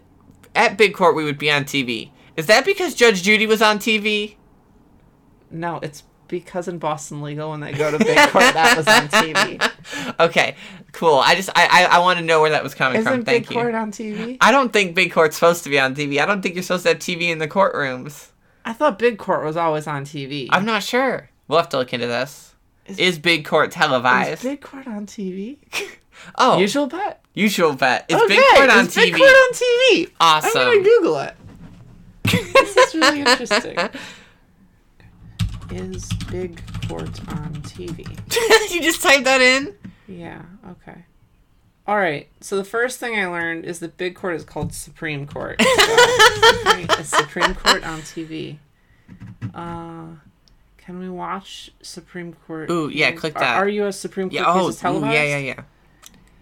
at 0.53 0.77
big 0.77 0.93
court 0.93 1.15
we 1.15 1.23
would 1.23 1.37
be 1.37 1.49
on 1.49 1.63
TV. 1.63 2.11
Is 2.35 2.47
that 2.47 2.65
because 2.65 2.93
Judge 2.93 3.23
Judy 3.23 3.47
was 3.47 3.61
on 3.61 3.79
TV? 3.79 4.35
No, 5.49 5.79
it's 5.81 6.03
because 6.27 6.67
in 6.67 6.77
Boston 6.79 7.21
Legal, 7.21 7.51
when 7.51 7.59
they 7.59 7.71
go 7.73 7.89
to 7.91 7.97
big 8.03 8.17
court, 8.29 8.53
that 8.53 8.75
was 8.77 8.87
on 8.87 9.07
TV. 9.09 9.71
Okay, 10.19 10.55
cool. 10.91 11.15
I 11.15 11.35
just 11.35 11.49
I 11.55 11.67
I, 11.85 11.97
I 11.97 11.99
want 11.99 12.19
to 12.19 12.25
know 12.25 12.41
where 12.41 12.49
that 12.49 12.61
was 12.63 12.73
coming 12.75 12.99
Isn't 12.99 13.11
from. 13.11 13.23
Thank 13.23 13.47
big 13.47 13.55
you. 13.55 13.61
court 13.61 13.73
on 13.75 13.91
TV? 13.91 14.37
I 14.41 14.51
don't 14.51 14.73
think 14.73 14.95
big 14.95 15.11
court's 15.13 15.35
supposed 15.37 15.63
to 15.63 15.69
be 15.69 15.79
on 15.79 15.95
TV. 15.95 16.19
I 16.19 16.25
don't 16.25 16.41
think 16.41 16.55
you're 16.55 16.63
supposed 16.63 16.83
to 16.83 16.89
have 16.89 16.99
TV 16.99 17.29
in 17.29 17.37
the 17.37 17.47
courtrooms. 17.47 18.29
I 18.65 18.73
thought 18.73 18.99
big 18.99 19.17
court 19.17 19.45
was 19.45 19.55
always 19.55 19.87
on 19.87 20.03
TV. 20.03 20.47
I'm 20.51 20.65
not 20.65 20.83
sure. 20.83 21.29
We'll 21.47 21.59
have 21.59 21.69
to 21.69 21.77
look 21.77 21.93
into 21.93 22.07
this. 22.07 22.53
Is, 22.85 23.17
big 23.19 23.45
court 23.45 23.69
Is 23.69 23.75
televised? 23.75 24.43
big 24.43 24.59
court 24.61 24.87
on 24.87 25.05
TV? 25.05 25.57
oh, 26.37 26.57
Usual 26.57 26.87
bet. 26.87 27.21
usual 27.33 27.73
bet. 27.73 28.05
Is 28.09 28.15
okay, 28.21 28.27
big 28.35 28.43
court 28.55 28.69
on 28.69 28.85
is 28.87 28.95
TV? 28.95 29.03
Big 29.05 29.15
Court 29.15 29.29
on 29.29 29.53
TV. 29.53 30.11
Awesome. 30.19 30.61
I'm 30.61 30.67
gonna 30.67 30.83
Google 30.83 31.19
it. 31.19 31.35
this 32.23 32.77
is 32.77 32.95
really 32.95 33.19
interesting. 33.21 33.77
Is 35.71 36.07
Big 36.31 36.61
Court 36.87 37.19
on 37.29 37.53
TV? 37.63 37.99
you 38.71 38.81
just 38.81 39.01
type 39.01 39.23
that 39.25 39.41
in. 39.41 39.75
Yeah. 40.07 40.43
Okay. 40.69 41.03
All 41.85 41.97
right. 41.97 42.27
So 42.41 42.55
the 42.57 42.63
first 42.63 42.99
thing 42.99 43.17
I 43.19 43.27
learned 43.27 43.65
is 43.65 43.79
that 43.79 43.97
Big 43.97 44.15
Court 44.15 44.35
is 44.35 44.43
called 44.43 44.73
Supreme 44.73 45.27
Court. 45.27 45.61
Supreme, 45.61 46.87
Supreme 47.03 47.55
Court 47.55 47.85
on 47.85 47.99
TV. 48.01 48.57
Uh, 49.53 50.07
can 50.77 50.99
we 50.99 51.09
watch 51.09 51.71
Supreme 51.81 52.33
Court? 52.45 52.69
Ooh, 52.69 52.89
yeah, 52.89 53.11
click 53.11 53.35
Are- 53.35 53.39
that. 53.39 53.55
Are 53.57 53.67
U.S. 53.69 53.99
Supreme 53.99 54.29
Court 54.29 54.33
Yeah. 54.41 54.45
Oh, 54.47 54.67
cases 54.67 54.79
ooh, 54.79 54.81
televised? 54.81 55.13
yeah, 55.13 55.23
yeah, 55.23 55.37
yeah. 55.37 55.61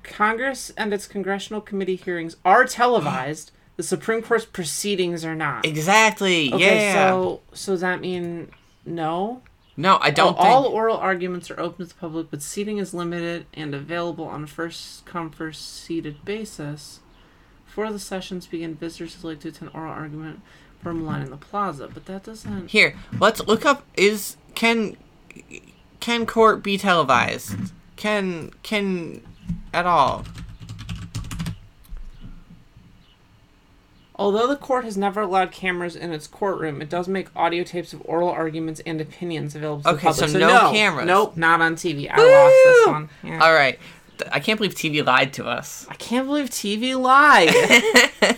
Congress 0.04 0.72
and 0.78 0.94
its 0.94 1.08
congressional 1.08 1.62
committee 1.62 1.96
hearings 1.96 2.38
are 2.46 2.66
televised. 2.66 3.52
the 3.76 3.84
Supreme 3.84 4.22
Court's 4.22 4.46
proceedings 4.46 5.26
are 5.26 5.36
not. 5.36 5.66
Exactly. 5.66 6.54
Okay, 6.54 6.78
yeah. 6.94 7.10
so 7.10 7.42
so 7.54 7.74
does 7.74 7.82
that 7.82 8.02
mean 8.02 8.50
no? 8.86 9.42
no, 9.78 9.98
I 10.02 10.10
don't 10.12 10.34
Oh, 10.40 10.42
think. 10.42 10.48
all 10.56 10.66
oral 10.66 10.98
arguments 10.98 11.52
are 11.52 11.60
open 11.60 11.86
to 11.86 11.94
the 11.94 12.00
public, 12.00 12.32
but 12.32 12.42
seating 12.42 12.78
is 12.78 12.94
limited 12.94 13.46
and 13.54 13.74
available 13.76 14.26
on 14.26 14.44
a 14.44 14.48
first 14.48 15.06
come 15.06 15.30
first 15.30 15.84
seated 15.84 16.24
basis. 16.24 17.00
Before 17.66 17.92
the 17.92 18.00
sessions 18.00 18.48
begin, 18.48 18.76
visitors 18.76 19.22
are 19.24 19.28
like 19.28 19.42
to 19.42 19.50
attend 19.50 19.72
oral 19.74 19.92
argument 19.92 20.40
from 20.82 21.02
a 21.02 21.04
line 21.04 21.24
in 21.24 21.30
the 21.30 21.38
plaza, 21.38 21.90
but 21.94 22.06
that 22.06 22.24
doesn't. 22.24 22.70
Here, 22.70 22.96
let's 23.20 23.46
look 23.48 23.66
up. 23.66 23.84
Is 23.98 24.38
can 24.54 24.96
can 26.00 26.26
court 26.26 26.64
be 26.64 26.78
televised? 26.78 27.56
Can 27.98 28.52
can 28.64 29.22
at 29.74 29.86
all? 29.86 30.24
Although 34.18 34.48
the 34.48 34.56
court 34.56 34.86
has 34.86 34.96
never 34.96 35.22
allowed 35.22 35.52
cameras 35.52 35.96
in 35.96 36.14
its 36.14 36.26
courtroom, 36.28 36.82
it 36.82 36.90
does 36.90 37.08
make 37.08 37.28
audio 37.36 37.64
tapes 37.64 37.92
of 37.92 38.02
oral 38.06 38.30
arguments 38.30 38.82
and 38.86 39.02
opinions 39.02 39.56
available 39.56 39.84
to 39.84 39.90
Okay, 39.90 40.08
the 40.08 40.14
public. 40.14 40.24
Okay, 40.24 40.32
so 40.34 40.40
no 40.40 40.72
cameras. 40.72 41.06
Nope, 41.06 41.36
not 41.38 41.62
on 41.62 41.76
TV. 41.76 42.10
I 42.10 42.16
lost 42.18 42.56
this 42.64 42.86
Woo! 42.86 42.92
one. 42.94 43.10
Yeah. 43.24 43.44
All 43.44 43.54
right. 43.54 43.78
Th- 44.18 44.32
I 44.34 44.40
can't 44.40 44.58
believe 44.58 44.74
TV 44.76 45.06
lied 45.06 45.34
to 45.34 45.46
us. 45.46 45.86
I 45.90 45.96
can't 45.96 46.26
believe 46.28 46.50
TV 46.50 46.98
lied. 46.98 47.50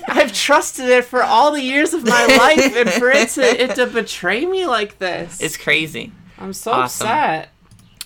I've 0.08 0.34
trusted 0.34 0.90
it 0.90 1.06
for 1.06 1.22
all 1.22 1.52
the 1.52 1.62
years 1.62 1.94
of 1.94 2.04
my 2.04 2.26
life, 2.26 2.76
and 2.76 2.90
for 2.94 3.12
it 3.12 3.30
to 3.30 3.42
it 3.44 3.76
to 3.76 3.86
betray 3.86 4.46
me 4.48 4.66
like 4.66 4.98
this, 4.98 5.40
It's 5.40 5.58
crazy. 5.58 6.12
I'm 6.40 6.54
so 6.54 6.72
awesome. 6.72 7.08
upset. 7.08 7.50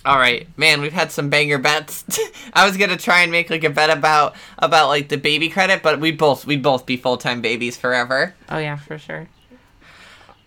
All 0.04 0.18
right, 0.18 0.46
man, 0.58 0.80
we've 0.80 0.92
had 0.92 1.12
some 1.12 1.30
banger 1.30 1.58
bets. 1.58 2.04
I 2.52 2.66
was 2.66 2.76
gonna 2.76 2.96
try 2.96 3.22
and 3.22 3.30
make 3.30 3.50
like 3.50 3.62
a 3.62 3.70
bet 3.70 3.90
about 3.90 4.34
about 4.58 4.88
like 4.88 5.08
the 5.08 5.16
baby 5.16 5.48
credit, 5.48 5.82
but 5.82 6.00
we 6.00 6.10
both 6.10 6.44
we'd 6.44 6.62
both 6.62 6.86
be 6.86 6.96
full 6.96 7.16
time 7.16 7.40
babies 7.40 7.76
forever. 7.76 8.34
Oh 8.48 8.58
yeah, 8.58 8.76
for 8.76 8.98
sure. 8.98 9.28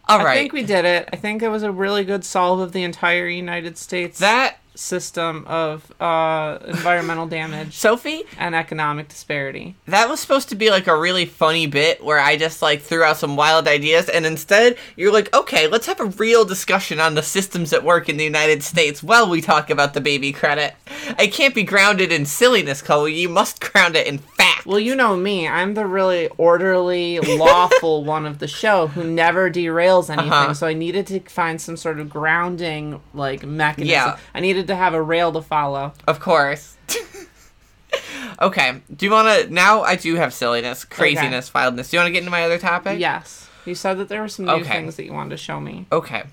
All 0.08 0.20
I 0.20 0.24
right, 0.24 0.38
think 0.38 0.54
we 0.54 0.63
did 0.63 0.86
it. 0.86 1.10
I 1.12 1.15
think 1.15 1.41
it 1.41 1.48
was 1.48 1.63
a 1.63 1.72
really 1.72 2.04
good 2.04 2.24
solve 2.26 2.60
of 2.60 2.74
the 2.74 2.84
entire 2.84 3.28
United 3.28 3.78
States 3.78 4.20
that 4.20 4.58
system 4.76 5.46
of 5.48 5.92
uh, 6.02 6.58
environmental 6.68 7.28
damage 7.28 7.74
Sophie, 7.78 8.24
and 8.38 8.56
economic 8.56 9.08
disparity. 9.08 9.76
that 9.88 10.10
was 10.10 10.20
supposed 10.20 10.50
to 10.50 10.56
be 10.56 10.70
like 10.70 10.88
a 10.88 10.98
really 10.98 11.26
funny 11.26 11.68
bit 11.68 12.04
where 12.04 12.20
I 12.20 12.38
just 12.38 12.62
like 12.62 12.82
threw 12.82 13.04
out 13.04 13.18
some 13.18 13.36
wild 13.36 13.68
ideas, 13.68 14.10
and 14.10 14.26
instead 14.26 14.78
you're 14.96 15.14
like, 15.14 15.34
okay, 15.36 15.68
let's 15.68 15.88
have 15.88 16.00
a 16.00 16.06
real 16.06 16.46
discussion 16.46 17.00
on 17.00 17.16
the 17.16 17.24
systems 17.24 17.74
at 17.74 17.84
work 17.84 18.10
in 18.10 18.18
the 18.18 18.24
United 18.24 18.64
States 18.64 19.02
while 19.02 19.30
we 19.30 19.42
talk 19.42 19.70
about 19.70 19.94
the 19.94 20.02
baby 20.02 20.32
credit. 20.32 20.74
It 21.20 21.32
can't 21.34 21.56
be 21.56 21.64
grounded 21.64 22.12
in 22.12 22.26
silliness, 22.26 22.82
Chloe. 22.82 23.14
You 23.14 23.30
must 23.30 23.60
ground 23.72 23.96
it 23.96 24.08
in 24.08 24.18
fact. 24.20 24.66
Well, 24.66 24.80
you 24.80 24.96
know 24.96 25.16
me. 25.16 25.48
I'm 25.48 25.76
the 25.76 25.86
really 25.86 26.28
orderly, 26.38 27.20
lawful 27.38 28.04
one 28.04 28.26
of 28.26 28.40
the 28.40 28.48
show 28.48 28.88
who 28.88 29.04
never 29.04 29.52
derails 29.52 30.10
anything. 30.10 30.32
Uh-huh. 30.32 30.54
So 30.54 30.66
I 30.68 30.74
needed 30.74 31.06
to 31.08 31.20
find 31.22 31.62
some 31.62 31.78
sort 31.78 32.00
of 32.00 32.10
grounding, 32.10 33.00
like 33.14 33.46
mechanism. 33.46 33.92
Yeah. 33.92 34.18
I 34.34 34.40
needed 34.40 34.64
to 34.67 34.75
have 34.75 34.93
a 34.93 35.01
rail 35.01 35.32
to 35.34 35.41
follow. 35.41 35.93
Of 36.08 36.19
course. 36.19 36.75
okay. 38.41 38.82
Do 38.95 39.06
you 39.06 39.12
want 39.12 39.47
to? 39.47 39.54
Now 39.54 39.82
I 39.82 39.95
do 39.95 40.15
have 40.15 40.34
silliness, 40.34 40.84
craziness, 40.86 41.54
wildness. 41.54 41.89
Do 41.89 41.97
you 41.97 41.99
want 42.01 42.08
to 42.08 42.12
get 42.13 42.19
into 42.19 42.32
my 42.32 42.43
other 42.43 42.58
topic? 42.60 42.99
Yes. 42.99 43.49
You 43.65 43.75
said 43.75 43.97
that 43.97 44.10
there 44.10 44.21
were 44.21 44.28
some 44.28 44.45
new 44.45 44.51
Okay. 44.54 44.69
things 44.69 44.95
that 44.97 45.06
you 45.06 45.13
wanted 45.13 45.32
to 45.32 45.38
show 45.38 45.60
me. 45.60 45.88
Okay. 45.91 46.23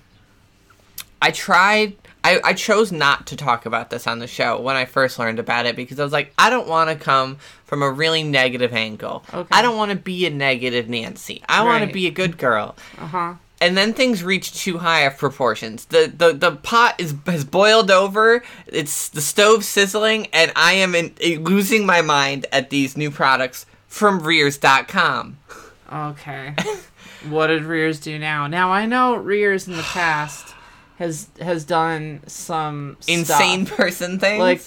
I 1.21 1.31
tried. 1.31 1.95
I, 2.25 2.39
I 2.43 2.53
chose 2.53 2.91
not 2.91 3.27
to 3.27 3.35
talk 3.35 3.65
about 3.65 3.89
this 3.89 4.07
on 4.07 4.19
the 4.19 4.27
show 4.27 4.59
when 4.61 4.77
I 4.77 4.85
first 4.85 5.19
learned 5.19 5.39
about 5.39 5.65
it 5.65 5.75
because 5.75 5.99
I 5.99 6.03
was 6.03 6.13
like, 6.13 6.33
I 6.37 6.49
don't 6.49 6.69
want 6.69 6.89
to 6.89 6.95
come 6.95 7.37
from 7.65 7.81
a 7.83 7.89
really 7.91 8.23
negative 8.23 8.73
angle. 8.73 9.25
Okay. 9.33 9.47
I 9.51 9.61
don't 9.61 9.75
want 9.75 9.91
to 9.91 9.97
be 9.97 10.25
a 10.25 10.29
negative 10.29 10.87
Nancy. 10.87 11.43
I 11.49 11.63
want 11.63 11.85
to 11.85 11.91
be 11.91 12.07
a 12.07 12.11
good 12.11 12.37
girl. 12.37 12.75
Uh 12.97 13.07
huh. 13.07 13.33
And 13.63 13.77
then 13.77 13.93
things 13.93 14.23
reach 14.23 14.53
too 14.53 14.79
high 14.79 15.01
of 15.01 15.17
proportions. 15.17 15.85
The 15.85 16.11
the 16.13 16.33
the 16.33 16.51
pot 16.57 16.95
is 16.97 17.15
has 17.25 17.45
boiled 17.45 17.89
over. 17.89 18.43
It's 18.67 19.07
the 19.07 19.21
stove 19.21 19.63
sizzling, 19.63 20.27
and 20.33 20.51
I 20.53 20.73
am 20.73 20.93
in, 20.95 21.13
eh, 21.21 21.37
losing 21.39 21.85
my 21.85 22.01
mind 22.01 22.45
at 22.51 22.69
these 22.71 22.97
new 22.97 23.09
products 23.09 23.65
from 23.87 24.19
Rearz.com. 24.21 25.37
Okay. 25.91 26.55
what 27.29 27.47
did 27.47 27.63
Rearz 27.63 28.03
do 28.03 28.19
now? 28.19 28.47
Now 28.47 28.69
I 28.71 28.85
know 28.85 29.15
Rearz 29.15 29.65
in 29.67 29.77
the 29.77 29.83
past 29.93 30.53
has 30.97 31.29
has 31.39 31.63
done 31.63 32.19
some 32.27 32.97
Insane 33.07 33.65
stuff. 33.65 33.77
person 33.77 34.19
things. 34.19 34.39
like 34.41 34.61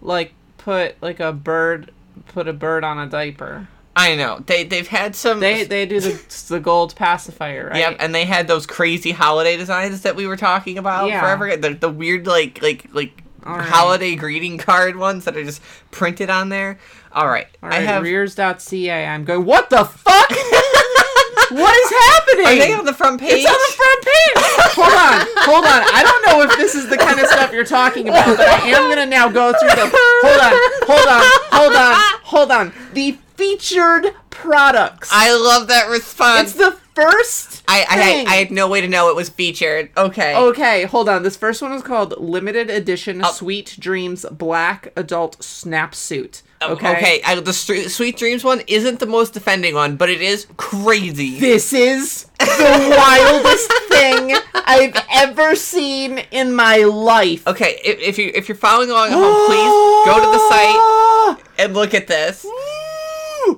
like 0.00 0.32
put 0.56 0.96
like 1.02 1.20
a 1.20 1.32
bird 1.34 1.90
put 2.28 2.48
a 2.48 2.54
bird 2.54 2.82
on 2.82 2.98
a 2.98 3.06
diaper. 3.06 3.68
I 3.98 4.14
know 4.14 4.38
they 4.46 4.62
they've 4.62 4.86
had 4.86 5.16
some. 5.16 5.40
They 5.40 5.64
they 5.64 5.84
do 5.84 5.98
the 6.00 6.44
the 6.48 6.60
gold 6.60 6.94
pacifier, 6.94 7.66
right? 7.68 7.78
Yep, 7.78 7.96
and 7.98 8.14
they 8.14 8.24
had 8.24 8.46
those 8.46 8.64
crazy 8.64 9.10
holiday 9.10 9.56
designs 9.56 10.02
that 10.02 10.14
we 10.14 10.26
were 10.28 10.36
talking 10.36 10.78
about 10.78 11.08
Yeah. 11.08 11.20
forever. 11.20 11.56
The, 11.56 11.74
the 11.74 11.90
weird 11.90 12.24
like 12.26 12.62
like 12.62 12.86
like 12.92 13.22
right. 13.44 13.60
holiday 13.68 14.14
greeting 14.14 14.56
card 14.56 14.94
ones 14.94 15.24
that 15.24 15.36
are 15.36 15.42
just 15.42 15.60
printed 15.90 16.30
on 16.30 16.48
there. 16.48 16.78
All 17.12 17.26
right, 17.26 17.48
All 17.60 17.72
I 17.72 17.80
have. 17.80 18.04
rearz.ca. 18.04 19.06
I'm 19.06 19.24
going. 19.24 19.44
What 19.44 19.68
the 19.68 19.84
fuck? 19.84 20.30
what 21.50 21.74
is 21.76 21.90
happening? 21.90 22.46
Are 22.46 22.54
they 22.68 22.72
on 22.74 22.84
the 22.84 22.94
front 22.94 23.20
page? 23.20 23.44
It's 23.44 23.50
on 23.50 23.52
the 23.52 23.74
front 23.74 24.04
page. 24.04 24.44
hold 24.78 24.92
on, 24.92 25.26
hold 25.44 25.64
on. 25.64 25.82
I 25.92 26.02
don't 26.04 26.26
know 26.26 26.42
if 26.48 26.56
this 26.56 26.76
is 26.76 26.88
the 26.88 26.96
kind 26.98 27.18
of 27.18 27.26
stuff 27.26 27.52
you're 27.52 27.64
talking 27.64 28.08
about, 28.08 28.36
but 28.36 28.46
I 28.46 28.58
am 28.68 28.88
gonna 28.88 29.06
now 29.06 29.28
go 29.28 29.52
through 29.58 29.70
the. 29.70 29.90
Hold 30.22 30.40
on, 30.40 30.52
hold 30.86 31.08
on, 31.08 31.22
hold 31.50 31.74
on, 31.74 32.20
hold 32.22 32.50
on. 32.52 32.72
The 32.92 33.18
featured 33.38 34.14
products. 34.30 35.08
I 35.12 35.32
love 35.32 35.68
that 35.68 35.88
response. 35.88 36.50
it's 36.50 36.58
the 36.58 36.72
first. 36.94 37.62
I, 37.68 37.86
I. 37.88 37.98
I, 38.28 38.32
I 38.32 38.36
had 38.36 38.50
no 38.50 38.68
way 38.68 38.80
to 38.80 38.88
know 38.88 39.08
it 39.10 39.16
was 39.16 39.28
featured. 39.28 39.90
Okay. 39.96 40.36
Okay, 40.36 40.84
hold 40.84 41.08
on. 41.08 41.22
This 41.22 41.36
first 41.36 41.62
one 41.62 41.72
is 41.72 41.82
called 41.82 42.20
Limited 42.20 42.68
Edition 42.68 43.22
Oh. 43.24 43.30
Sweet 43.30 43.76
Dreams 43.78 44.26
Black 44.32 44.92
Adult 44.96 45.42
Snap 45.42 45.94
Suit. 45.94 46.42
Oh, 46.60 46.72
okay. 46.72 46.96
Okay. 46.96 47.22
I, 47.24 47.36
the 47.36 47.52
Stre- 47.52 47.88
Sweet 47.88 48.16
Dreams 48.16 48.42
one 48.42 48.62
isn't 48.66 48.98
the 48.98 49.06
most 49.06 49.36
offending 49.36 49.76
one, 49.76 49.94
but 49.96 50.10
it 50.10 50.20
is 50.20 50.48
crazy. 50.56 51.38
This 51.38 51.72
is 51.72 52.24
the 52.40 52.94
wildest 52.98 53.72
thing 53.88 54.34
I've 54.54 55.00
ever 55.12 55.54
seen 55.54 56.18
in 56.32 56.52
my 56.52 56.78
life. 56.78 57.46
Okay, 57.46 57.78
if, 57.84 58.00
if 58.00 58.18
you 58.18 58.32
if 58.34 58.48
you're 58.48 58.56
following 58.56 58.90
along 58.90 59.10
at 59.10 59.12
home, 59.12 59.46
please 59.46 60.04
go 60.04 60.18
to 60.24 60.30
the 60.32 60.48
site 60.48 61.44
and 61.64 61.74
look 61.74 61.94
at 61.94 62.08
this. 62.08 62.44
Mm. 62.44 62.77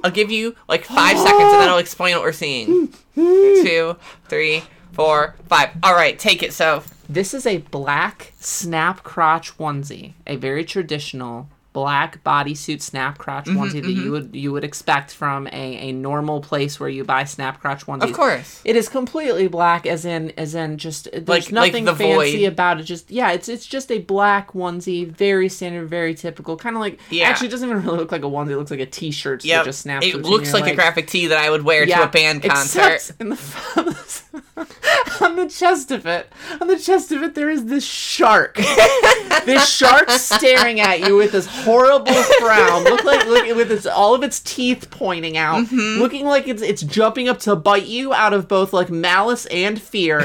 I'll 0.04 0.10
give 0.10 0.30
you 0.30 0.54
like 0.68 0.84
five 0.84 1.16
seconds, 1.18 1.52
and 1.52 1.60
then 1.60 1.68
I'll 1.68 1.78
explain 1.78 2.14
what 2.14 2.22
we're 2.22 2.32
seeing. 2.32 2.88
Two, 3.14 3.96
three, 4.28 4.62
four, 4.92 5.34
five. 5.48 5.70
All 5.82 5.94
right, 5.94 6.18
take 6.18 6.42
it. 6.42 6.52
So 6.52 6.82
This 7.08 7.34
is 7.34 7.44
a 7.44 7.58
black 7.58 8.32
snap 8.38 9.02
crotch 9.02 9.56
onesie, 9.58 10.12
a 10.26 10.36
very 10.36 10.64
traditional 10.64 11.48
black 11.72 12.22
bodysuit 12.24 12.82
snap 12.82 13.16
crotch 13.18 13.44
Mm-hmm, 13.46 13.58
onesie 13.60 13.82
that 13.82 13.90
you 13.92 14.10
would 14.10 14.34
you 14.34 14.50
would 14.52 14.64
expect 14.64 15.12
from 15.14 15.46
a, 15.48 15.50
a 15.88 15.92
normal 15.92 16.40
place 16.40 16.80
where 16.80 16.88
you 16.88 17.04
buy 17.04 17.24
snap 17.24 17.60
crotch 17.60 17.86
onesies. 17.86 18.02
of 18.10 18.12
course, 18.12 18.60
It 18.64 18.74
is 18.76 18.88
completely 18.88 19.46
black, 19.48 19.86
as 19.86 20.04
in, 20.04 20.32
as 20.36 20.54
in, 20.54 20.78
just 20.78 21.08
there's 21.12 21.28
Like- 21.28 21.44
like 21.44 21.52
nothing 21.52 21.84
the 21.84 21.94
fancy 21.94 22.38
void. 22.44 22.46
about 22.52 22.80
it. 22.80 22.84
Just 22.84 23.10
yeah, 23.10 23.30
it's 23.32 23.48
it's 23.48 23.66
just 23.66 23.90
a 23.92 23.98
black 23.98 24.52
onesie, 24.52 25.06
very 25.10 25.48
standard, 25.48 25.88
very 25.88 26.14
typical, 26.14 26.56
kind 26.56 26.74
of 26.76 26.80
like. 26.80 26.98
Yeah. 27.10 27.28
Actually, 27.28 27.48
it 27.48 27.50
doesn't 27.52 27.68
even 27.70 27.82
really 27.84 27.98
look 27.98 28.12
like 28.12 28.22
a 28.22 28.26
onesie. 28.26 28.50
It 28.50 28.56
looks 28.56 28.70
like 28.72 28.80
a 28.80 28.86
t-shirt 28.86 29.44
yeah, 29.44 29.58
that 29.58 29.64
just 29.66 29.82
snaps. 29.82 30.06
it 30.06 30.16
looks 30.22 30.52
like 30.52 30.66
a 30.66 30.74
graphic 30.74 31.06
tee 31.06 31.28
that 31.28 31.38
I 31.38 31.50
would 31.50 31.62
wear 31.62 31.86
to 31.86 32.02
a 32.02 32.08
band 32.08 32.42
concert. 32.42 33.12
Except 35.38 35.38
in 35.38 35.38
the 35.38 35.42
on 35.42 35.46
the 35.48 35.52
chest 35.54 35.90
of 35.90 36.06
it, 36.06 36.32
on 36.60 36.66
the 36.68 36.78
chest 36.78 37.12
of 37.12 37.22
it, 37.22 37.34
there 37.34 37.50
is 37.50 37.66
this 37.66 37.84
shark. 37.84 38.56
this 39.44 39.68
shark 39.68 40.10
staring 40.10 40.80
at 40.80 41.00
you 41.00 41.16
with 41.16 41.32
this 41.32 41.46
horrible 41.46 42.12
frown, 42.12 42.84
look 42.84 43.04
like 43.04 43.26
look, 43.26 43.56
with 43.56 43.70
its 43.70 43.86
all 43.86 44.14
of 44.14 44.22
its 44.22 44.40
teeth 44.40 44.90
pointing 44.90 45.36
out, 45.36 45.64
Mm-hmm. 45.66 46.00
looking 46.00 46.24
like 46.26 46.48
it's 46.48 46.62
it's 46.62 46.82
jumping 46.82 47.28
up 47.28 47.38
to 47.40 47.56
bite 47.56 47.86
you 47.86 48.12
out 48.14 48.32
of 48.32 48.48
both 48.48 48.72
like 48.72 48.90
malice 48.90 49.46
and 49.46 49.80
fear. 49.80 50.24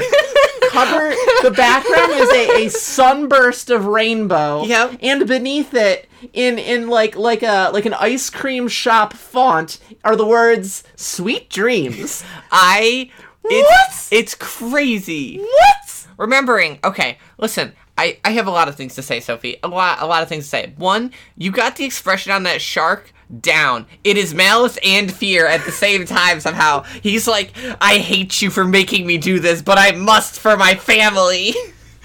Cover 0.70 1.10
the 1.42 1.52
background 1.56 2.12
is 2.12 2.28
a, 2.30 2.66
a 2.66 2.70
sunburst 2.70 3.70
of 3.70 3.86
rainbow. 3.86 4.64
Yep. 4.64 4.98
And 5.00 5.26
beneath 5.26 5.72
it, 5.74 6.08
in 6.32 6.58
in 6.58 6.88
like 6.88 7.16
like 7.16 7.42
a 7.42 7.70
like 7.72 7.86
an 7.86 7.94
ice 7.94 8.28
cream 8.30 8.68
shop 8.68 9.12
font, 9.12 9.78
are 10.04 10.16
the 10.16 10.26
words 10.26 10.82
"Sweet 10.96 11.48
Dreams." 11.50 12.24
I 12.50 13.10
it's 13.50 14.12
it's 14.12 14.34
crazy. 14.34 15.38
What? 15.38 15.86
remembering 16.16 16.78
okay 16.82 17.18
listen 17.38 17.72
I, 17.98 18.18
I 18.24 18.32
have 18.32 18.46
a 18.46 18.50
lot 18.50 18.68
of 18.68 18.76
things 18.76 18.94
to 18.96 19.02
say 19.02 19.20
sophie. 19.20 19.56
A 19.62 19.68
lot 19.68 20.02
a 20.02 20.06
lot 20.06 20.22
of 20.22 20.28
things 20.28 20.44
to 20.44 20.50
say. 20.50 20.74
One 20.76 21.12
you 21.36 21.50
got 21.50 21.76
the 21.76 21.84
expression 21.84 22.30
on 22.30 22.42
that 22.42 22.60
shark 22.60 23.12
down. 23.40 23.86
It 24.04 24.18
is 24.18 24.34
malice 24.34 24.78
and 24.84 25.10
fear 25.10 25.46
at 25.46 25.64
the 25.64 25.72
same 25.72 26.04
time 26.04 26.40
somehow. 26.40 26.82
He's 26.82 27.26
like 27.26 27.52
i 27.80 27.98
hate 27.98 28.42
you 28.42 28.50
for 28.50 28.64
making 28.64 29.06
me 29.06 29.18
do 29.18 29.40
this 29.40 29.62
but 29.62 29.78
i 29.78 29.92
must 29.92 30.38
for 30.38 30.56
my 30.56 30.74
family. 30.74 31.54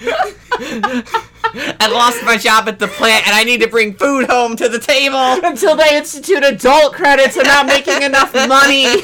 I 0.04 1.88
lost 1.92 2.24
my 2.24 2.36
job 2.36 2.68
at 2.68 2.78
the 2.78 2.88
plant 2.88 3.26
and 3.26 3.36
i 3.36 3.44
need 3.44 3.60
to 3.60 3.68
bring 3.68 3.94
food 3.94 4.28
home 4.28 4.56
to 4.56 4.68
the 4.68 4.78
table. 4.78 5.46
Until 5.46 5.76
they 5.76 5.96
institute 5.96 6.42
adult 6.42 6.94
credits, 6.94 7.36
I'm 7.36 7.44
not 7.44 7.66
making 7.66 8.02
enough 8.02 8.34
money. 8.34 9.02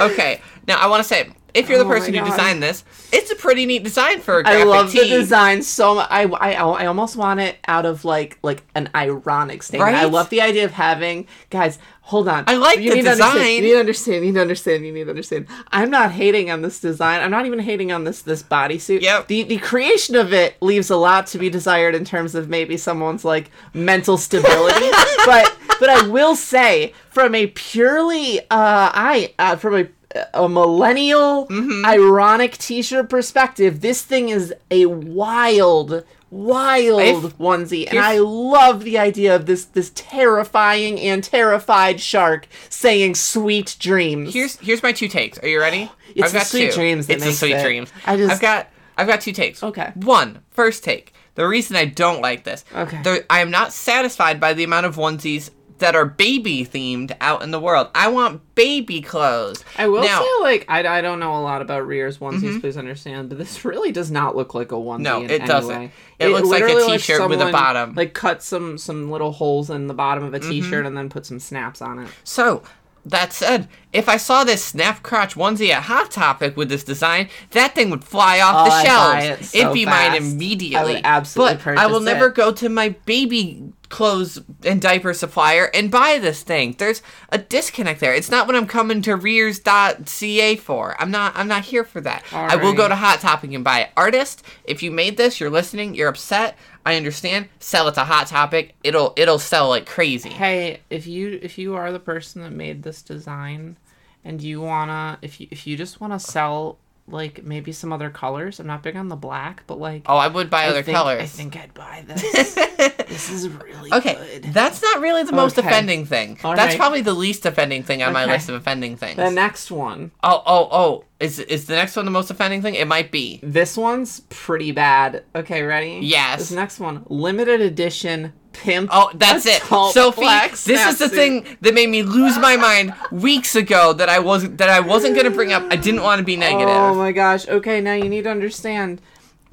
okay 0.00 0.40
now 0.68 0.78
i 0.78 0.86
want 0.86 1.02
to 1.02 1.08
say 1.08 1.30
if 1.56 1.68
you're 1.68 1.78
the 1.78 1.84
Oh 1.84 1.88
person 1.88 2.14
who 2.14 2.24
designed 2.24 2.62
this 2.62 2.84
it's 3.12 3.30
a 3.30 3.36
pretty 3.36 3.66
neat 3.66 3.84
design 3.84 4.20
for 4.20 4.40
a 4.40 4.42
graphic 4.42 4.60
I 4.60 4.64
love 4.64 4.92
the 4.92 5.04
design 5.04 5.62
so 5.62 5.96
much. 5.96 6.08
I, 6.10 6.24
I, 6.24 6.52
I 6.52 6.86
almost 6.86 7.16
want 7.16 7.40
it 7.40 7.58
out 7.66 7.86
of 7.86 8.04
like 8.04 8.38
like 8.42 8.62
an 8.74 8.90
ironic 8.94 9.62
statement. 9.62 9.94
I 9.94 10.04
love 10.04 10.30
the 10.30 10.40
idea 10.40 10.64
of 10.64 10.72
having 10.72 11.26
guys. 11.50 11.78
Hold 12.02 12.28
on. 12.28 12.44
I 12.46 12.54
like 12.54 12.78
you 12.78 12.90
the 12.90 12.96
need 12.96 13.02
to 13.02 13.10
design. 13.10 13.36
You 13.36 13.62
need 13.62 13.72
to 13.72 13.80
understand. 13.80 14.24
You 14.24 14.30
need 14.30 14.34
to 14.34 14.40
understand. 14.40 14.86
You 14.86 14.92
need 14.92 15.04
to 15.04 15.10
understand. 15.10 15.48
I'm 15.72 15.90
not 15.90 16.12
hating 16.12 16.52
on 16.52 16.62
this 16.62 16.78
design. 16.78 17.20
I'm 17.20 17.32
not 17.32 17.46
even 17.46 17.58
hating 17.58 17.90
on 17.90 18.04
this 18.04 18.22
this 18.22 18.42
bodysuit. 18.42 19.00
Yep. 19.00 19.26
The 19.26 19.42
the 19.42 19.58
creation 19.58 20.14
of 20.14 20.32
it 20.32 20.56
leaves 20.60 20.90
a 20.90 20.96
lot 20.96 21.26
to 21.28 21.38
be 21.38 21.50
desired 21.50 21.94
in 21.94 22.04
terms 22.04 22.34
of 22.34 22.48
maybe 22.48 22.76
someone's 22.76 23.24
like 23.24 23.50
mental 23.74 24.18
stability. 24.18 24.88
but 25.26 25.56
but 25.80 25.90
I 25.90 26.06
will 26.06 26.36
say 26.36 26.92
from 27.10 27.34
a 27.34 27.48
purely 27.48 28.40
uh 28.40 28.44
I 28.50 29.34
uh, 29.38 29.56
from 29.56 29.74
a 29.74 29.88
a 30.34 30.48
millennial 30.48 31.46
Mm-hmm. 31.48 31.84
ironic 31.84 32.56
t-shirt 32.58 33.08
perspective 33.08 33.80
this 33.80 34.02
thing 34.02 34.28
is 34.30 34.52
a 34.70 34.86
wild 34.86 36.04
wild 36.30 37.36
onesie 37.38 37.86
and 37.88 37.98
i 37.98 38.18
love 38.18 38.82
the 38.84 38.98
idea 38.98 39.34
of 39.34 39.46
this 39.46 39.64
this 39.66 39.90
terrifying 39.94 40.98
and 41.00 41.22
terrified 41.22 42.00
shark 42.00 42.46
saying 42.68 43.14
sweet 43.14 43.76
dreams 43.78 44.32
Here's 44.34 44.56
here's 44.58 44.82
my 44.82 44.92
two 44.92 45.08
takes. 45.08 45.38
Are 45.38 45.48
you 45.48 45.60
ready? 45.60 45.90
It's 46.14 46.32
the 46.32 46.40
sweet 46.40 46.72
dreams 46.72 47.06
that 47.08 47.16
it's 47.16 47.24
makes 47.26 47.38
sweet 47.38 47.52
it. 47.52 47.62
dreams. 47.62 47.92
I 48.06 48.16
just- 48.16 48.32
I've 48.32 48.40
got 48.40 48.68
I've 48.96 49.06
got 49.06 49.20
two 49.20 49.32
takes. 49.32 49.62
Okay. 49.62 49.92
One, 49.94 50.40
first 50.50 50.82
take. 50.82 51.12
The 51.34 51.46
reason 51.46 51.76
I 51.76 51.84
don't 51.84 52.22
like 52.22 52.44
this. 52.44 52.64
Okay. 52.74 53.20
I 53.28 53.40
am 53.40 53.50
not 53.50 53.70
satisfied 53.74 54.40
by 54.40 54.54
the 54.54 54.64
amount 54.64 54.86
of 54.86 54.96
onesies 54.96 55.50
that 55.78 55.94
are 55.94 56.04
baby 56.06 56.64
themed 56.64 57.14
out 57.20 57.42
in 57.42 57.50
the 57.50 57.60
world. 57.60 57.88
I 57.94 58.08
want 58.08 58.40
baby 58.54 59.00
clothes. 59.02 59.62
I 59.76 59.88
will 59.88 60.02
now, 60.02 60.20
Mm-hmm. 60.22 60.42
say, 60.42 60.42
like, 60.42 60.64
I, 60.68 60.98
I 60.98 61.00
don't 61.02 61.18
know 61.20 61.36
a 61.36 61.42
lot 61.42 61.60
about 61.62 61.86
Rearz 61.86 62.18
onesies, 62.18 62.60
please 62.60 62.76
understand, 62.76 63.28
but 63.28 63.38
this 63.38 63.64
really 63.64 63.92
does 63.92 64.10
not 64.10 64.34
look 64.36 64.54
like 64.54 64.72
a 64.72 64.76
onesie. 64.76 65.00
No, 65.00 65.22
it 65.22 65.44
doesn't. 65.46 65.78
way. 65.78 65.92
It 66.18 66.28
looks 66.28 66.48
like 66.48 66.62
a 66.62 66.86
t-shirt 66.86 67.28
with 67.28 67.40
a 67.42 67.52
bottom. 67.52 67.90
Mm-hmm. 67.90 67.98
Like, 67.98 68.14
cut 68.14 68.42
some 68.42 68.78
some 68.78 69.10
little 69.10 69.32
holes 69.32 69.68
in 69.70 69.86
the 69.86 69.94
bottom 69.94 70.24
of 70.24 70.32
a 70.34 70.40
t-shirt 70.40 70.86
and 70.86 70.96
then 70.96 71.08
put 71.10 71.26
some 71.26 71.38
snaps 71.38 71.82
on 71.82 71.98
it. 71.98 72.08
So, 72.24 72.62
that 73.06 73.32
said, 73.32 73.68
if 73.92 74.08
I 74.08 74.16
saw 74.16 74.44
this 74.44 74.62
snap 74.64 75.02
crotch 75.02 75.36
onesie 75.36 75.70
at 75.70 75.84
Hot 75.84 76.10
Topic 76.10 76.56
with 76.56 76.68
this 76.68 76.84
design, 76.84 77.28
that 77.52 77.74
thing 77.74 77.88
would 77.90 78.04
fly 78.04 78.40
off 78.40 78.66
Oh, 78.66 78.70
the 78.70 78.82
shelves. 78.84 79.40
it 79.42 79.44
so 79.46 79.58
It'd 79.58 79.72
be 79.72 79.86
mine 79.86 80.14
immediately. 80.16 80.76
I 80.76 80.84
would 80.96 81.00
absolutely 81.04 81.56
but 81.64 81.78
I 81.78 81.86
will 81.86 82.00
never 82.00 82.26
it. 82.26 82.34
go 82.34 82.52
to 82.52 82.68
my 82.68 82.90
baby 83.06 83.72
clothes 83.88 84.40
and 84.64 84.82
diaper 84.82 85.14
supplier 85.14 85.70
and 85.72 85.90
buy 85.92 86.18
this 86.18 86.42
thing. 86.42 86.74
There's 86.76 87.00
a 87.30 87.38
disconnect 87.38 88.00
there. 88.00 88.12
It's 88.12 88.30
not 88.30 88.48
what 88.48 88.56
I'm 88.56 88.66
coming 88.66 89.00
to 89.02 89.16
rearz.ca 89.16 90.56
for. 90.56 90.96
I'm 91.00 91.10
not 91.10 91.32
I'm 91.36 91.48
not 91.48 91.64
here 91.66 91.84
for 91.84 92.00
that. 92.00 92.24
I 92.32 92.56
will 92.56 92.72
go 92.74 92.88
to 92.88 92.96
Hot 92.96 93.20
Topic 93.20 93.52
and 93.52 93.62
buy 93.64 93.82
it. 93.82 93.90
Artist, 93.96 94.42
if 94.64 94.82
you 94.82 94.90
made 94.90 95.16
this, 95.16 95.38
you're 95.40 95.50
listening, 95.50 95.94
you're 95.94 96.08
upset, 96.08 96.56
I 96.86 96.94
understand. 96.94 97.48
Sell 97.58 97.88
it's 97.88 97.98
a 97.98 98.04
Hot 98.04 98.28
Topic. 98.28 98.76
It'll 98.84 99.12
it'll 99.16 99.40
sell 99.40 99.68
like 99.68 99.86
crazy. 99.86 100.28
Hey, 100.28 100.82
if 100.88 101.08
you 101.08 101.40
if 101.42 101.58
you 101.58 101.74
are 101.74 101.90
the 101.90 101.98
person 101.98 102.42
that 102.42 102.52
made 102.52 102.84
this 102.84 103.02
design, 103.02 103.76
and 104.24 104.40
you 104.40 104.60
wanna 104.60 105.18
if 105.20 105.40
you 105.40 105.48
if 105.50 105.66
you 105.66 105.76
just 105.76 106.00
wanna 106.00 106.20
sell 106.20 106.78
like 107.08 107.44
maybe 107.44 107.70
some 107.72 107.92
other 107.92 108.10
colors, 108.10 108.58
I'm 108.60 108.66
not 108.66 108.82
big 108.82 108.96
on 108.96 109.08
the 109.08 109.16
black, 109.16 109.62
but 109.66 109.78
like 109.78 110.02
Oh, 110.06 110.16
I 110.16 110.26
would 110.28 110.50
buy 110.50 110.64
I 110.64 110.68
other 110.68 110.82
think, 110.82 110.96
colors. 110.96 111.22
I 111.22 111.26
think 111.26 111.56
I'd 111.56 111.72
buy 111.74 112.04
this. 112.06 112.54
this 113.08 113.30
is 113.30 113.48
really 113.48 113.92
Okay, 113.92 114.14
good. 114.42 114.52
that's 114.52 114.82
not 114.82 115.00
really 115.00 115.22
the 115.22 115.32
most 115.32 115.58
Okay. 115.58 115.66
offending 115.66 116.04
thing. 116.04 116.38
All 116.42 116.54
that's 116.56 116.70
right. 116.70 116.78
probably 116.78 117.02
the 117.02 117.14
least 117.14 117.46
offending 117.46 117.82
thing 117.82 118.02
on 118.02 118.12
my 118.12 118.24
list 118.24 118.48
of 118.48 118.56
offending 118.56 118.96
things. 118.96 119.16
The 119.16 119.30
next 119.30 119.70
one. 119.70 120.10
oh, 120.22 120.42
oh, 120.46 120.68
oh! 120.72 121.04
Is 121.20 121.38
is 121.38 121.66
the 121.66 121.74
next 121.76 121.96
one 121.96 122.04
the 122.04 122.10
most 122.10 122.30
offending 122.30 122.60
thing? 122.60 122.74
It 122.74 122.86
might 122.86 123.10
be. 123.10 123.40
This 123.42 123.76
one's 123.76 124.20
pretty 124.28 124.72
bad. 124.72 125.24
Okay, 125.34 125.62
ready? 125.62 126.00
Yes. 126.02 126.40
This 126.40 126.50
next 126.52 126.78
one, 126.80 127.04
limited 127.08 127.60
edition 127.60 128.32
pimp. 128.58 128.90
Oh, 128.92 129.10
that's 129.14 129.46
it, 129.46 129.62
Sophie. 129.62 130.26
This 130.50 130.86
is 130.86 130.98
the 130.98 131.08
thing 131.08 131.44
that 131.60 131.74
made 131.74 131.88
me 131.88 132.02
lose 132.02 132.38
my 132.38 132.56
mind 132.56 132.94
weeks 133.10 133.54
ago 133.56 133.92
that 133.92 134.08
I 134.08 134.18
wasn't 134.18 134.58
that 134.58 134.68
I 134.68 134.80
wasn't 134.80 135.16
gonna 135.16 135.30
bring 135.30 135.52
up. 135.52 135.64
I 135.70 135.76
didn't 135.76 136.02
want 136.02 136.18
to 136.18 136.24
be 136.24 136.36
negative. 136.36 136.68
Oh 136.68 136.94
my 136.94 137.12
gosh. 137.12 137.46
Okay, 137.48 137.80
now 137.80 137.94
you 137.94 138.08
need 138.08 138.24
to 138.24 138.30
understand. 138.30 139.00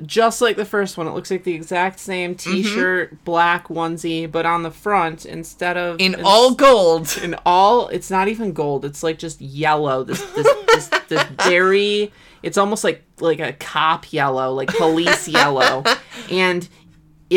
just 0.06 0.41
like 0.41 0.56
the 0.56 0.66
first 0.66 0.97
one. 0.97 1.08
It 1.08 1.12
looks 1.12 1.30
like 1.30 1.43
the 1.43 1.54
exact 1.54 1.99
same 1.99 2.36
Mm-hmm. 2.36 2.51
T-shirt, 2.51 3.24
black 3.26 3.68
onesie, 3.68 4.30
but 4.30 4.45
on 4.45 4.64
the 4.64 4.72
front 4.72 5.26
instead 5.26 5.78
of 5.78 5.99
In 5.99 6.16
all 6.24 6.56
gold. 6.56 7.18
in 7.24 7.36
all, 7.45 7.88
it's 7.89 8.10
not 8.10 8.28
even 8.28 8.54
gold. 8.54 8.86
It's 8.86 9.04
like 9.04 9.20
just 9.20 9.39
yellow. 9.39 10.04
This 10.04 10.22
this 10.32 10.47
this, 10.68 10.88
this 11.10 11.24
very. 11.45 12.12
It's 12.41 12.58
almost 12.58 12.84
like 12.84 13.04
like 13.20 13.39
a 13.39 13.54
cop 13.54 14.12
yellow, 14.12 14.51
like 14.54 14.70
police 14.70 15.28
yellow, 15.30 15.84
and 16.30 16.68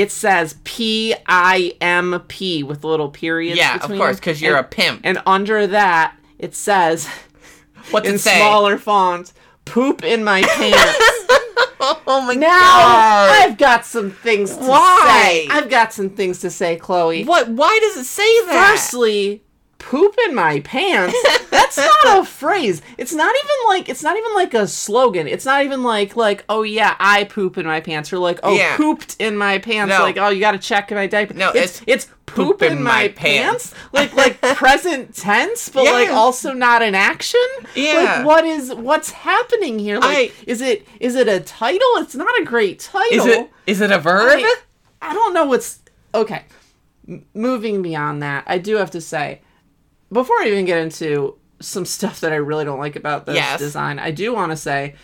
it 0.01 0.11
says 0.13 0.57
P 0.65 1.15
I 1.27 1.73
M 1.81 2.23
P 2.29 2.63
with 2.63 2.85
little 2.85 3.09
periods. 3.11 3.59
Yeah, 3.59 3.77
of 3.77 3.91
course, 3.91 4.17
because 4.17 4.41
you're 4.43 4.57
a 4.57 4.65
pimp. 4.65 5.01
And 5.05 5.21
under 5.27 5.67
that, 5.69 6.17
it 6.39 6.55
says 6.55 7.09
What's 7.91 8.09
in 8.09 8.17
it 8.17 8.19
say? 8.19 8.37
smaller 8.39 8.79
font, 8.79 9.33
"Poop 9.65 10.05
in 10.05 10.25
my 10.25 10.43
pants." 10.43 11.23
Oh 12.09 12.21
my 12.23 12.35
Now 12.35 12.49
god. 12.49 13.31
I've 13.51 13.59
got 13.59 13.85
some 13.85 14.11
things 14.11 14.57
to 14.57 14.65
Why? 14.65 15.45
say. 15.47 15.49
I've 15.51 15.69
got 15.69 15.93
some 15.93 16.11
things 16.11 16.41
to 16.41 16.51
say, 16.51 16.77
Chloe. 16.77 17.25
What? 17.25 17.49
Why 17.49 17.79
does 17.81 17.97
it 17.97 18.05
say 18.07 18.25
that? 18.47 18.71
Firstly, 18.73 19.45
poop 19.79 20.17
in 20.27 20.35
my 20.35 20.61
pants. 20.61 21.17
That's 21.51 21.77
not 21.77 22.19
a 22.19 22.25
phrase. 22.27 22.83
It's 22.99 23.13
not 23.13 23.35
even 23.35 23.57
like 23.69 23.89
it's 23.89 24.03
not 24.03 24.17
even 24.17 24.35
like 24.35 24.55
a 24.55 24.67
slogan. 24.67 25.27
It's 25.29 25.45
not 25.45 25.65
even 25.65 25.83
like 25.83 26.17
like 26.17 26.45
oh 26.49 26.63
yeah, 26.63 26.97
I 26.99 27.25
poop 27.25 27.59
in 27.59 27.67
my 27.67 27.81
pants 27.81 28.13
or 28.13 28.19
like 28.19 28.41
oh 28.43 28.55
Yeah. 28.57 28.77
pooped 28.77 29.17
in 29.19 29.37
my 29.37 29.59
pants 29.59 29.91
No. 29.91 30.01
like 30.03 30.17
oh 30.19 30.29
you 30.29 30.41
got 30.41 30.53
to 30.53 30.59
check 30.59 30.91
in 30.91 30.97
my 30.97 31.07
diaper. 31.07 31.35
No, 31.35 31.51
it's 31.55 31.83
it's 31.87 32.09
poop, 32.27 32.61
in, 32.61 32.83
my, 32.83 33.09
pants. 33.09 33.73
pants. 33.73 33.75
like 33.93 34.13
like 34.15 34.41
present 34.57 35.15
tense 35.15 35.69
but 35.69 35.85
like 35.85 36.11
also 36.11 36.53
not 36.53 36.83
an 36.83 36.95
action. 36.95 37.41
Yeah. 37.75 38.17
Like 38.19 38.27
what 38.27 38.45
is 38.45 38.75
what's 38.75 39.11
happening 39.11 39.79
here? 39.79 39.99
Like 40.01 40.31
I- 40.31 40.33
is 40.47 40.61
it 40.61 40.87
is 41.01 41.15
it 41.15 41.29
a 41.29 41.41
title? 41.41 41.87
It's 41.99 42.15
not 42.17 42.41
a 42.41 42.45
great 42.45 42.81
title. 42.81 43.19
Is 43.19 43.27
it? 43.27 43.51
Is 43.67 43.81
it 43.81 43.91
a 43.93 43.99
verb? 43.99 44.29
I, 44.41 44.57
I 45.03 45.13
don't 45.15 45.35
know 45.35 45.45
what's 45.45 45.81
okay. 46.15 46.45
M- 47.09 47.25
moving 47.35 47.83
beyond 47.83 48.23
that, 48.23 48.43
I 48.49 48.59
do 48.59 48.77
have 48.77 48.91
to 48.93 49.01
say, 49.01 49.41
before 50.13 50.37
I 50.41 50.47
even 50.49 50.65
get 50.65 50.79
into 50.79 51.37
some 51.61 51.85
stuff 51.85 52.21
that 52.21 52.33
I 52.33 52.37
really 52.37 52.65
don't 52.65 52.79
like 52.79 52.97
about 52.97 53.27
this 53.27 53.37
Yes. 53.37 53.59
design, 53.59 53.99
I 53.99 54.11
do 54.11 54.33
want 54.35 54.53
to 54.53 54.57
say 54.57 54.95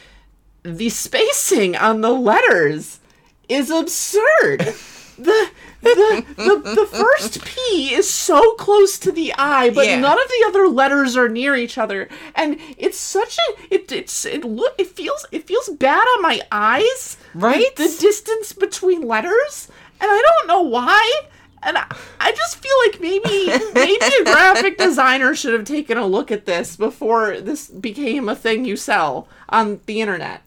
the 0.63 0.89
spacing 0.91 1.75
on 1.77 2.01
the 2.03 2.11
letters 2.11 3.01
is 3.49 3.71
absurd. 3.71 4.75
the 5.19 5.51
the, 5.83 6.25
the 6.37 6.75
the 6.77 6.87
first 6.87 7.45
P 7.45 7.93
is 7.93 8.09
so 8.09 8.55
close 8.55 8.99
to 9.01 9.11
the 9.11 9.35
I, 9.37 9.71
but 9.71 9.87
Yeah. 9.87 9.99
none 10.01 10.17
of 10.19 10.29
the 10.29 10.45
other 10.47 10.69
letters 10.69 11.17
are 11.17 11.29
near 11.29 11.57
each 11.57 11.77
other, 11.77 12.09
and 12.37 12.59
it's 12.79 12.97
such 12.99 13.37
a 13.37 13.75
it 13.75 13.91
it's 13.91 14.25
it 14.25 14.45
look 14.45 14.75
it 14.79 14.87
feels 14.89 15.27
it 15.33 15.47
feels 15.47 15.69
bad 15.71 16.05
on 16.17 16.23
my 16.23 16.41
eyes, 16.53 17.17
Right? 17.35 17.75
The, 17.77 17.89
the 17.89 17.97
distance 18.01 18.53
between 18.53 19.03
letters, 19.09 19.69
and 20.01 20.09
I 20.11 20.23
don't 20.39 20.49
know 20.49 20.63
why. 20.63 21.23
And 21.65 21.79
I, 21.79 21.87
I 22.21 22.33
just 22.33 22.57
feel 22.57 22.73
like 22.87 23.01
maybe 23.01 23.47
maybe 23.75 24.05
a 24.21 24.25
graphic 24.25 24.79
designer 24.79 25.35
should 25.35 25.55
have 25.55 25.65
taken 25.65 25.97
a 25.97 26.07
look 26.07 26.31
at 26.31 26.45
this 26.45 26.77
before 26.77 27.41
this 27.41 27.69
became 27.69 28.29
a 28.29 28.35
thing 28.37 28.65
you 28.65 28.77
sell 28.77 29.29
on 29.49 29.81
the 29.87 30.01
internet. 30.01 30.43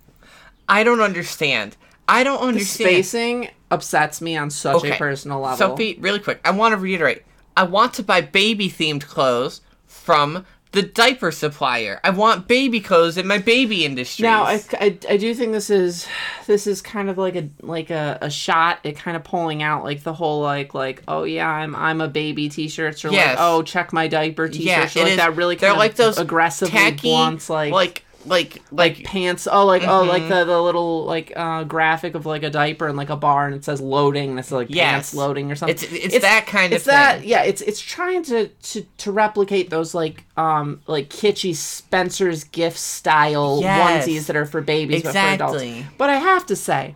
I 0.67 0.83
don't 0.83 1.01
understand. 1.01 1.77
I 2.07 2.23
don't 2.23 2.41
understand. 2.41 2.89
The 2.89 2.93
spacing 3.03 3.49
upsets 3.71 4.21
me 4.21 4.35
on 4.37 4.49
such 4.49 4.83
a 4.83 4.95
personal 4.95 5.39
level. 5.39 5.57
Sophie, 5.57 5.97
really 5.99 6.19
quick, 6.19 6.39
I 6.43 6.51
want 6.51 6.73
to 6.73 6.77
reiterate. 6.77 7.23
I 7.57 7.63
want 7.63 7.93
to 7.95 8.03
buy 8.03 8.21
baby 8.21 8.69
themed 8.69 9.05
clothes 9.05 9.61
from 9.85 10.45
the 10.75 10.83
diaper 10.83 11.31
supplier. 11.31 11.99
I 12.03 12.11
want 12.11 12.47
baby 12.47 12.79
clothes 12.81 13.17
in 13.17 13.25
my 13.25 13.37
baby 13.39 13.85
industry. 13.85 14.23
Now, 14.23 14.43
I, 14.43 14.61
I, 14.73 14.97
I 15.09 15.17
do 15.17 15.33
think 15.33 15.53
this 15.53 15.69
is 15.69 16.05
this 16.47 16.67
is 16.67 16.81
kind 16.81 17.09
of 17.09 17.17
like 17.17 17.35
a 17.35 17.49
like 17.61 17.89
a, 17.89 18.17
a 18.21 18.29
shot 18.29 18.79
at 18.85 18.95
kind 18.97 19.17
of 19.17 19.23
pulling 19.23 19.63
out 19.63 19.83
like 19.83 20.03
the 20.03 20.13
whole 20.13 20.41
like 20.41 20.73
like 20.73 21.01
oh 21.07 21.23
yeah 21.23 21.49
I'm 21.49 21.75
I'm 21.75 22.01
a 22.01 22.07
baby 22.07 22.49
t-shirts 22.49 23.03
or 23.05 23.11
Yes. 23.11 23.37
like 23.37 23.37
oh 23.39 23.63
check 23.63 23.93
my 23.93 24.07
diaper 24.07 24.47
t-shirts 24.49 24.95
yeah, 24.95 25.01
or 25.01 25.05
like 25.05 25.11
is- 25.13 25.17
that 25.17 25.35
really 25.35 25.55
they're 25.55 25.69
kind 25.71 25.79
like 25.79 25.95
those 25.95 26.17
aggressively 26.17 26.77
tacky, 26.77 27.09
blunts 27.09 27.49
like 27.49 27.71
like 27.73 28.04
like 28.27 28.61
like 28.71 29.03
pants 29.03 29.47
oh 29.51 29.65
like 29.65 29.83
oh 29.87 30.03
like 30.03 30.23
Mm-hmm. 30.23 30.29
the, 30.33 30.45
the 30.45 30.61
little 30.61 31.05
like 31.05 31.31
uh 31.35 31.63
graphic 31.63 32.15
of 32.15 32.25
like 32.25 32.43
a 32.43 32.49
diaper 32.49 32.87
and 32.87 32.97
like 32.97 33.09
a 33.09 33.15
bar 33.15 33.45
and 33.45 33.55
it 33.55 33.63
says 33.63 33.79
loading 33.81 34.31
and 34.31 34.39
it's 34.39 34.51
like 34.51 34.67
Yes. 34.69 34.91
pants 34.91 35.13
loading 35.13 35.51
or 35.51 35.55
something 35.55 35.75
It's- 35.75 36.13
it's 36.15 36.21
that 36.23 36.47
kind 36.47 36.73
of 36.73 36.77
it's 36.77 36.85
that 36.85 37.19
thing. 37.19 37.29
yeah 37.29 37.43
it's 37.43 37.61
it's 37.61 37.79
trying 37.79 38.23
to 38.23 38.47
to 38.47 38.81
to 38.97 39.11
replicate 39.11 39.69
those 39.69 39.93
like 39.93 40.23
um 40.37 40.81
like 40.87 41.09
kitschy 41.09 41.55
spencer's 41.55 42.43
gift 42.45 42.77
style 42.79 43.59
Yes. 43.61 44.07
onesies 44.07 44.25
that 44.27 44.35
are 44.35 44.45
for 44.45 44.61
babies 44.61 45.03
but 45.03 45.11
for 45.13 45.17
adults 45.17 45.61
Exactly. 45.61 45.85
but 45.97 46.09
i 46.09 46.15
have 46.15 46.45
to 46.47 46.55
say 46.55 46.95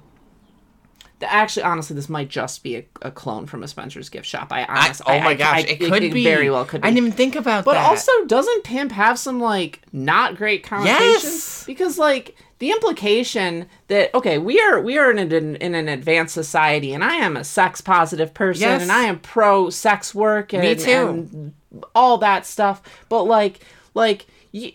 actually 1.22 1.64
honestly 1.64 1.96
this 1.96 2.08
might 2.10 2.30
just 2.30 2.64
be 2.64 2.76
a, 2.78 2.86
a 3.02 3.12
clone 3.12 3.46
from 3.46 3.62
a 3.64 3.68
spencer's 3.68 4.10
gift 4.10 4.26
shop 4.26 4.48
i, 4.52 4.62
I, 4.64 4.86
honestly, 4.86 5.06
oh 5.10 5.14
I- 5.14 5.20
my 5.24 5.30
I- 5.32 5.34
gosh, 5.36 5.58
I- 5.58 5.68
it 5.68 5.80
could 5.80 6.02
be 6.14 6.24
very 6.24 6.50
well 6.50 6.66
could 6.66 6.82
be 6.82 6.88
I 6.88 6.92
didn't 6.92 7.06
even 7.08 7.12
think 7.18 7.36
about 7.36 7.66
but 7.66 7.74
that. 7.74 7.84
But 7.84 7.90
also, 7.90 8.12
doesn't 8.26 8.64
pimp 8.64 8.92
have 8.94 9.20
some 9.20 9.40
like 9.40 9.82
not 9.92 10.36
great 10.38 10.64
connotations? 10.64 11.24
Yes. 11.24 11.64
Because 11.66 11.98
like 11.98 12.36
the 12.60 12.72
implication 12.72 13.68
that 13.88 14.14
okay, 14.14 14.38
we 14.38 14.60
are 14.60 14.82
we 14.82 14.98
are 14.98 15.12
in 15.12 15.18
an 15.20 15.56
in 15.58 15.76
an 15.76 15.88
advanced 15.88 16.34
society, 16.34 16.94
and 16.94 17.04
I 17.04 17.16
am 17.16 17.38
a 17.38 17.44
sex 17.44 17.80
positive 17.82 18.34
person, 18.34 18.64
Yes. 18.64 18.82
and 18.82 18.92
I 18.92 19.04
am 19.04 19.20
pro 19.20 19.70
sex 19.70 20.14
work, 20.14 20.54
and, 20.54 20.64
Me 20.64 20.76
too. 20.76 20.92
and 20.92 21.54
all 21.96 22.18
that 22.20 22.46
stuff. 22.46 22.82
But 23.10 23.24
like 23.24 23.60
like 23.94 24.26
you. 24.52 24.72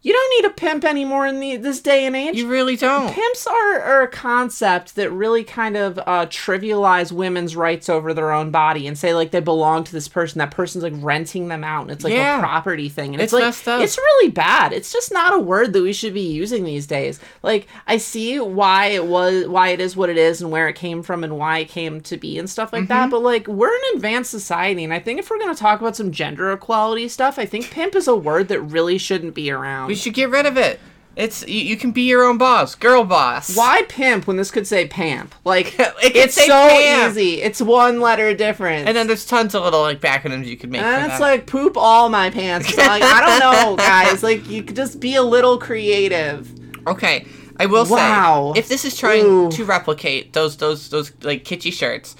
You 0.00 0.12
don't 0.12 0.42
need 0.42 0.48
a 0.48 0.54
pimp 0.54 0.84
anymore 0.84 1.26
in 1.26 1.40
the, 1.40 1.56
this 1.56 1.80
day 1.80 2.06
and 2.06 2.14
age. 2.14 2.36
you 2.36 2.46
really 2.48 2.76
don't. 2.76 3.12
Pimps 3.12 3.46
are, 3.48 3.80
are 3.80 4.02
a 4.02 4.08
concept 4.08 4.94
that 4.94 5.10
really 5.10 5.42
kind 5.42 5.76
of 5.76 5.98
uh, 5.98 6.26
trivialize 6.26 7.10
women's 7.10 7.56
rights 7.56 7.88
over 7.88 8.14
their 8.14 8.30
own 8.30 8.50
body 8.52 8.86
and 8.86 8.96
say 8.96 9.12
like 9.12 9.32
they 9.32 9.40
belong 9.40 9.82
to 9.84 9.92
this 9.92 10.06
person. 10.06 10.38
That 10.38 10.52
person's 10.52 10.84
like 10.84 10.92
renting 10.96 11.48
them 11.48 11.64
out, 11.64 11.82
and 11.82 11.90
it's 11.90 12.04
like 12.04 12.12
Yeah. 12.12 12.38
a 12.38 12.40
property 12.40 12.88
thing. 12.88 13.12
And 13.14 13.20
it's, 13.22 13.32
It's 13.32 13.66
like 13.66 13.80
it's 13.82 13.98
really 13.98 14.30
bad. 14.30 14.72
It's 14.72 14.92
just 14.92 15.12
not 15.12 15.34
a 15.34 15.38
word 15.38 15.72
that 15.72 15.82
we 15.82 15.92
should 15.92 16.14
be 16.14 16.30
using 16.32 16.62
these 16.64 16.86
days. 16.86 17.18
Like 17.42 17.66
I 17.86 17.96
see 17.96 18.38
why 18.38 18.86
it 18.86 19.06
was 19.06 19.48
why 19.48 19.70
it 19.70 19.80
is 19.80 19.96
what 19.96 20.10
it 20.10 20.16
is 20.16 20.40
and 20.40 20.50
where 20.52 20.68
it 20.68 20.76
came 20.76 21.02
from 21.02 21.24
and 21.24 21.36
why 21.36 21.58
it 21.58 21.68
came 21.68 22.00
to 22.02 22.16
be 22.16 22.38
and 22.38 22.48
stuff 22.48 22.72
like 22.72 22.82
Mm-hmm. 22.84 22.88
that. 22.92 23.10
But 23.10 23.22
like 23.22 23.48
we're 23.48 23.74
an 23.74 23.82
advanced 23.96 24.30
society, 24.30 24.84
and 24.84 24.94
I 24.94 25.00
think 25.00 25.18
if 25.18 25.28
we're 25.28 25.38
gonna 25.40 25.56
talk 25.56 25.80
about 25.80 25.96
some 25.96 26.12
gender 26.12 26.52
equality 26.52 27.08
stuff, 27.08 27.36
I 27.38 27.46
think 27.46 27.70
pimp 27.72 27.96
is 27.96 28.06
a 28.06 28.14
word 28.16 28.46
that 28.48 28.60
really 28.60 28.96
shouldn't 28.96 29.34
be 29.34 29.50
around. 29.50 29.87
We 29.88 29.94
should 29.96 30.14
get 30.14 30.30
rid 30.30 30.46
of 30.46 30.56
it. 30.56 30.78
It's 31.16 31.44
you, 31.48 31.60
you 31.60 31.76
can 31.76 31.90
be 31.90 32.02
your 32.02 32.22
own 32.22 32.38
boss, 32.38 32.76
girl 32.76 33.02
boss. 33.02 33.56
Why 33.56 33.82
pimp 33.88 34.28
when 34.28 34.36
this 34.36 34.52
could 34.52 34.68
say 34.68 34.86
pamp? 34.86 35.34
Like 35.44 35.76
It 35.80 35.94
could 36.00 36.16
it's 36.16 36.34
say 36.34 36.46
so 36.46 36.52
pamp. 36.68 37.10
easy. 37.10 37.42
It's 37.42 37.60
one 37.60 38.00
letter 38.00 38.34
difference. 38.34 38.86
And 38.86 38.96
then 38.96 39.08
there's 39.08 39.26
tons 39.26 39.56
of 39.56 39.64
little 39.64 39.80
like 39.80 40.00
acronyms 40.00 40.46
you 40.46 40.56
could 40.56 40.70
make. 40.70 40.80
and 40.80 41.06
it's 41.06 41.18
that. 41.18 41.20
like 41.20 41.46
poop 41.48 41.76
all 41.76 42.08
my 42.08 42.30
pants. 42.30 42.72
So, 42.72 42.82
like 42.82 43.02
I 43.02 43.20
don't 43.40 43.40
know, 43.70 43.76
guys. 43.76 44.22
Like 44.22 44.48
you 44.48 44.62
could 44.62 44.76
just 44.76 45.00
be 45.00 45.16
a 45.16 45.22
little 45.22 45.58
creative. 45.58 46.48
Okay, 46.86 47.26
I 47.58 47.66
will 47.66 47.84
Wow. 47.84 48.52
say 48.54 48.60
if 48.60 48.68
this 48.68 48.84
is 48.84 48.96
trying 48.96 49.24
Ooh. 49.24 49.50
to 49.50 49.64
replicate 49.64 50.34
those 50.34 50.56
those 50.58 50.88
those 50.88 51.10
like 51.22 51.42
kitschy 51.44 51.72
shirts, 51.72 52.14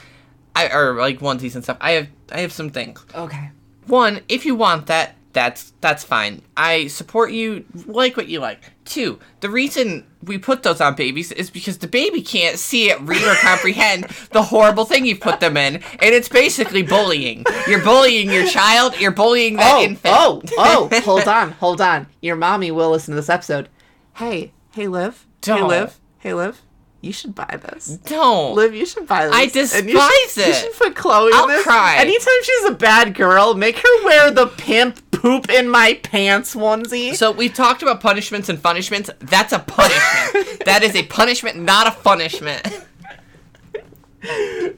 I 0.56 0.68
or 0.70 0.94
like 0.98 1.20
onesies 1.20 1.54
and 1.54 1.62
stuff, 1.62 1.76
I 1.80 1.92
have 1.92 2.08
I 2.32 2.40
have 2.40 2.52
some 2.52 2.70
things. 2.70 3.06
Okay. 3.14 3.50
One, 3.86 4.22
if 4.28 4.44
you 4.44 4.56
want 4.56 4.86
that, 4.88 5.14
that's 5.32 5.72
that's 5.80 6.04
fine. 6.04 6.42
I 6.56 6.86
support 6.88 7.32
you. 7.32 7.64
Like 7.86 8.16
what 8.16 8.28
you 8.28 8.40
like. 8.40 8.60
Two, 8.84 9.18
the 9.40 9.50
reason 9.50 10.06
we 10.22 10.38
put 10.38 10.62
those 10.62 10.80
on 10.80 10.94
babies 10.94 11.30
is 11.32 11.50
because 11.50 11.78
the 11.78 11.86
baby 11.86 12.22
can't 12.22 12.58
see 12.58 12.90
it, 12.90 12.98
read, 13.02 13.22
or 13.22 13.34
comprehend 13.34 14.04
the 14.32 14.42
horrible 14.42 14.84
thing 14.86 15.04
you 15.04 15.14
put 15.16 15.40
them 15.40 15.56
in, 15.56 15.76
and 15.76 15.82
it's 16.00 16.28
basically 16.28 16.82
bullying. 16.82 17.44
You're 17.68 17.84
bullying 17.84 18.30
your 18.30 18.46
child. 18.46 18.98
You're 18.98 19.10
bullying 19.12 19.56
that 19.56 19.74
Oh, 19.76 19.82
infant. 19.84 20.14
oh, 20.16 20.42
oh! 20.56 21.00
hold 21.04 21.28
on, 21.28 21.52
hold 21.52 21.80
on. 21.80 22.06
Your 22.22 22.36
mommy 22.36 22.70
will 22.70 22.90
listen 22.90 23.12
to 23.12 23.16
this 23.20 23.28
episode. 23.28 23.68
Hey, 24.14 24.52
hey, 24.72 24.88
Liv. 24.88 25.26
Hey, 25.44 25.52
Don't. 25.52 25.68
Liv. 25.68 26.00
Hey, 26.18 26.32
Liv. 26.34 26.62
You 27.00 27.12
should 27.12 27.32
buy 27.32 27.60
this. 27.62 27.86
Don't. 28.06 28.56
Liv, 28.56 28.74
you 28.74 28.84
should 28.84 29.06
buy 29.06 29.26
this. 29.26 29.34
I 29.34 29.42
And 29.42 29.54
you 29.54 29.66
should- 29.68 29.86
despise 29.86 30.36
You 30.48 30.52
should 30.54 30.72
put 30.78 30.96
Chloe 30.96 31.30
I'll 31.32 31.44
in 31.44 31.50
this. 31.50 31.62
cry. 31.62 31.94
Anytime 31.98 32.42
she's 32.42 32.64
a 32.64 32.72
bad 32.74 33.14
girl, 33.14 33.54
make 33.54 33.76
her 33.78 34.04
wear 34.04 34.32
the 34.32 34.48
pimp 34.48 35.07
poop 35.20 35.50
in 35.50 35.68
my 35.68 35.94
pants 36.02 36.54
onesie. 36.54 37.14
So 37.14 37.32
we've 37.32 37.52
talked 37.54 37.82
about 37.82 38.00
punishments 38.00 38.48
and 38.48 38.62
punishments. 38.62 39.10
That's 39.18 39.52
a 39.52 39.58
punishment. 39.58 40.60
that 40.64 40.82
is 40.82 40.94
a 40.94 41.02
punishment, 41.06 41.58
not 41.58 41.86
a 41.86 41.90
punishment. 42.02 42.66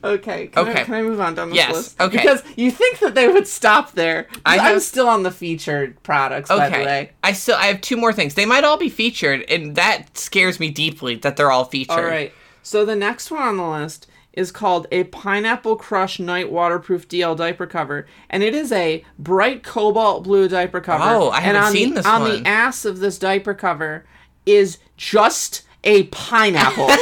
Okay. 0.05 0.47
Can 0.49 0.67
I, 0.67 0.71
Okay. 0.71 0.85
can 0.85 0.95
I 0.95 1.03
move 1.03 1.21
on 1.21 1.35
down 1.35 1.49
this 1.51 1.57
Yes, 1.57 1.75
list? 1.75 2.01
okay. 2.01 2.17
Because 2.19 2.43
you 2.57 2.71
think 2.71 2.99
that 2.99 3.15
they 3.15 3.27
would 3.29 3.47
stop 3.49 3.93
there. 3.93 4.29
I 4.45 4.55
I'm 4.55 4.61
have- 4.61 4.83
still 4.83 5.09
on 5.09 5.23
the 5.23 5.31
featured 5.31 6.03
products, 6.03 6.49
by 6.49 6.69
the 6.69 6.77
Okay. 6.77 6.85
way. 6.85 7.11
I 7.25 7.33
still 7.33 7.57
I 7.57 7.67
have 7.67 7.81
two 7.81 7.97
more 7.97 8.13
things. 8.13 8.35
They 8.35 8.47
might 8.47 8.65
all 8.65 8.77
be 8.77 8.91
featured, 8.91 9.45
and 9.51 9.77
that 9.77 10.17
scares 10.19 10.61
me 10.61 10.71
deeply 10.71 11.17
that 11.17 11.37
they're 11.37 11.51
all 11.51 11.65
featured. 11.65 11.99
All 11.99 12.05
right. 12.05 12.33
So 12.63 12.85
the 12.85 12.97
next 12.97 13.31
one 13.31 13.43
on 13.43 13.57
the 13.57 13.67
list 13.67 14.07
is 14.33 14.53
called 14.53 14.87
a 14.93 15.05
Pineapple 15.05 15.77
Crush 15.77 16.19
Night 16.21 16.51
Waterproof 16.53 17.09
DL 17.09 17.37
diaper 17.37 17.67
cover, 17.67 18.07
and 18.29 18.43
it 18.43 18.55
is 18.55 18.71
a 18.73 19.05
bright 19.19 19.63
cobalt 19.63 20.25
blue 20.25 20.49
diaper 20.49 20.81
cover. 20.81 21.03
Oh, 21.05 21.29
I 21.29 21.39
and 21.39 21.45
haven't 21.57 21.63
on 21.65 21.73
seen 21.73 21.89
the, 21.91 21.95
this 21.97 22.07
on 22.07 22.21
one. 22.23 22.43
the 22.43 22.49
ass 22.49 22.85
of 22.85 23.01
this 23.01 23.19
diaper 23.19 23.55
cover 23.55 24.05
is 24.47 24.79
just 24.97 25.63
a 25.85 26.05
pineapple, 26.05 26.85
and 26.91 26.97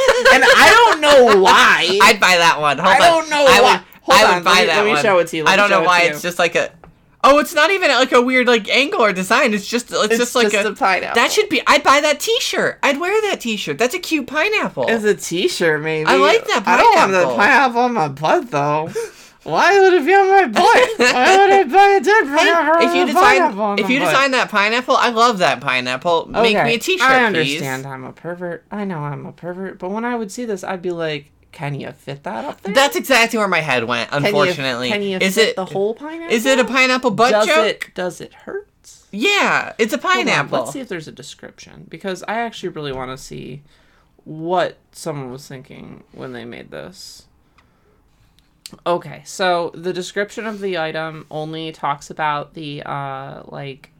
I 0.44 0.70
don't 0.90 1.00
know 1.00 1.40
why. 1.42 1.98
I'd 2.02 2.20
buy 2.20 2.36
that 2.38 2.60
one. 2.60 2.78
Hold 2.78 2.88
I 2.88 2.94
on. 2.94 3.00
don't 3.00 3.30
know 3.30 3.44
I 3.48 3.60
why. 3.60 3.72
Would, 3.72 3.82
Hold 4.02 4.20
I 4.30 4.34
would 4.36 4.44
buy 4.44 4.50
let 4.52 4.60
me- 4.60 4.66
that 4.66 4.76
let 4.76 4.84
me 4.86 4.90
one. 4.92 5.02
show 5.02 5.18
it 5.18 5.26
to 5.28 5.36
you. 5.36 5.44
Let 5.44 5.50
I 5.50 5.56
me 5.56 5.56
don't 5.62 5.68
show 5.70 5.76
know 5.78 5.82
it 5.84 5.86
why 5.86 6.00
to 6.02 6.06
it's 6.08 6.24
you. 6.24 6.28
just 6.28 6.38
like 6.38 6.54
a. 6.54 6.72
Oh, 7.24 7.38
it's 7.38 7.52
not 7.52 7.70
even 7.72 7.90
like 7.90 8.12
a 8.12 8.22
weird 8.22 8.46
like 8.46 8.68
angle 8.68 9.00
or 9.02 9.12
design. 9.12 9.52
It's 9.52 9.66
just 9.66 9.90
it's, 9.90 10.04
It's 10.04 10.18
just 10.18 10.34
like 10.36 10.50
just 10.52 10.66
a, 10.66 10.70
a 10.70 10.74
pineapple. 10.74 11.16
That 11.16 11.32
should 11.32 11.48
be. 11.48 11.60
I'd 11.66 11.82
buy 11.82 12.00
that 12.00 12.20
T-shirt. 12.20 12.78
I'd 12.82 13.00
wear 13.00 13.20
that 13.30 13.40
T-shirt. 13.40 13.76
That's 13.78 13.94
a 13.94 13.98
cute 13.98 14.26
pineapple. 14.28 14.88
As 14.88 15.02
a 15.04 15.14
T-shirt, 15.14 15.82
maybe. 15.82 16.06
I 16.08 16.14
like 16.16 16.46
that 16.46 16.62
I 16.66 16.76
don't 16.76 16.94
want 16.96 17.10
the 17.12 17.18
pineapple. 17.24 17.36
pineapple 17.36 17.80
on 17.82 17.94
my 17.94 18.08
butt 18.08 18.50
though. 18.50 18.90
Why 19.44 19.80
would 19.80 19.94
it 19.94 20.04
be 20.04 20.12
on 20.14 20.28
my 20.28 20.46
butt? 20.46 20.62
Why 20.98 21.36
would 21.38 21.50
I 21.52 21.64
buy 21.64 21.88
a 21.96 22.00
dead 22.00 22.24
pineapple? 22.26 22.86
if 22.86 22.94
you 22.94 23.06
design 23.06 23.78
if 23.78 23.88
you 23.90 23.98
butt? 24.00 24.10
design 24.10 24.30
that 24.32 24.50
pineapple, 24.50 24.96
I 24.96 25.08
love 25.10 25.38
that 25.38 25.60
pineapple. 25.60 26.26
Make 26.26 26.54
Okay, 26.56 26.64
me 26.64 26.74
a 26.74 26.78
T-shirt, 26.78 27.08
I 27.08 27.30
please. 27.30 27.56
understand 27.56 27.86
I'm 27.86 28.04
a 28.04 28.12
pervert. 28.12 28.64
I 28.70 28.84
know 28.84 28.98
I'm 28.98 29.24
a 29.26 29.32
pervert, 29.32 29.78
but 29.78 29.90
when 29.90 30.04
I 30.04 30.16
would 30.16 30.30
see 30.30 30.44
this, 30.44 30.62
I'd 30.62 30.82
be 30.82 30.90
like, 30.90 31.30
"Can 31.58 31.74
you 31.80 31.90
fit 31.92 32.22
that 32.22 32.44
up 32.44 32.60
there? 32.62 32.72
That's 32.72 32.94
exactly 32.96 33.38
where 33.38 33.48
my 33.48 33.60
head 33.60 33.84
went. 33.84 34.10
Can 34.10 34.22
you- 34.22 34.28
Unfortunately, 34.28 34.88
can 34.90 35.02
you, 35.02 35.18
is 35.18 35.34
fit 35.34 35.48
it 35.50 35.56
the 35.56 35.64
whole 35.64 35.94
pineapple? 35.94 36.34
is 36.36 36.46
it 36.46 36.58
a 36.58 36.64
pineapple 36.64 37.10
butt 37.10 37.32
does 37.32 37.46
joke? 37.46 37.66
it 37.88 37.94
does 37.94 38.20
it 38.20 38.32
hurt? 38.32 38.64
Yeah, 39.10 39.72
it's 39.78 39.92
a 39.92 39.96
Hold 39.98 40.04
on, 40.04 40.16
pineapple. 40.24 40.58
let's 40.60 40.72
see 40.72 40.80
if 40.80 40.88
there's 40.88 41.08
a 41.08 41.12
description 41.12 41.86
because 41.88 42.22
I 42.28 42.34
actually 42.40 42.68
really 42.70 42.92
want 42.92 43.10
to 43.10 43.16
see 43.22 43.62
what 44.24 44.76
someone 44.92 45.32
was 45.32 45.48
thinking 45.48 46.04
when 46.12 46.32
they 46.32 46.44
made 46.44 46.70
this. 46.70 47.24
Okay, 48.86 49.22
so 49.24 49.70
the 49.74 49.92
description 49.94 50.46
of 50.46 50.60
the 50.60 50.76
item 50.78 51.26
only 51.30 51.72
talks 51.72 52.10
about 52.10 52.52
the 52.54 52.82
uh 52.84 53.42
like 53.46 53.90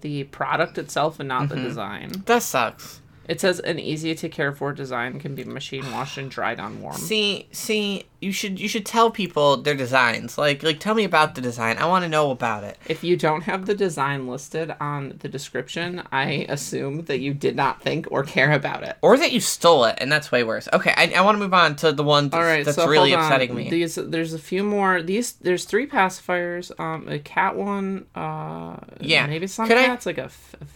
the 0.00 0.24
product 0.24 0.78
itself 0.78 1.20
and 1.20 1.28
not 1.28 1.44
Mm-hmm. 1.44 1.54
the 1.54 1.62
design. 1.62 2.12
That 2.26 2.42
sucks. 2.42 3.00
It 3.28 3.40
says 3.40 3.58
an 3.60 3.78
easy 3.78 4.14
to 4.14 4.28
care 4.28 4.52
for 4.52 4.72
design 4.72 5.18
can 5.18 5.34
be 5.34 5.44
machine 5.44 5.90
washed 5.92 6.18
and 6.18 6.30
dried 6.30 6.60
on 6.60 6.80
warm. 6.80 6.96
See, 6.96 7.48
see, 7.52 8.06
you 8.20 8.32
should 8.32 8.58
you 8.60 8.68
should 8.68 8.86
tell 8.86 9.10
people 9.10 9.56
their 9.58 9.74
designs. 9.74 10.38
Like 10.38 10.62
like 10.62 10.78
tell 10.80 10.94
me 10.94 11.04
about 11.04 11.34
the 11.34 11.40
design. 11.40 11.76
I 11.78 11.86
want 11.86 12.04
to 12.04 12.08
know 12.08 12.30
about 12.30 12.64
it. 12.64 12.78
If 12.86 13.02
you 13.04 13.16
don't 13.16 13.42
have 13.42 13.66
the 13.66 13.74
design 13.74 14.28
listed 14.28 14.74
on 14.80 15.16
the 15.18 15.28
description, 15.28 16.02
I 16.12 16.46
assume 16.48 17.04
that 17.06 17.18
you 17.18 17.34
did 17.34 17.56
not 17.56 17.82
think 17.82 18.06
or 18.10 18.22
care 18.22 18.52
about 18.52 18.82
it. 18.84 18.96
Or 19.02 19.16
that 19.18 19.32
you 19.32 19.40
stole 19.40 19.84
it, 19.84 19.98
and 20.00 20.10
that's 20.10 20.30
way 20.30 20.44
worse. 20.44 20.68
Okay, 20.72 20.94
I, 20.96 21.12
I 21.16 21.20
want 21.22 21.36
to 21.36 21.40
move 21.40 21.54
on 21.54 21.76
to 21.76 21.92
the 21.92 22.04
one 22.04 22.28
that's, 22.28 22.42
right, 22.44 22.64
that's 22.64 22.76
so 22.76 22.86
really 22.88 23.12
upsetting 23.12 23.54
me. 23.54 23.68
These 23.70 23.96
there's 23.96 24.34
a 24.34 24.38
few 24.38 24.62
more. 24.62 25.02
These 25.02 25.32
there's 25.32 25.64
three 25.64 25.86
pacifiers. 25.86 26.70
Um, 26.78 27.08
a 27.08 27.18
cat 27.18 27.56
one. 27.56 28.06
Uh, 28.14 28.76
Yeah. 29.00 29.26
maybe 29.26 29.46
some 29.46 29.66
Could 29.66 29.78
I- 29.78 29.98
like 30.06 30.18
a. 30.18 30.30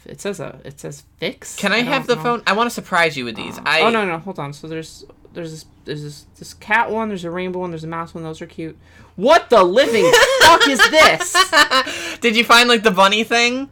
It 0.04 0.20
says 0.20 0.40
a. 0.40 0.58
It 0.64 0.80
says 0.80 1.04
fix. 1.18 1.56
Can 1.56 1.72
I, 1.72 1.78
have 1.82 2.06
the 2.06 2.16
know. 2.16 2.22
phone? 2.22 2.39
I 2.46 2.52
want 2.52 2.68
to 2.68 2.74
surprise 2.74 3.16
you 3.16 3.24
with 3.24 3.36
these. 3.36 3.58
Oh. 3.58 3.62
I 3.64 3.82
oh 3.82 3.90
no 3.90 4.04
no 4.04 4.18
hold 4.18 4.38
on. 4.38 4.52
So 4.52 4.66
there's 4.68 5.04
there's 5.32 5.50
this 5.50 5.66
there's 5.84 6.02
this 6.02 6.26
this 6.38 6.54
cat 6.54 6.90
one. 6.90 7.08
There's 7.08 7.24
a 7.24 7.30
rainbow 7.30 7.60
one. 7.60 7.70
There's 7.70 7.84
a 7.84 7.88
mouse 7.88 8.14
one. 8.14 8.24
Those 8.24 8.40
are 8.42 8.46
cute. 8.46 8.76
What 9.16 9.50
the 9.50 9.62
living 9.62 10.10
fuck 10.42 10.66
is 10.68 10.78
this? 10.90 12.18
Did 12.20 12.36
you 12.36 12.44
find 12.44 12.68
like 12.68 12.82
the 12.82 12.90
bunny 12.90 13.24
thing? 13.24 13.68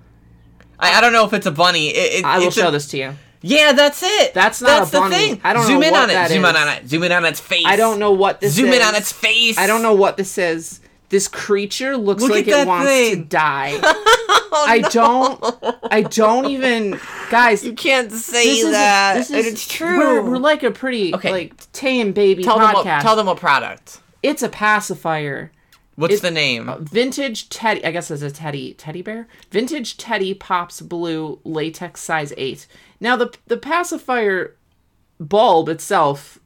I, 0.79 0.99
I 0.99 1.01
don't 1.01 1.13
know 1.13 1.25
if 1.25 1.33
it's 1.33 1.47
a 1.47 1.51
bunny. 1.51 1.89
It, 1.89 2.21
it, 2.21 2.25
I 2.25 2.39
will 2.39 2.51
show 2.51 2.69
a- 2.69 2.71
this 2.71 2.87
to 2.89 2.99
you. 2.99 3.15
Yeah, 3.41 3.73
that's 3.73 4.03
it. 4.03 4.35
That's 4.35 4.61
not 4.61 4.91
that's 4.91 4.95
a 4.95 4.99
bunny. 4.99 5.15
the 5.15 5.21
thing. 5.35 5.41
I 5.45 5.53
don't 5.53 5.67
Zoom 5.67 5.81
know 5.81 5.87
in 5.87 5.93
what 5.93 6.03
on 6.03 6.11
it. 6.11 6.29
Zoom 6.29 6.45
in 6.45 6.57
on 6.57 6.69
it. 6.69 6.89
Zoom 6.89 7.03
in 7.05 7.13
on 7.13 7.25
its 7.25 7.39
face. 7.41 7.65
I 7.67 7.77
don't 7.77 8.01
know 8.01 8.11
what 8.11 8.41
this 8.41 8.51
is. 8.51 8.57
Zoom 8.57 8.71
is. 8.71 8.77
in 8.77 8.83
on 8.83 8.95
its 8.97 9.13
face. 9.13 9.59
I 9.59 9.67
don't 9.69 9.83
know 9.83 9.95
what 9.95 10.17
this 10.17 10.39
is. 10.39 10.81
This 11.11 11.27
creature 11.29 11.97
looks 11.97 12.23
Look 12.23 12.31
like 12.33 12.49
it 12.49 12.67
wants 12.67 12.91
to 13.11 13.17
die. 13.29 13.79
Oh, 13.83 14.65
I 14.69 14.81
don't. 14.91 15.43
I 15.91 16.03
don't 16.03 16.47
even. 16.51 17.01
Guys, 17.31 17.65
You 17.65 17.73
can't 17.73 18.13
say 18.13 18.45
this 18.45 18.59
is 18.61 18.69
a- 18.69 18.71
that. 18.73 19.15
this 19.15 19.31
is- 19.31 19.47
it's 19.47 19.67
true. 19.69 19.99
We're, 19.99 20.23
we're 20.23 20.39
like 20.39 20.63
a 20.63 20.71
pretty 20.71 21.15
Okay. 21.15 21.31
like 21.31 21.73
tame 21.73 22.13
baby 22.13 22.43
tell 22.45 22.59
them 22.59 22.69
podcast. 22.75 22.85
what. 22.85 23.03
Tell 23.03 23.17
them 23.17 23.29
a 23.29 23.35
product. 23.35 24.01
It's 24.23 24.43
a 24.43 24.49
pacifier. 24.51 25.51
What's 25.97 26.15
It- 26.17 26.23
the 26.23 26.31
name? 26.31 26.71
Vintage 26.81 27.49
teddy. 27.49 27.85
I 27.85 27.91
guess 27.91 28.11
it's 28.11 28.23
a 28.23 28.31
teddy 28.31 28.75
teddy 28.75 29.01
bear. 29.03 29.29
Vintage 29.51 29.97
teddy 29.97 30.35
pops 30.35 30.81
blue 30.83 31.41
latex 31.45 32.01
size 32.03 32.33
eight. 32.37 32.67
Now 33.01 33.17
the 33.17 33.35
the 33.47 33.57
pacifier 33.57 34.55
bulb 35.19 35.69
itself 35.71 36.39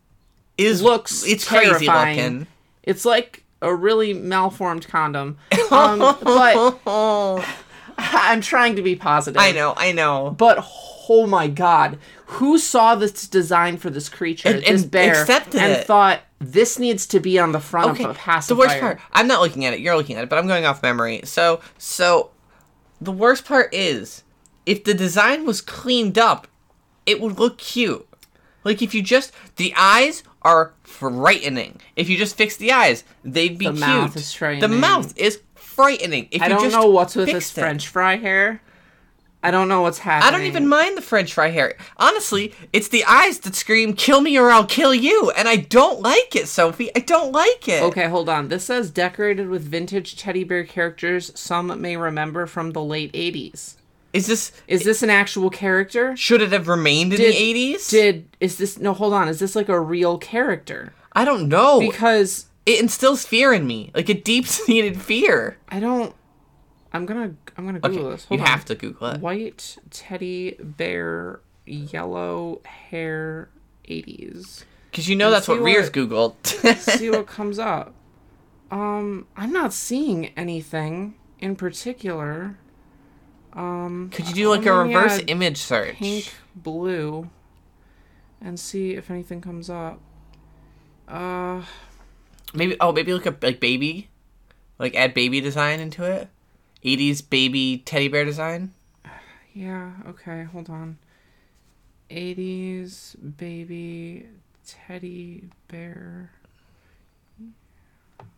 Is 0.56 0.82
looks 0.82 1.24
it's 1.26 1.46
crazy 1.46 1.68
terrifying. 1.86 2.16
looking. 2.16 2.46
It's 2.84 3.04
like 3.04 3.44
a 3.62 3.74
really 3.74 4.12
malformed 4.12 4.86
condom. 4.88 5.38
Um, 5.70 5.98
but 6.22 6.78
I'm 7.98 8.40
trying 8.40 8.76
to 8.76 8.82
be 8.82 8.96
positive. 8.96 9.40
I 9.40 9.52
know. 9.52 9.74
I 9.76 9.92
know. 9.92 10.34
But 10.36 10.58
oh 11.08 11.26
my 11.26 11.48
god, 11.48 11.98
who 12.26 12.58
saw 12.58 12.94
this 12.94 13.26
design 13.26 13.76
for 13.76 13.90
this 13.90 14.08
creature, 14.08 14.48
And- 14.48 14.62
this 14.62 14.82
and 14.82 14.90
bear, 14.90 15.20
accepted 15.22 15.60
and 15.60 15.72
it. 15.72 15.86
thought 15.86 16.20
this 16.38 16.78
needs 16.78 17.06
to 17.08 17.20
be 17.20 17.38
on 17.38 17.52
the 17.52 17.60
front 17.60 17.90
Okay. 17.92 18.04
of 18.04 18.10
a 18.10 18.14
pacifier? 18.14 18.56
The 18.56 18.60
worst 18.68 18.80
part. 18.80 19.00
I'm 19.12 19.26
not 19.28 19.40
looking 19.40 19.64
at 19.64 19.74
it. 19.74 19.80
You're 19.80 19.96
looking 19.96 20.16
at 20.16 20.24
it, 20.24 20.28
but 20.28 20.38
I'm 20.38 20.46
going 20.46 20.64
off 20.66 20.82
memory. 20.82 21.20
So 21.24 21.60
so, 21.78 22.30
the 23.00 23.12
worst 23.12 23.44
part 23.44 23.72
is, 23.74 24.22
if 24.66 24.84
the 24.84 24.94
design 24.94 25.44
was 25.46 25.60
cleaned 25.60 26.18
up, 26.18 26.46
it 27.06 27.20
would 27.20 27.38
look 27.38 27.58
cute. 27.58 28.08
Like 28.64 28.80
if 28.82 28.94
you 28.94 29.02
just 29.02 29.32
the 29.56 29.72
eyes 29.76 30.22
are 30.44 30.72
frightening. 30.82 31.80
If 31.96 32.08
you 32.08 32.16
just 32.16 32.36
fix 32.36 32.56
the 32.56 32.72
eyes, 32.72 33.04
they'd 33.24 33.58
be 33.58 33.66
The 33.66 33.72
cute. 33.72 33.80
mouth 33.80 34.16
is 34.16 34.32
The 34.38 34.68
mouth 34.68 35.16
is 35.16 35.40
frightening. 35.54 36.28
If 36.30 36.42
I 36.42 36.46
you 36.46 36.50
don't 36.54 36.62
just 36.64 36.76
know 36.76 36.86
what's 36.90 37.14
with 37.16 37.26
this 37.26 37.50
it. 37.56 37.60
French 37.60 37.88
fry 37.88 38.16
hair. 38.16 38.60
I 39.44 39.50
don't 39.50 39.68
know 39.68 39.82
what's 39.82 39.98
happening. 39.98 40.28
I 40.28 40.30
don't 40.30 40.46
even 40.46 40.68
mind 40.68 40.96
the 40.96 41.02
French 41.02 41.34
fry 41.34 41.48
hair. 41.48 41.74
Honestly, 41.96 42.54
it's 42.72 42.86
the 42.88 43.04
eyes 43.04 43.40
that 43.40 43.56
scream 43.56 43.92
"Kill 43.94 44.20
me 44.20 44.38
or 44.38 44.50
I'll 44.50 44.64
kill 44.66 44.94
you," 44.94 45.32
and 45.36 45.48
I 45.48 45.56
don't 45.56 46.00
like 46.00 46.36
it, 46.36 46.46
Sophie. 46.46 46.90
I 46.94 47.00
don't 47.00 47.32
like 47.32 47.66
it. 47.66 47.82
Okay, 47.82 48.08
hold 48.08 48.28
on. 48.28 48.48
This 48.48 48.64
says 48.66 48.92
decorated 48.92 49.48
with 49.48 49.62
vintage 49.62 50.16
teddy 50.16 50.44
bear 50.44 50.62
characters 50.62 51.32
some 51.34 51.80
may 51.80 51.96
remember 51.96 52.46
from 52.46 52.70
the 52.70 52.82
late 52.84 53.12
80s. 53.14 53.74
Is 54.12 54.26
this? 54.26 54.52
Is 54.68 54.84
this 54.84 55.02
an 55.02 55.10
actual 55.10 55.48
character? 55.50 56.14
Should 56.16 56.42
it 56.42 56.52
have 56.52 56.68
remained 56.68 57.12
in 57.14 57.18
Did- 57.20 57.32
the 57.34 57.38
eighties? 57.38 57.88
Did 57.88 58.28
is 58.40 58.56
this 58.58 58.78
no 58.78 58.92
hold 58.92 59.14
on, 59.14 59.28
is 59.28 59.38
this 59.38 59.56
like 59.56 59.68
a 59.68 59.80
real 59.80 60.18
character? 60.18 60.92
I 61.12 61.24
don't 61.24 61.48
know. 61.48 61.80
Because 61.80 62.46
it 62.66 62.80
instills 62.80 63.24
fear 63.24 63.52
in 63.52 63.66
me, 63.66 63.90
like 63.94 64.08
a 64.08 64.14
deep-seated 64.14 65.00
fear. 65.02 65.56
I 65.68 65.80
don't 65.80 66.14
I'm 66.92 67.06
gonna 67.06 67.34
I'm 67.56 67.64
gonna 67.66 67.78
Okay, 67.82 67.94
Google 67.96 68.10
this. 68.10 68.26
you 68.30 68.38
on. 68.38 68.46
have 68.46 68.64
to 68.66 68.74
Google 68.74 69.08
it. 69.08 69.20
White 69.20 69.78
teddy 69.90 70.56
bear 70.60 71.40
yellow 71.64 72.60
hair 72.64 73.48
80s. 73.88 74.64
Because 74.90 75.08
you 75.08 75.16
know 75.16 75.30
that's 75.30 75.48
what 75.48 75.56
see 75.58 75.62
Rearz 75.64 75.84
what- 75.84 75.92
Googled. 76.42 76.76
See 76.98 77.08
what 77.08 77.26
comes 77.26 77.58
up. 77.58 77.94
Um, 78.70 79.26
I'm 79.36 79.52
not 79.52 79.72
seeing 79.72 80.26
anything 80.36 81.14
in 81.38 81.56
particular. 81.56 82.58
Um, 83.52 84.10
Could 84.12 84.28
you 84.28 84.34
do 84.34 84.48
like 84.48 84.64
a 84.66 84.72
reverse 84.72 85.18
add 85.18 85.28
image 85.30 85.58
search? 85.58 85.96
pink, 85.96 86.32
blue, 86.54 87.28
and 88.40 88.58
see 88.58 88.92
if 88.92 89.10
anything 89.10 89.40
comes 89.40 89.68
up. 89.68 90.00
Uh, 91.06 91.62
Maybe 92.54 92.76
oh 92.80 92.92
maybe 92.92 93.12
look 93.14 93.26
up 93.26 93.42
like 93.42 93.60
baby, 93.60 94.08
like 94.78 94.94
add 94.94 95.14
baby 95.14 95.40
design 95.40 95.80
into 95.80 96.04
it. 96.04 96.28
80s 96.84 97.28
baby 97.28 97.78
teddy 97.84 98.08
bear 98.08 98.24
design. 98.24 98.72
yeah, 99.54 99.92
okay, 100.06 100.44
hold 100.44 100.68
on. 100.68 100.98
80s 102.10 103.16
baby 103.38 104.26
teddy 104.66 105.44
bear. 105.68 106.30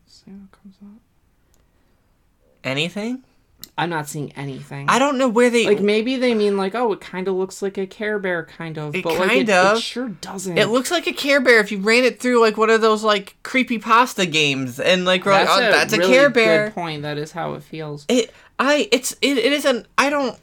see 0.06 0.30
what 0.30 0.50
comes 0.52 0.76
up. 0.82 1.00
Anything? 2.62 3.24
I'm 3.76 3.90
not 3.90 4.08
seeing 4.08 4.32
anything. 4.32 4.88
I 4.88 4.98
don't 4.98 5.18
know 5.18 5.28
where 5.28 5.50
they 5.50 5.66
like 5.66 5.80
maybe 5.80 6.16
they 6.16 6.34
mean 6.34 6.56
like 6.56 6.74
oh 6.74 6.92
it 6.92 7.00
kind 7.00 7.28
of 7.28 7.34
looks 7.34 7.62
like 7.62 7.78
a 7.78 7.86
Care 7.86 8.18
Bear 8.18 8.44
kind 8.44 8.78
of, 8.78 8.94
It 8.94 9.04
but 9.04 9.18
like 9.18 9.28
kind 9.28 9.48
it, 9.48 9.54
of. 9.54 9.76
it 9.78 9.82
sure 9.82 10.08
doesn't. 10.08 10.56
It 10.56 10.66
looks 10.68 10.90
like 10.90 11.06
a 11.06 11.12
Care 11.12 11.40
Bear 11.40 11.60
if 11.60 11.72
you 11.72 11.78
ran 11.78 12.04
it 12.04 12.20
through 12.20 12.40
like 12.40 12.56
one 12.56 12.70
of 12.70 12.80
those 12.80 13.02
like 13.02 13.36
creepy 13.42 13.78
pasta 13.78 14.26
games 14.26 14.78
and 14.80 15.04
like 15.04 15.24
we're 15.24 15.32
like, 15.32 15.48
oh, 15.48 15.60
that's 15.60 15.92
a 15.92 15.98
really 15.98 16.12
Care 16.12 16.30
Bear. 16.30 16.66
Good 16.66 16.74
point. 16.74 17.02
That 17.02 17.18
is 17.18 17.32
how 17.32 17.54
it 17.54 17.62
feels. 17.62 18.06
It 18.08 18.32
I 18.58 18.88
it's 18.92 19.12
it, 19.20 19.38
it 19.38 19.52
isn't 19.52 19.86
I 19.98 20.10
don't 20.10 20.38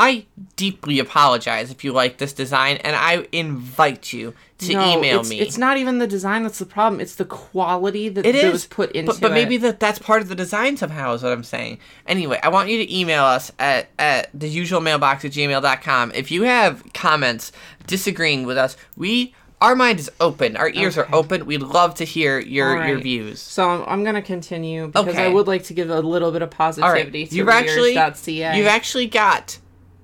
I 0.00 0.24
deeply 0.56 0.98
apologize 0.98 1.70
if 1.70 1.84
you 1.84 1.92
like 1.92 2.16
this 2.16 2.32
design 2.32 2.78
and 2.78 2.96
I 2.96 3.26
invite 3.32 4.14
you 4.14 4.32
to 4.60 4.72
No, 4.72 4.96
email 4.96 5.20
it's, 5.20 5.28
me. 5.28 5.40
It's 5.40 5.58
not 5.58 5.76
even 5.76 5.98
the 5.98 6.06
design 6.06 6.42
that's 6.42 6.58
the 6.58 6.64
problem. 6.64 7.02
It's 7.02 7.16
the 7.16 7.26
quality 7.26 8.08
that, 8.08 8.24
It 8.24 8.32
that 8.32 8.44
is 8.46 8.52
was 8.52 8.66
put 8.66 8.92
into 8.92 9.12
but, 9.12 9.20
but 9.20 9.32
maybe 9.32 9.58
that 9.58 9.78
that's 9.78 9.98
part 9.98 10.22
of 10.22 10.28
the 10.28 10.34
design 10.34 10.78
somehow 10.78 11.12
is 11.12 11.22
what 11.22 11.32
i'm 11.32 11.44
saying. 11.44 11.78
Anyway 12.06 12.40
i 12.42 12.48
want 12.48 12.70
you 12.70 12.78
to 12.78 12.96
email 12.96 13.24
us 13.24 13.52
at, 13.58 13.88
at 13.98 14.30
the 14.32 14.48
usual 14.48 14.80
mailbox 14.80 15.22
at 15.26 15.32
gmail.com 15.32 16.12
if 16.14 16.30
you 16.30 16.44
have 16.44 16.82
comments 16.94 17.52
disagreeing 17.86 18.46
with 18.46 18.56
us 18.56 18.78
we 18.96 19.34
our 19.60 19.76
mind 19.76 19.98
is 19.98 20.10
open. 20.20 20.56
Our 20.56 20.70
ears 20.70 20.96
Okay. 20.96 21.06
are 21.06 21.14
open. 21.14 21.44
We'd 21.44 21.60
love 21.60 21.96
to 21.96 22.04
hear 22.04 22.38
your 22.38 22.80
All 22.80 22.88
your 22.88 22.98
views. 22.98 23.40
So 23.40 23.68
I'm, 23.68 23.84
I'm 23.86 24.04
gonna 24.04 24.22
continue 24.22 24.86
because 24.86 25.18
I 25.18 25.28
would 25.28 25.46
like 25.46 25.64
to 25.64 25.74
give 25.74 25.90
a 25.90 26.00
little 26.00 26.32
bit 26.32 26.40
of 26.40 26.48
all 26.48 26.66
right. 26.66 26.74
positivity 26.74 27.26
to 27.26 27.34
you've 27.34 27.50
actually 27.50 27.92
you've 27.92 28.66
actually 28.66 29.06
got 29.06 29.58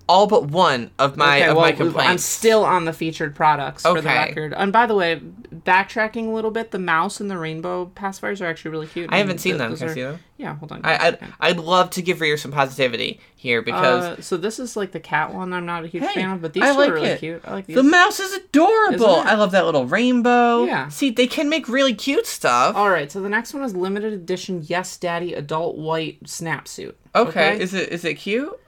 all 0.08 0.26
but 0.26 0.44
one 0.46 0.90
of 0.98 1.16
my 1.16 1.38
Okay, 1.38 1.48
of 1.48 1.56
well, 1.56 1.64
my 1.66 1.72
complaints. 1.72 2.10
I'm 2.10 2.18
still 2.18 2.64
on 2.64 2.84
the 2.84 2.92
featured 2.92 3.34
products 3.34 3.82
for 3.82 4.00
the 4.00 4.08
record. 4.08 4.54
And 4.56 4.72
by 4.72 4.86
the 4.86 4.94
way, 4.94 5.20
backtracking 5.52 6.28
a 6.28 6.30
little 6.30 6.50
bit, 6.52 6.70
the 6.70 6.78
mouse 6.78 7.18
and 7.20 7.28
the 7.30 7.36
rainbow 7.38 7.90
pacifiers 7.96 8.40
are 8.40 8.46
actually 8.46 8.70
really 8.70 8.86
cute. 8.86 9.08
I 9.12 9.18
haven't 9.18 9.38
seen 9.38 9.58
th- 9.58 9.58
them. 9.58 9.76
Can 9.76 9.88
I 9.88 9.94
see 9.94 10.02
them? 10.02 10.18
Yeah, 10.36 10.54
hold 10.56 10.70
on. 10.70 10.82
I, 10.84 11.06
I'd, 11.08 11.18
I'd 11.40 11.56
love 11.58 11.90
to 11.90 12.02
give 12.02 12.20
Rear 12.20 12.36
some 12.36 12.52
positivity 12.52 13.20
here 13.36 13.62
because 13.62 14.04
uh, 14.04 14.20
so 14.22 14.36
this 14.36 14.58
is 14.60 14.76
like 14.76 14.92
the 14.92 15.00
cat 15.00 15.32
one. 15.34 15.52
I'm 15.52 15.64
not 15.66 15.84
a 15.84 15.88
huge 15.88 16.04
Hey, 16.04 16.14
fan 16.14 16.30
of, 16.32 16.42
but 16.42 16.52
these 16.52 16.62
I 16.62 16.72
like 16.72 16.90
are 16.90 16.94
really 16.94 17.08
it. 17.08 17.18
cute. 17.20 17.40
I 17.44 17.52
like 17.52 17.66
these. 17.66 17.74
the 17.76 17.82
mouse 17.82 18.20
is 18.20 18.32
adorable. 18.34 19.06
I 19.16 19.34
love 19.34 19.50
that 19.52 19.64
little 19.64 19.86
rainbow. 19.86 20.64
Yeah. 20.64 20.88
See, 20.88 21.10
they 21.10 21.26
can 21.26 21.48
make 21.48 21.68
really 21.68 21.94
cute 21.94 22.26
stuff. 22.26 22.76
All 22.76 22.90
right, 22.90 23.10
so 23.10 23.20
the 23.22 23.28
next 23.30 23.54
one 23.54 23.62
is 23.64 23.74
limited 23.74 24.12
edition 24.12 24.62
Yes 24.66 24.96
Daddy 24.98 25.32
adult 25.34 25.76
white 25.78 26.28
snap 26.28 26.68
suit. 26.68 26.96
okay. 27.14 27.58
Is 27.58 27.72
it 27.74 27.88
is 27.88 28.04
it 28.04 28.14
cute? 28.14 28.60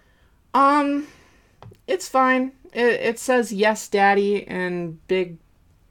Um, 0.54 1.06
it's 1.88 2.08
fine. 2.08 2.52
It, 2.72 3.00
it 3.00 3.18
says 3.18 3.52
yes, 3.52 3.88
daddy 3.88 4.36
in 4.36 5.00
big 5.08 5.38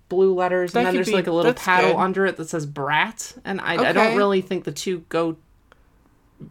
blue 0.10 0.34
letters, 0.34 0.72
That 0.72 0.80
and 0.80 0.88
then 0.88 0.96
there's 0.96 1.08
be- 1.08 1.14
like 1.14 1.28
a 1.28 1.32
little 1.34 1.54
paddle 1.54 1.92
good. 1.94 2.00
under 2.00 2.26
it 2.26 2.38
that 2.38 2.48
says 2.48 2.66
brat, 2.66 3.34
and 3.44 3.60
I, 3.60 3.90
I 3.90 3.92
don't 3.92 4.16
really 4.16 4.40
think 4.42 4.64
the 4.64 4.72
two 4.72 5.00
go 5.10 5.36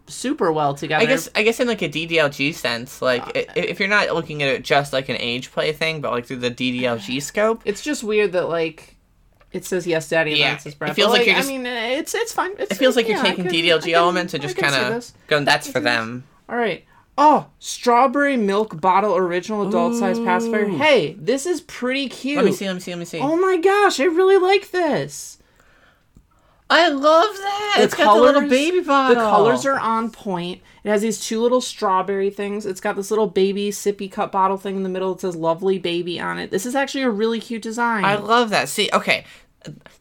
super 0.09 0.51
well 0.53 0.75
together. 0.75 1.03
I 1.03 1.07
guess 1.07 1.29
I 1.35 1.43
guess 1.43 1.61
in 1.61 1.69
like 1.69 1.83
a 1.83 1.89
DDLG 1.89 2.55
sense, 2.55 3.01
like 3.01 3.23
Uh, 3.29 3.43
if 3.55 3.79
you're 3.79 3.89
not 3.89 4.13
looking 4.15 4.43
at 4.43 4.49
it 4.49 4.65
just 4.65 4.93
like 4.93 5.09
an 5.09 5.17
age 5.19 5.53
play 5.53 5.73
thing, 5.73 6.01
but 6.01 6.11
like 6.13 6.27
through 6.27 6.37
the 6.39 6.51
DDLG 6.51 7.23
scope, 7.23 7.63
it's 7.65 7.83
just 7.83 8.03
weird 8.03 8.33
that 8.33 8.49
like 8.49 8.97
it 9.53 9.65
says 9.65 9.87
yes, 9.87 10.09
daddy, 10.09 10.33
and 10.33 10.39
Yeah, 10.41 10.47
then 10.49 10.57
it 10.57 10.61
says 10.63 10.73
it 10.75 10.79
brat. 10.79 10.97
feels 10.97 11.13
but, 11.13 11.19
like 11.19 11.27
you're 11.29 11.37
I 11.37 11.43
mean, 11.47 11.65
it's 11.67 12.15
it's 12.15 12.33
fine. 12.33 12.51
It's, 12.59 12.73
it 12.73 12.75
feels 12.75 12.97
like 12.97 13.09
you're 13.09 13.23
taking 13.23 13.47
I 13.47 13.51
DDLG 13.51 13.83
can- 13.85 13.95
elements 13.95 14.35
and 14.35 14.43
just 14.43 14.57
kind 14.57 14.75
of 14.75 15.07
going, 15.29 15.45
"That's 15.45 15.71
for 15.71 15.81
them." 15.81 16.25
All 16.49 16.57
right. 16.57 16.85
Oh, 17.19 17.47
strawberry 17.59 18.37
milk 18.37 18.81
bottle 18.81 19.17
original 19.17 19.67
adult 19.67 19.95
size 19.95 20.19
pacifier. 20.19 20.69
Hey, 20.69 21.15
this 21.15 21.47
is 21.47 21.63
pretty 21.63 22.09
cute. 22.09 22.37
Let 22.37 22.45
me 22.45 22.53
see. 22.53 22.67
Let 22.67 22.75
me 22.75 22.81
see. 22.81 22.91
Let 22.91 22.99
me 22.99 23.05
see. 23.07 23.21
Oh 23.21 23.37
my 23.37 23.57
gosh, 23.57 24.01
I 24.01 24.05
really 24.05 24.37
like 24.37 24.71
this. 24.71 25.39
I 26.69 26.89
love 26.89 27.37
that. 27.37 27.75
The 27.77 27.85
it's 27.85 27.95
got 27.95 28.15
the 28.15 28.21
little 28.21 28.49
baby 28.49 28.81
bottle. 28.81 29.15
The 29.15 29.31
colors 29.31 29.65
are 29.65 29.79
on 29.79 30.11
point. 30.11 30.61
It 30.83 30.91
has 30.91 31.01
these 31.01 31.25
two 31.25 31.41
little 31.41 31.61
strawberry 31.61 32.29
things. 32.29 32.67
It's 32.67 32.81
got 32.81 32.97
this 32.97 33.11
little 33.11 33.29
baby 33.29 33.71
sippy 33.71 34.11
cup 34.11 34.33
bottle 34.33 34.57
thing 34.57 34.77
in 34.77 34.83
the 34.83 34.89
middle. 34.89 35.13
It 35.13 35.21
says 35.21 35.37
"lovely 35.37 35.79
baby" 35.79 36.19
on 36.21 36.39
it. 36.39 36.51
This 36.51 36.67
is 36.67 36.75
actually 36.75 37.03
a 37.03 37.11
really 37.11 37.41
cute 37.41 37.63
design. 37.63 38.05
I 38.05 38.17
love 38.17 38.51
that. 38.51 38.69
See, 38.69 38.91
okay. 38.93 39.25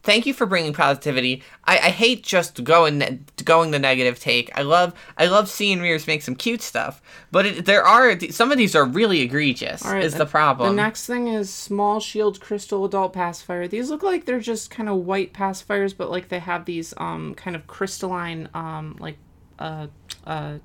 Thank 0.02 0.26
you 0.26 0.34
for 0.34 0.46
bringing 0.46 0.72
positivity. 0.72 1.42
I, 1.64 1.78
I 1.78 1.90
hate 1.90 2.22
just 2.22 2.62
going 2.64 2.98
ne- 2.98 3.20
going 3.44 3.70
the 3.70 3.78
negative 3.78 4.20
take. 4.20 4.50
I 4.56 4.62
love 4.62 4.94
I 5.18 5.26
love 5.26 5.48
seeing 5.48 5.78
Rearz 5.78 6.06
make 6.06 6.22
some 6.22 6.34
cute 6.34 6.62
stuff, 6.62 7.02
but 7.30 7.46
it, 7.46 7.64
there 7.66 7.84
are 7.84 8.18
some 8.30 8.52
of 8.52 8.58
these 8.58 8.74
are 8.74 8.84
really 8.84 9.20
egregious. 9.20 9.84
Right, 9.84 10.04
is 10.04 10.14
the 10.14 10.26
problem? 10.26 10.76
The 10.76 10.82
next 10.82 11.06
thing 11.06 11.28
is 11.28 11.52
small 11.52 12.00
shield 12.00 12.40
crystal 12.40 12.84
adult 12.84 13.12
pacifier. 13.12 13.68
These 13.68 13.90
look 13.90 14.02
like 14.02 14.24
they're 14.24 14.40
just 14.40 14.70
kind 14.70 14.88
of 14.88 14.96
white 14.98 15.32
pacifiers, 15.32 15.96
but 15.96 16.10
like 16.10 16.28
they 16.28 16.38
have 16.38 16.64
these 16.64 16.94
um 16.96 17.34
kind 17.34 17.56
of 17.56 17.66
crystalline 17.66 18.48
um 18.54 18.96
like 19.00 19.18
uh 19.58 19.86
uh 20.26 20.58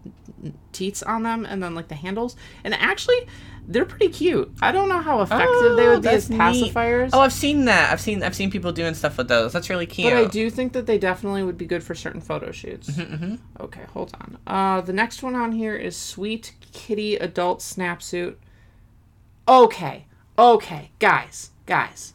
teats 0.71 1.03
on 1.03 1.23
them, 1.23 1.45
and 1.45 1.61
then 1.61 1.75
like 1.75 1.87
the 1.87 1.95
handles. 1.95 2.35
And 2.63 2.73
actually, 2.73 3.27
they're 3.67 3.85
pretty 3.85 4.09
cute. 4.09 4.51
I 4.61 4.71
don't 4.71 4.89
know 4.89 4.99
how 5.01 5.21
effective 5.21 5.75
they 5.77 5.87
Oh, 5.87 5.91
would 5.93 6.01
be 6.03 6.09
as 6.09 6.27
that's 6.27 6.29
neat. 6.29 6.73
pacifiers. 6.73 7.09
Oh, 7.13 7.19
I've 7.21 7.31
seen 7.33 7.65
that. 7.65 7.91
I've 7.91 8.01
seen 8.01 8.21
I've 8.23 8.35
seen 8.35 8.51
people 8.51 8.71
doing 8.71 8.93
stuff 8.93 9.17
with 9.17 9.27
those. 9.27 9.53
That's 9.53 9.69
really 9.69 9.85
cute. 9.85 10.11
But 10.11 10.17
I 10.17 10.25
do 10.27 10.49
think 10.49 10.73
that 10.73 10.85
they 10.85 10.97
definitely 10.97 11.43
would 11.43 11.57
be 11.57 11.65
good 11.65 11.83
for 11.83 11.95
certain 11.95 12.21
photo 12.21 12.51
shoots. 12.51 12.89
Mm-hmm, 12.89 13.35
Okay, 13.61 13.83
hold 13.93 14.13
on. 14.19 14.37
Uh, 14.47 14.81
the 14.81 14.93
next 14.93 15.23
one 15.23 15.35
on 15.35 15.51
here 15.53 15.75
is 15.75 15.95
Sweet 15.95 16.53
Kitty 16.73 17.15
Adult 17.15 17.59
Snapsuit. 17.59 18.35
Okay, 19.47 20.05
okay, 20.37 20.91
guys, 20.99 21.51
guys. 21.65 22.13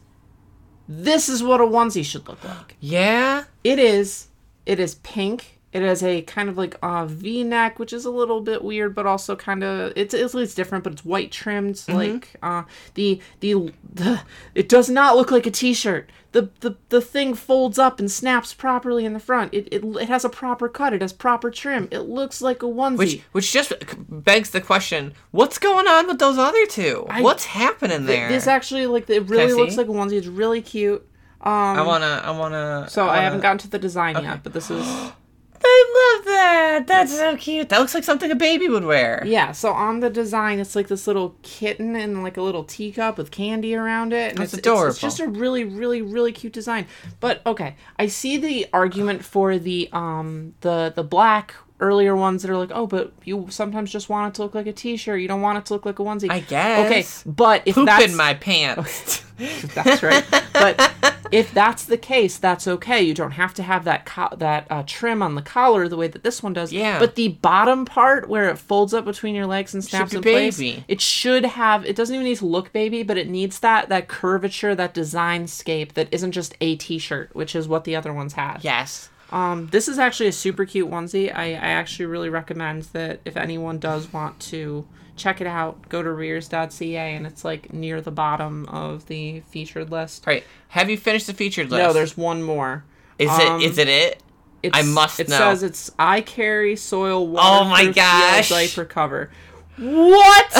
This 0.87 1.27
is 1.27 1.43
what 1.43 1.59
a 1.59 1.65
onesie 1.65 2.05
should 2.05 2.27
look 2.29 2.43
like. 2.43 2.77
Yeah. 2.79 3.43
It 3.63 3.77
is. 3.77 4.27
It 4.65 4.79
is 4.79 4.95
pink. 4.95 5.56
It 5.73 5.81
has 5.81 6.01
a 6.01 6.21
kind 6.21 6.47
of 6.47 6.57
like 6.57 6.77
a 6.81 7.05
V-neck, 7.05 7.77
which 7.77 7.91
is 7.91 8.05
a 8.05 8.09
little 8.09 8.39
bit 8.39 8.63
weird, 8.63 8.95
but 8.95 9.05
also 9.05 9.35
kind 9.35 9.65
of 9.65 9.91
it's 9.97 10.13
it's, 10.13 10.53
different. 10.55 10.83
But 10.85 10.93
it's 10.93 11.03
white 11.03 11.29
trimmed. 11.29 11.75
Mm-hmm. 11.75 11.97
Like 11.97 12.35
uh, 12.41 12.63
the, 12.93 13.19
the 13.41 13.73
the 13.93 14.21
it 14.55 14.69
does 14.69 14.89
not 14.89 15.17
look 15.17 15.29
like 15.29 15.45
a 15.45 15.51
T-shirt. 15.51 16.09
The, 16.31 16.49
the 16.61 16.77
the 16.87 17.01
thing 17.01 17.33
folds 17.33 17.77
up 17.77 17.99
and 17.99 18.09
snaps 18.09 18.53
properly 18.53 19.03
in 19.03 19.11
the 19.11 19.19
front. 19.19 19.53
It, 19.53 19.67
it 19.69 19.83
it 19.83 20.07
has 20.07 20.23
a 20.23 20.29
proper 20.29 20.69
cut. 20.69 20.93
It 20.93 21.01
has 21.01 21.11
proper 21.11 21.51
trim. 21.51 21.89
It 21.91 22.01
looks 22.01 22.41
like 22.41 22.63
a 22.63 22.67
onesie. 22.67 22.97
Which 22.97 23.21
which 23.33 23.51
just 23.51 23.73
begs 24.09 24.51
the 24.51 24.61
question: 24.61 25.13
What's 25.31 25.57
going 25.57 25.87
on 25.87 26.07
with 26.07 26.19
those 26.19 26.37
other 26.37 26.65
two? 26.67 27.05
What's 27.19 27.43
happening 27.43 28.05
there? 28.05 28.29
This 28.29 28.47
actually 28.47 28.87
like 28.87 29.09
it 29.09 29.27
really 29.27 29.51
looks 29.51 29.75
like 29.75 29.87
a 29.87 29.91
onesie. 29.91 30.13
It's 30.13 30.27
really 30.27 30.61
cute. 30.61 31.05
Um, 31.41 31.51
I 31.51 31.81
wanna 31.81 32.21
I 32.23 32.31
wanna. 32.31 32.87
so 32.89 33.03
I 33.03 33.07
wanna- 33.07 33.21
haven't 33.21 33.41
gotten 33.41 33.57
to 33.59 33.67
the 33.67 33.79
design 33.79 34.23
yet, 34.23 34.43
but 34.43 34.53
this 34.53 34.71
is. 34.71 34.87
I 35.63 36.15
love 36.17 36.25
that. 36.25 36.83
That's 36.87 37.15
so 37.15 37.35
cute. 37.37 37.69
That 37.69 37.79
looks 37.79 37.93
like 37.93 38.03
something 38.03 38.29
a 38.31 38.35
baby 38.35 38.69
would 38.69 38.83
wear. 38.85 39.23
Yeah, 39.25 39.51
so 39.51 39.71
on 39.71 39.99
the 39.99 40.09
design, 40.09 40.59
it's 40.59 40.75
like 40.75 40.87
this 40.87 41.07
little 41.07 41.35
kitten 41.41 41.95
and 41.95 42.23
like 42.23 42.37
a 42.37 42.41
little 42.41 42.63
teacup 42.63 43.17
with 43.17 43.31
candy 43.31 43.75
around 43.75 44.13
it. 44.13 44.29
And 44.31 44.37
That's 44.39 44.53
it's, 44.53 44.59
it's- 44.59 44.73
It's, 44.89 44.99
just 45.01 45.19
a 45.19 45.27
really, 45.27 45.63
really, 45.63 46.01
really 46.01 46.31
cute 46.31 46.53
design. 46.53 46.87
But 47.19 47.41
okay, 47.45 47.75
I 47.97 48.07
see 48.07 48.37
the 48.37 48.67
argument 48.73 49.23
for 49.25 49.57
the 49.57 49.89
um 49.91 50.53
the 50.61 50.93
the 50.95 51.03
black 51.03 51.55
earlier 51.79 52.15
ones 52.15 52.41
that 52.41 52.49
are 52.51 52.57
like, 52.57 52.71
oh, 52.73 52.87
but 52.87 53.11
you 53.23 53.47
sometimes 53.49 53.91
just 53.91 54.09
want 54.09 54.33
it 54.33 54.35
to 54.37 54.43
look 54.43 54.55
like 54.55 54.67
a 54.67 54.73
t-shirt. 54.73 55.21
You 55.21 55.27
don't 55.27 55.41
want 55.41 55.57
it 55.59 55.65
to 55.67 55.73
look 55.73 55.85
like 55.85 55.99
a 55.99 56.03
onesie. 56.03 56.31
I 56.31 56.39
guess. 56.39 57.23
Okay, 57.25 57.31
but 57.31 57.61
if 57.65 57.75
Poop 57.75 57.85
that's 57.85 58.05
in 58.05 58.15
my 58.15 58.33
pants. 58.33 59.23
that's 59.75 60.01
right. 60.01 60.25
But 60.53 60.91
if 61.31 61.53
that's 61.53 61.85
the 61.85 61.97
case, 61.97 62.37
that's 62.37 62.67
okay. 62.67 63.01
You 63.03 63.13
don't 63.13 63.31
have 63.31 63.53
to 63.55 63.63
have 63.63 63.83
that 63.83 64.05
co- 64.05 64.35
that 64.37 64.65
uh, 64.71 64.83
trim 64.87 65.21
on 65.21 65.35
the 65.35 65.43
collar 65.43 65.87
the 65.87 65.97
way 65.97 66.07
that 66.07 66.23
this 66.23 66.41
one 66.41 66.53
does. 66.53 66.73
Yeah. 66.73 66.97
But 66.97 67.13
the 67.13 67.27
bottom 67.27 67.85
part 67.85 68.27
where 68.27 68.49
it 68.49 68.57
folds 68.57 68.95
up 68.95 69.05
between 69.05 69.35
your 69.35 69.45
legs 69.45 69.75
and 69.75 69.83
snaps 69.83 70.13
in 70.13 70.23
place, 70.23 70.57
baby. 70.57 70.83
it 70.87 70.99
should 71.01 71.45
have. 71.45 71.85
It 71.85 71.95
doesn't 71.95 72.15
even 72.15 72.25
need 72.25 72.37
to 72.37 72.47
look 72.47 72.73
baby, 72.73 73.03
but 73.03 73.17
it 73.17 73.29
needs 73.29 73.59
that 73.59 73.89
that 73.89 74.07
curvature, 74.07 74.73
that 74.73 74.95
design 74.95 75.45
scape 75.45 75.93
that 75.93 76.07
isn't 76.11 76.31
just 76.31 76.55
a 76.59 76.75
t-shirt, 76.75 77.29
which 77.35 77.55
is 77.55 77.67
what 77.67 77.83
the 77.83 77.95
other 77.95 78.11
ones 78.13 78.33
have. 78.33 78.63
yes. 78.63 79.09
Um, 79.31 79.67
this 79.67 79.87
is 79.87 79.99
actually 79.99 80.27
a 80.27 80.33
super 80.33 80.65
cute 80.65 80.89
onesie. 80.89 81.33
I, 81.33 81.51
I 81.51 81.69
actually 81.69 82.05
really 82.05 82.29
recommend 82.29 82.83
that 82.93 83.19
if 83.25 83.35
anyone 83.35 83.79
does 83.79 84.11
want 84.13 84.39
to 84.41 84.87
check 85.15 85.41
it 85.41 85.47
out, 85.47 85.89
go 85.89 86.01
to 86.01 86.09
rearz.ca 86.09 87.15
and 87.15 87.27
it's 87.27 87.43
like 87.43 87.73
near 87.73 87.99
the 87.99 88.11
bottom 88.11 88.65
of 88.67 89.07
the 89.07 89.41
featured 89.41 89.91
list. 89.91 90.27
All 90.27 90.33
right. 90.33 90.43
Have 90.69 90.89
you 90.89 90.97
finished 90.97 91.27
the 91.27 91.33
featured 91.33 91.69
list? 91.69 91.83
No, 91.83 91.93
there's 91.93 92.15
one 92.15 92.43
more. 92.43 92.85
Is 93.19 93.29
um, 93.29 93.59
it? 93.59 93.65
Is 93.65 93.77
it 93.77 93.87
it? 93.87 94.23
It's, 94.63 94.77
I 94.77 94.81
must 94.81 95.19
it 95.19 95.29
know. 95.29 95.37
says 95.37 95.61
it's 95.63 95.91
I 95.99 96.21
carry 96.21 96.75
soil 96.75 97.35
Oh 97.37 97.65
my 97.65 97.91
gosh. 97.91 98.49
Diaper 98.49 98.85
cover. 98.85 99.29
What 99.77 100.47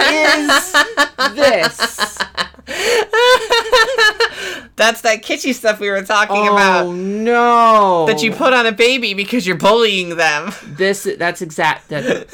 is 0.00 0.72
this? 1.34 2.18
That's 4.74 5.02
that 5.02 5.22
kitschy 5.22 5.54
stuff 5.54 5.78
we 5.78 5.90
were 5.90 6.02
talking 6.02 6.48
about. 6.48 6.86
Oh 6.86 6.90
about. 6.90 6.96
no! 6.96 8.06
That 8.06 8.22
you 8.22 8.32
put 8.32 8.52
on 8.52 8.66
a 8.66 8.72
baby 8.72 9.14
because 9.14 9.46
you're 9.46 9.56
bullying 9.56 10.16
them. 10.16 10.52
This 10.64 11.06
that's 11.18 11.40
exact 11.40 11.88
that 11.90 12.28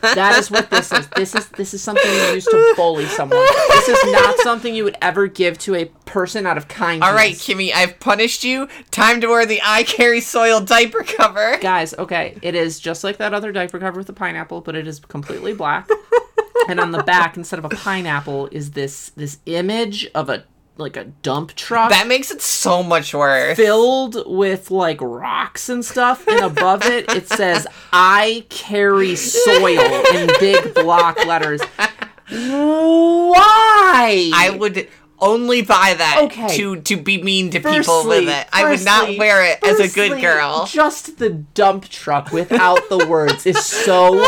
that 0.00 0.38
is 0.38 0.50
what 0.50 0.70
this 0.70 0.90
is. 0.90 1.06
This 1.08 1.34
is 1.34 1.48
this 1.48 1.74
is 1.74 1.82
something 1.82 2.10
you 2.10 2.34
use 2.34 2.44
to 2.46 2.74
bully 2.76 3.04
someone. 3.06 3.38
This 3.68 3.88
is 3.88 4.12
not 4.12 4.38
something 4.38 4.74
you 4.74 4.84
would 4.84 4.96
ever 5.02 5.26
give 5.26 5.58
to 5.60 5.74
a 5.74 5.84
person 6.12 6.46
out 6.46 6.58
of 6.58 6.68
kindness. 6.68 7.08
All 7.08 7.14
right, 7.14 7.34
Kimmy, 7.34 7.72
I've 7.72 7.98
punished 7.98 8.44
you. 8.44 8.68
Time 8.90 9.22
to 9.22 9.28
wear 9.28 9.46
the 9.46 9.60
I 9.64 9.82
carry 9.82 10.20
soil 10.20 10.60
diaper 10.60 11.02
cover. 11.02 11.56
guys. 11.58 11.94
Okay, 11.94 12.36
it 12.42 12.54
is 12.54 12.78
just 12.78 13.02
like 13.02 13.16
that 13.16 13.32
other 13.32 13.50
diaper 13.50 13.78
cover 13.78 13.96
with 13.98 14.08
the 14.08 14.12
pineapple, 14.12 14.60
but 14.60 14.76
it 14.76 14.86
is 14.86 15.00
completely 15.00 15.54
black. 15.54 15.88
and 16.68 16.78
on 16.78 16.90
the 16.90 17.02
back, 17.02 17.38
instead 17.38 17.58
of 17.58 17.64
a 17.64 17.70
pineapple, 17.70 18.48
is 18.52 18.72
this 18.72 19.10
this 19.16 19.38
image 19.46 20.06
of 20.14 20.28
a 20.28 20.44
like 20.76 20.98
a 20.98 21.04
dump 21.04 21.54
truck. 21.54 21.88
That 21.90 22.06
makes 22.06 22.30
it 22.30 22.42
so 22.42 22.82
much 22.82 23.14
worse. 23.14 23.56
filled 23.56 24.22
with 24.26 24.70
like 24.70 25.00
rocks 25.00 25.70
and 25.70 25.82
stuff 25.82 26.26
and 26.26 26.40
above 26.40 26.82
it 26.86 27.10
it 27.12 27.28
says 27.28 27.66
i 27.92 28.46
carry 28.48 29.14
soil 29.14 30.02
in 30.14 30.30
big 30.40 30.72
block 30.72 31.24
letters 31.26 31.60
why 32.32 34.30
I 34.34 34.50
would 34.58 34.88
only 35.22 35.62
buy 35.62 35.94
that 35.96 36.18
Okay. 36.24 36.56
to 36.58 36.80
to 36.82 36.96
be 36.96 37.22
mean 37.22 37.48
to 37.50 37.58
people 37.60 38.04
with 38.06 38.24
Firstly- 38.26 38.26
it. 38.26 38.46
I 38.52 38.68
would 38.70 38.84
not 38.84 39.16
wear 39.16 39.42
it 39.44 39.58
as 39.64 39.80
a 39.80 39.88
good 39.88 40.20
girl. 40.20 40.66
Just 40.66 41.16
the 41.18 41.30
dump 41.30 41.88
truck 41.88 42.30
without 42.32 42.88
the 42.90 43.06
words 43.06 43.46
is 43.46 43.64
so 43.64 44.22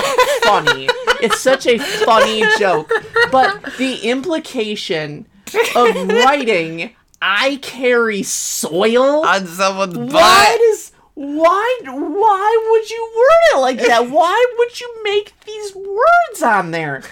funny. 0.45 0.89
It's 1.21 1.41
such 1.41 1.67
a 1.67 1.79
funny 1.79 2.45
joke. 2.59 2.91
But 3.31 3.77
the 3.77 3.97
implication 4.09 5.27
of 5.77 5.95
writing 6.09 6.91
I 7.21 7.59
carry 7.63 8.23
soil 8.23 9.25
On 9.27 9.47
someone's 9.47 9.97
butt. 10.13 10.59
does 10.59 10.93
why 11.15 11.79
why 11.85 12.67
would 12.71 12.91
you 12.91 13.13
word 13.17 13.57
it 13.57 13.61
like 13.61 13.79
that. 13.87 14.11
Why 14.11 14.55
would 14.59 14.81
you 14.81 14.95
make 15.05 15.33
these 15.47 15.75
words 15.75 16.43
on 16.43 16.71
there? 16.73 17.03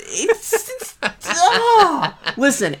It's, 0.00 0.52
it's 0.52 0.94
ah. 1.02 2.16
listen. 2.36 2.76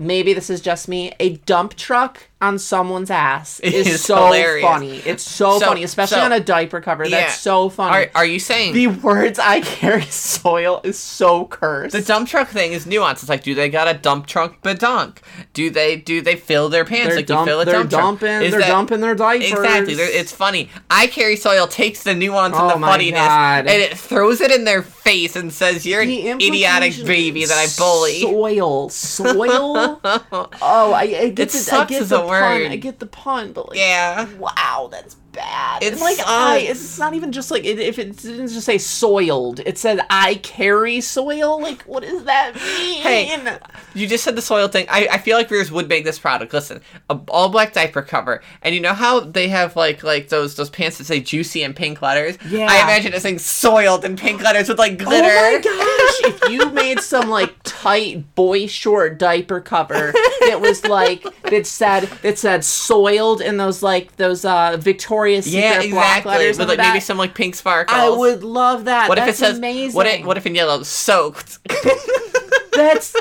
Maybe 0.00 0.32
this 0.32 0.48
is 0.48 0.62
just 0.62 0.88
me. 0.88 1.12
A 1.20 1.36
dump 1.36 1.76
truck 1.76 2.29
on 2.40 2.58
someone's 2.58 3.10
ass 3.10 3.60
is 3.60 3.86
is 3.86 4.02
so 4.04 4.16
hilarious. 4.26 4.64
funny. 4.66 4.96
It's 5.04 5.22
so, 5.22 5.58
So- 5.58 5.66
funny, 5.66 5.82
especially 5.84 6.18
so- 6.18 6.24
on 6.24 6.32
a 6.32 6.40
diaper 6.40 6.80
cover. 6.80 7.04
Yeah. 7.04 7.20
That's 7.22 7.38
so 7.38 7.68
funny. 7.68 8.06
Are, 8.06 8.10
are 8.20 8.24
you 8.26 8.38
saying 8.38 8.72
the 8.74 8.86
words 8.88 9.38
"I 9.38 9.60
carry 9.60 10.02
soil" 10.10 10.80
is 10.84 10.98
so 10.98 11.44
cursed. 11.46 11.92
the 11.92 12.00
dump 12.02 12.28
truck 12.28 12.48
thing 12.48 12.72
is 12.72 12.86
nuanced? 12.86 13.20
It's 13.20 13.28
like, 13.28 13.42
do 13.42 13.54
they 13.54 13.68
got 13.68 13.88
a 13.88 13.94
dump 13.98 14.26
truck 14.26 14.62
badunk? 14.62 15.18
Do 15.52 15.68
they 15.70 15.96
do 15.96 16.22
they 16.22 16.36
fill 16.36 16.68
their 16.70 16.84
pants 16.84 17.08
they're 17.08 17.16
like 17.16 17.26
dump- 17.26 17.46
you 17.46 17.52
fill 17.52 17.60
a 17.60 17.64
dump 17.66 17.90
truck? 17.90 18.00
dumping. 18.02 18.42
Is 18.42 18.50
they're 18.52 18.60
that- 18.60 18.68
dumping 18.68 19.00
their 19.00 19.14
diapers. 19.14 19.50
Exactly. 19.50 19.94
It's 19.94 20.32
funny. 20.32 20.70
I 20.90 21.06
carry 21.08 21.36
soil 21.36 21.66
takes 21.66 22.02
the 22.04 22.14
nuance 22.14 22.54
and 22.56 22.64
Oh 22.64 22.74
the 22.74 22.78
my 22.78 22.88
funniness 22.92 23.20
God. 23.20 23.66
and 23.66 23.82
it 23.82 23.98
throws 23.98 24.40
it 24.40 24.50
in 24.50 24.64
their 24.64 24.82
face 24.82 25.36
and 25.36 25.52
says, 25.52 25.84
"You're 25.84 26.00
an 26.02 26.08
The 26.08 26.30
idiotic 26.30 27.04
baby 27.04 27.44
that 27.44 27.58
I 27.58 27.66
bully." 27.78 28.20
Soil, 28.22 28.88
soil. 28.88 30.00
oh, 30.04 30.92
I, 30.92 31.02
I 31.02 31.28
get 31.28 31.30
It 31.30 31.36
the, 31.36 31.42
I 31.42 31.46
sucks 31.60 31.90
get 31.90 32.08
the 32.08 32.18
a 32.38 32.40
pun. 32.62 32.72
I 32.72 32.76
get 32.76 32.98
the 32.98 33.06
pun, 33.06 33.52
but 33.52 33.68
like, 33.68 33.78
Yeah. 33.78 34.28
wow, 34.36 34.88
that's 34.90 35.16
bad. 35.32 35.82
It 35.82 35.92
and 35.92 36.00
like, 36.00 36.18
I, 36.26 36.58
it's 36.58 36.98
not 36.98 37.14
even 37.14 37.32
just 37.32 37.50
like 37.50 37.64
it, 37.64 37.78
if 37.78 37.98
it 37.98 38.16
didn't 38.16 38.48
just 38.48 38.66
say 38.66 38.78
soiled. 38.78 39.60
It 39.60 39.78
said 39.78 40.00
I 40.10 40.36
carry 40.36 41.00
soil. 41.00 41.60
Like, 41.60 41.82
what 41.82 42.02
does 42.02 42.24
that 42.24 42.54
mean? 42.54 43.02
Hey. 43.02 43.58
You 43.94 44.06
just 44.06 44.24
said 44.24 44.36
the 44.36 44.42
soil 44.42 44.68
thing. 44.68 44.86
I, 44.88 45.08
I 45.12 45.18
feel 45.18 45.36
like 45.36 45.48
Rearz 45.48 45.70
would 45.70 45.88
make 45.88 46.04
this 46.04 46.18
product. 46.18 46.52
Listen, 46.52 46.80
a 47.08 47.18
all 47.28 47.48
black 47.48 47.72
diaper 47.72 48.02
cover, 48.02 48.42
and 48.62 48.74
you 48.74 48.80
know 48.80 48.94
how 48.94 49.20
they 49.20 49.48
have 49.48 49.76
like 49.76 50.02
like 50.02 50.28
those 50.28 50.54
those 50.56 50.70
pants 50.70 50.98
that 50.98 51.04
say 51.04 51.20
juicy 51.20 51.62
in 51.62 51.74
pink 51.74 52.00
letters. 52.02 52.36
Yeah. 52.48 52.66
I 52.70 52.82
imagine 52.82 53.12
it 53.12 53.22
saying 53.22 53.38
soiled 53.38 54.04
in 54.04 54.16
pink 54.16 54.42
letters 54.42 54.68
with 54.68 54.78
like 54.78 54.98
glitter. 54.98 55.28
Oh 55.28 55.52
my 55.52 55.60
gosh! 55.60 56.00
if 56.24 56.48
you 56.50 56.70
made 56.70 57.00
some 57.00 57.28
like 57.28 57.54
tight 57.62 58.34
boy 58.34 58.66
short 58.66 59.18
diaper 59.18 59.60
cover 59.60 60.12
that 60.40 60.58
was 60.60 60.84
like 60.84 61.22
that 61.44 61.66
said 61.66 62.04
that 62.22 62.38
said 62.38 62.64
soiled 62.64 63.40
in 63.40 63.56
those 63.56 63.82
like 63.82 64.16
those 64.16 64.44
uh 64.44 64.76
Victoria's 65.20 65.44
Secret 65.44 65.60
Yeah, 65.60 65.76
black 65.78 65.84
exactly. 66.18 66.32
letters 66.32 66.58
With 66.58 66.68
like 66.68 66.78
maybe 66.78 66.88
back, 66.98 67.02
some 67.02 67.18
like 67.18 67.34
pink 67.34 67.54
sparkles. 67.54 67.98
I 67.98 68.08
would 68.08 68.42
love 68.42 68.86
that. 68.86 69.08
What 69.08 69.18
if 69.18 69.28
it 69.28 69.36
says 69.36 69.58
amazing? 69.58 69.94
what 69.96 70.06
if 70.06 70.24
what 70.24 70.36
if 70.36 70.46
in 70.46 70.54
yellow 70.54 70.82
soaked? 70.82 71.58
That's 72.72 73.14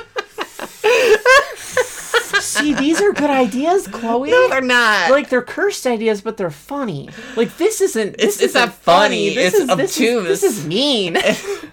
see, 2.39 2.73
these 2.73 3.01
are 3.01 3.11
good 3.11 3.29
ideas, 3.29 3.87
Chloe. 3.87 4.31
no, 4.31 4.47
they're 4.49 4.61
not. 4.61 5.11
like 5.11 5.29
they're 5.29 5.41
cursed 5.41 5.85
ideas, 5.85 6.21
but 6.21 6.37
they're 6.37 6.49
funny. 6.49 7.09
Like 7.35 7.57
this 7.57 7.81
isn't. 7.81 8.17
This 8.17 8.35
It's- 8.37 8.41
it's 8.41 8.43
isn't 8.55 8.61
not 8.67 8.73
funny, 8.75 9.35
This 9.35 9.53
it's 9.53 9.69
is, 9.69 9.77
this 9.77 9.99
is- 9.99 10.23
This 10.41 10.43
is, 10.43 10.65
mean. 10.65 11.17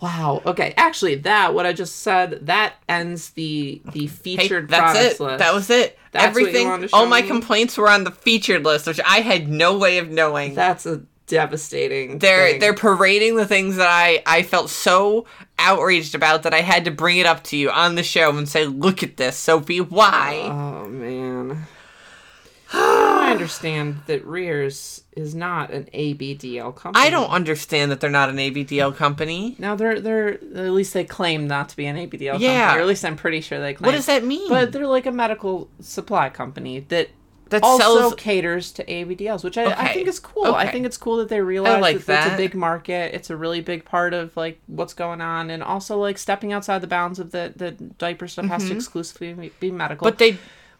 wow. 0.00 0.42
Okay. 0.46 0.74
Actually, 0.76 1.16
that 1.16 1.54
what 1.54 1.66
I 1.66 1.72
just 1.72 1.96
said 1.96 2.46
that 2.46 2.74
ends 2.88 3.30
the 3.30 3.80
the 3.92 4.06
featured 4.06 4.70
Hey, 4.70 4.76
that's 4.78 4.92
products 4.92 5.20
it. 5.20 5.24
list. 5.24 5.38
That 5.38 5.54
was 5.54 5.70
it. 5.70 5.98
That's 6.12 6.24
Everything. 6.26 6.88
All 6.92 7.06
my 7.06 7.22
me? 7.22 7.28
complaints 7.28 7.76
were 7.76 7.90
on 7.90 8.04
the 8.04 8.10
featured 8.10 8.64
list, 8.64 8.86
which 8.86 9.00
I 9.06 9.20
had 9.20 9.48
no 9.48 9.76
way 9.76 9.98
of 9.98 10.08
knowing. 10.10 10.54
That's 10.54 10.86
a 10.86 11.02
devastating. 11.26 12.18
they're 12.20 12.52
thing. 12.52 12.60
they're 12.60 12.74
parading 12.74 13.36
the 13.36 13.46
things 13.46 13.76
that 13.76 13.88
I 13.88 14.22
I 14.26 14.42
felt 14.42 14.70
so 14.70 15.26
outraged 15.58 16.14
about 16.14 16.44
that 16.44 16.54
I 16.54 16.62
had 16.62 16.84
to 16.86 16.90
bring 16.90 17.18
it 17.18 17.26
up 17.26 17.44
to 17.44 17.56
you 17.56 17.70
on 17.70 17.94
the 17.96 18.02
show 18.02 18.30
and 18.36 18.48
say, 18.48 18.64
"Look 18.64 19.02
at 19.02 19.16
this, 19.18 19.36
Sophie. 19.36 19.80
Why?" 19.80 20.42
Oh 20.50 20.88
man. 20.88 21.27
I 23.28 23.32
understand 23.32 24.02
that 24.06 24.24
Rearz 24.24 25.02
is 25.16 25.34
not 25.34 25.70
an 25.70 25.88
ABDL 25.94 26.74
company. 26.74 27.04
I 27.06 27.10
don't 27.10 27.30
understand 27.30 27.90
that 27.90 28.00
they're 28.00 28.10
not 28.10 28.28
an 28.28 28.36
ABDL 28.36 28.96
company. 28.96 29.56
Now 29.58 29.74
they're 29.74 30.00
they're 30.00 30.34
at 30.34 30.70
least 30.72 30.94
they 30.94 31.04
claim 31.04 31.46
not 31.46 31.68
to 31.70 31.76
be 31.76 31.86
an 31.86 31.96
ABDL 31.96 32.38
Yeah. 32.38 32.66
company, 32.66 32.78
or 32.78 32.80
at 32.80 32.86
least 32.86 33.04
I'm 33.04 33.16
pretty 33.16 33.40
sure 33.40 33.60
they 33.60 33.74
claim. 33.74 33.86
What 33.86 33.96
does 33.96 34.06
that 34.06 34.24
mean? 34.24 34.48
But 34.48 34.72
they're 34.72 34.86
like 34.86 35.06
a 35.06 35.12
medical 35.12 35.68
supply 35.80 36.28
company 36.30 36.80
that 36.88 37.10
that 37.50 37.62
also 37.62 37.98
sells. 37.98 38.14
caters 38.16 38.72
to 38.72 38.84
ABDLs, 38.84 39.42
which 39.42 39.56
I, 39.56 39.72
I 39.72 39.92
think 39.94 40.06
is 40.06 40.20
cool. 40.20 40.54
I 40.54 40.70
think 40.70 40.84
it's 40.84 40.98
cool 40.98 41.16
that 41.16 41.28
they 41.28 41.40
realize 41.40 41.80
like 41.80 42.04
that, 42.04 42.26
it's 42.26 42.34
a 42.34 42.36
big 42.36 42.54
market. 42.54 43.14
It's 43.14 43.30
a 43.30 43.36
really 43.36 43.60
big 43.60 43.84
part 43.84 44.12
of 44.12 44.36
like 44.36 44.60
what's 44.66 44.94
going 44.94 45.20
on, 45.20 45.50
and 45.50 45.62
also 45.62 45.98
like 45.98 46.18
stepping 46.18 46.52
outside 46.52 46.80
the 46.82 46.86
bounds 46.86 47.18
of 47.18 47.30
the 47.30 47.52
the 47.56 47.70
diaper 47.72 48.28
stuff 48.28 48.46
has 48.46 48.68
to 48.68 48.74
exclusively 48.74 49.52
be 49.60 49.70
medical. 49.70 50.06
Mm-hmm. 50.06 50.10
But 50.12 50.18
they 50.18 50.38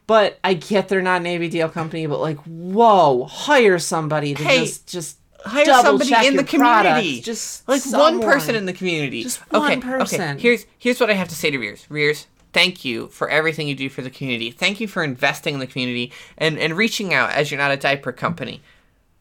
But 0.09 0.39
I 0.43 0.55
get 0.55 0.89
they're 0.89 1.03
not 1.03 1.21
an 1.21 1.27
ABDL 1.27 1.71
company, 1.71 2.07
but 2.07 2.19
like, 2.19 2.39
whoa, 2.39 3.27
hire 3.27 3.79
somebody 3.79 4.35
to 4.35 4.43
Hey, 4.43 4.61
just 4.61 4.89
just 4.89 5.19
hire 5.45 5.67
somebody 5.67 6.27
in 6.27 6.35
the 6.35 6.45
community. 6.45 7.21
Just 7.21 7.69
like 7.69 7.83
someone. 7.83 8.19
one 8.19 8.27
person 8.27 8.55
in 8.55 8.65
the 8.65 8.73
community. 8.73 9.25
Just 9.25 9.41
one 9.53 9.71
okay, 9.71 9.81
person. 9.81 10.21
Okay. 10.23 10.41
Here's 10.41 10.65
here's 10.79 10.99
what 10.99 11.11
I 11.11 11.13
have 11.13 11.29
to 11.29 11.35
say 11.35 11.51
to 11.51 11.59
Rearz. 11.59 11.87
Rearz, 11.89 12.25
thank 12.55 12.87
you 12.87 13.09
for 13.09 13.29
everything 13.29 13.69
you 13.69 13.75
do 13.75 13.91
for 13.91 14.01
the 14.01 14.09
community. 14.09 14.51
Thank 14.51 14.81
you 14.81 14.89
for 14.89 15.05
investing 15.05 15.53
in 15.53 15.61
the 15.61 15.67
community 15.67 16.11
and 16.39 16.59
and 16.59 16.75
reaching 16.75 17.13
out 17.13 17.33
as 17.33 17.51
you're 17.51 17.61
not 17.61 17.71
a 17.71 17.77
diaper 17.77 18.11
company. 18.11 18.63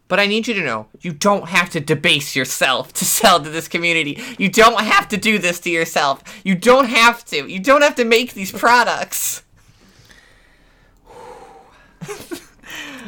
But 0.08 0.22
I 0.22 0.26
need 0.26 0.48
you 0.48 0.54
to 0.54 0.64
know, 0.64 0.88
you 1.02 1.12
don't 1.12 1.50
have 1.50 1.70
to 1.72 1.82
debase 1.82 2.34
yourself 2.34 2.94
to 3.00 3.04
sell 3.04 3.42
to 3.42 3.50
this 3.50 3.68
community. 3.68 4.24
You 4.38 4.48
don't 4.48 4.80
have 4.80 5.10
to 5.10 5.18
do 5.18 5.38
this 5.38 5.60
to 5.60 5.70
yourself. 5.70 6.24
You 6.46 6.56
don't 6.56 6.86
have 6.86 7.26
to. 7.26 7.46
You 7.46 7.60
don't 7.60 7.82
have 7.82 7.96
to 7.96 8.06
make 8.06 8.34
these 8.34 8.54
products. 8.54 9.44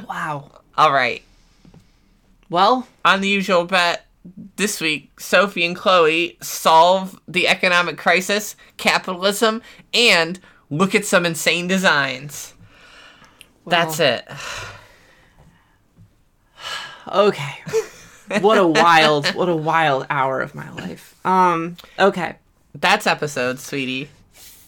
Wow. 0.08 0.50
All 0.76 0.92
right. 0.92 1.22
Well, 2.50 2.88
on 3.06 3.22
the 3.22 3.28
usual 3.28 3.66
bet 3.66 4.08
this 4.58 4.82
week 4.82 5.20
sophie 5.20 5.66
and 5.66 5.76
chloe 5.76 6.38
solve 6.42 7.20
the 7.28 7.48
economic 7.48 7.98
crisis 7.98 8.56
capitalism 8.76 9.62
and 9.94 10.40
look 10.70 10.94
at 10.94 11.06
some 11.06 11.26
insane 11.26 11.68
designs 11.68 12.54
that's 13.66 14.00
it 14.00 14.28
okay. 17.08 17.56
what 18.42 18.58
a 18.58 18.68
wild, 18.68 19.26
what 19.30 19.48
a 19.48 19.56
wild 19.56 20.06
hour 20.10 20.42
of 20.42 20.54
my 20.54 20.70
life. 20.72 21.16
Um, 21.26 21.78
okay. 21.98 22.36
that's 22.76 23.08
episode 23.08 23.58
sweetie 23.58 24.10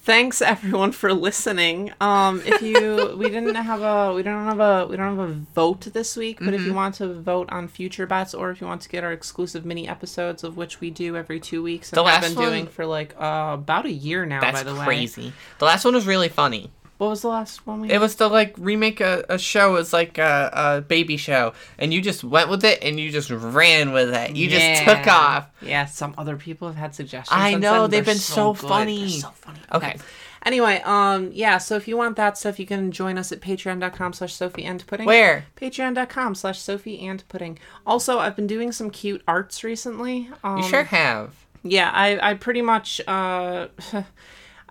Thanks 0.03 0.41
everyone 0.41 0.93
for 0.93 1.13
listening. 1.13 1.91
Um, 2.01 2.41
if 2.43 2.61
you 2.63 3.13
we 3.17 3.29
didn't 3.29 3.53
have 3.53 3.81
a 3.83 4.13
we 4.15 4.23
don't 4.23 4.45
have 4.45 4.59
a 4.59 4.87
we 4.87 4.97
don't 4.97 5.15
have 5.17 5.29
a 5.29 5.33
vote 5.53 5.81
this 5.93 6.17
week, 6.17 6.39
but 6.39 6.45
Mm-hmm. 6.47 6.53
if 6.55 6.61
you 6.65 6.73
want 6.73 6.95
to 6.95 7.13
vote 7.21 7.49
on 7.51 7.67
future 7.67 8.07
bets 8.07 8.33
or 8.33 8.49
if 8.49 8.59
you 8.59 8.65
want 8.65 8.81
to 8.81 8.89
get 8.89 9.03
our 9.03 9.11
exclusive 9.11 9.63
mini 9.63 9.87
episodes 9.87 10.43
of 10.43 10.57
which 10.57 10.79
we 10.81 10.89
do 10.89 11.15
every 11.15 11.39
two 11.39 11.61
weeks 11.61 11.91
and 11.91 11.97
The 11.97 12.01
last 12.01 12.23
been 12.33 12.43
doing 12.43 12.65
for 12.67 12.85
like 12.87 13.13
uh, 13.19 13.51
about 13.53 13.85
a 13.85 13.91
year 13.91 14.25
now. 14.25 14.41
that's 14.41 14.63
by 14.63 14.63
the 14.63 14.73
way, 14.77 14.85
crazy 14.85 15.33
the 15.59 15.65
last 15.65 15.85
one 15.85 15.93
was 15.93 16.07
really 16.07 16.29
funny 16.29 16.71
What 17.01 17.09
was 17.09 17.23
the 17.23 17.29
last 17.29 17.65
one 17.65 17.81
we? 17.81 17.89
it 17.89 17.99
was 17.99 18.13
to 18.17 18.27
like 18.27 18.53
remake 18.59 19.01
a, 19.01 19.25
a 19.27 19.39
show 19.39 19.77
as 19.77 19.91
like 19.91 20.19
a, 20.19 20.51
a 20.53 20.81
baby 20.81 21.17
show 21.17 21.53
and 21.79 21.91
you 21.91 21.99
just 21.99 22.23
went 22.23 22.47
with 22.47 22.63
it 22.63 22.77
and 22.83 22.99
you 22.99 23.09
just 23.09 23.31
ran 23.31 23.91
with 23.91 24.13
it 24.13 24.35
you 24.35 24.47
just 24.47 24.83
took 24.83 25.07
off 25.07 25.49
Yeah, 25.63 25.87
some 25.87 26.13
other 26.15 26.37
people 26.37 26.67
have 26.67 26.77
had 26.77 26.93
suggestions. 26.93 27.35
I 27.35 27.55
know, 27.55 27.87
they've 27.87 28.05
been 28.05 28.17
so 28.17 28.53
good. 28.53 28.67
funny. 28.67 29.09
So 29.09 29.29
funny. 29.29 29.59
Okay. 29.71 29.87
Okay. 29.93 29.99
Anyway, 30.45 30.79
um, 30.85 31.31
yeah. 31.33 31.57
So 31.57 31.75
if 31.75 31.87
you 31.87 31.97
want 31.97 32.17
that 32.17 32.37
stuff, 32.37 32.59
you 32.59 32.67
can 32.67 32.91
join 32.91 33.17
us 33.17 33.31
at 33.31 33.41
Patreon.com/slash 33.41 34.33
Sophie 34.33 34.63
and 34.63 34.85
Pudding. 34.85 35.07
where 35.07 35.45
Patreon.com/slash 35.55 36.59
Sophie 36.59 36.99
and 36.99 37.27
Pudding. 37.29 37.57
Also, 37.85 38.19
I've 38.19 38.35
been 38.35 38.47
doing 38.47 38.71
some 38.71 38.91
cute 38.91 39.23
arts 39.27 39.63
recently. 39.63 40.29
Um, 40.43 40.57
you 40.57 40.63
sure 40.63 40.83
have 40.83 41.41
yeah, 41.63 41.91
I, 41.93 42.31
I 42.31 42.33
pretty 42.35 42.61
much, 42.61 43.01
uh, 43.07 43.67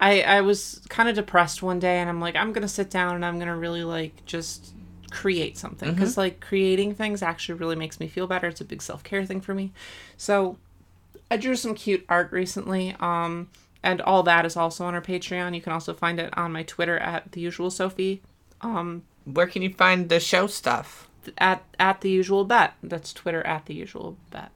I, 0.00 0.22
I 0.22 0.40
was 0.40 0.80
kind 0.88 1.08
of 1.08 1.14
depressed 1.14 1.62
one 1.62 1.78
day, 1.78 1.98
and 1.98 2.08
I'm 2.08 2.20
like, 2.20 2.36
I'm 2.36 2.52
gonna 2.52 2.68
sit 2.68 2.90
down 2.90 3.14
and 3.14 3.24
I'm 3.24 3.38
gonna 3.38 3.56
really 3.56 3.84
like 3.84 4.24
just 4.24 4.72
create 5.10 5.58
something 5.58 5.92
because 5.92 6.16
like 6.16 6.40
creating 6.40 6.94
things 6.94 7.20
actually 7.20 7.58
really 7.58 7.76
makes 7.76 8.00
me 8.00 8.06
feel 8.06 8.26
better. 8.26 8.46
It's 8.48 8.60
a 8.60 8.64
big 8.64 8.82
self 8.82 9.04
care 9.04 9.24
thing 9.24 9.40
for 9.40 9.54
me. 9.54 9.72
So 10.16 10.56
I 11.30 11.36
drew 11.36 11.56
some 11.56 11.74
cute 11.74 12.04
art 12.08 12.32
recently. 12.32 12.96
Um, 13.00 13.50
and 13.82 14.02
all 14.02 14.22
that 14.24 14.44
is 14.44 14.56
also 14.56 14.84
on 14.84 14.94
our 14.94 15.00
Patreon. 15.00 15.54
You 15.54 15.62
can 15.62 15.72
also 15.72 15.94
find 15.94 16.20
it 16.20 16.36
on 16.36 16.52
my 16.52 16.62
Twitter 16.64 16.98
at 16.98 17.32
the 17.32 17.40
usual 17.40 17.70
Sophie. 17.70 18.20
Um, 18.60 19.04
where 19.24 19.46
can 19.46 19.62
you 19.62 19.72
find 19.72 20.10
the 20.10 20.20
show 20.20 20.46
stuff 20.46 21.08
at 21.38 21.62
at 21.78 22.00
the 22.00 22.10
usual 22.10 22.44
bet. 22.44 22.74
That's 22.82 23.12
Twitter 23.12 23.46
at 23.46 23.66
the 23.66 23.74
usual 23.74 24.16
bet. 24.30 24.50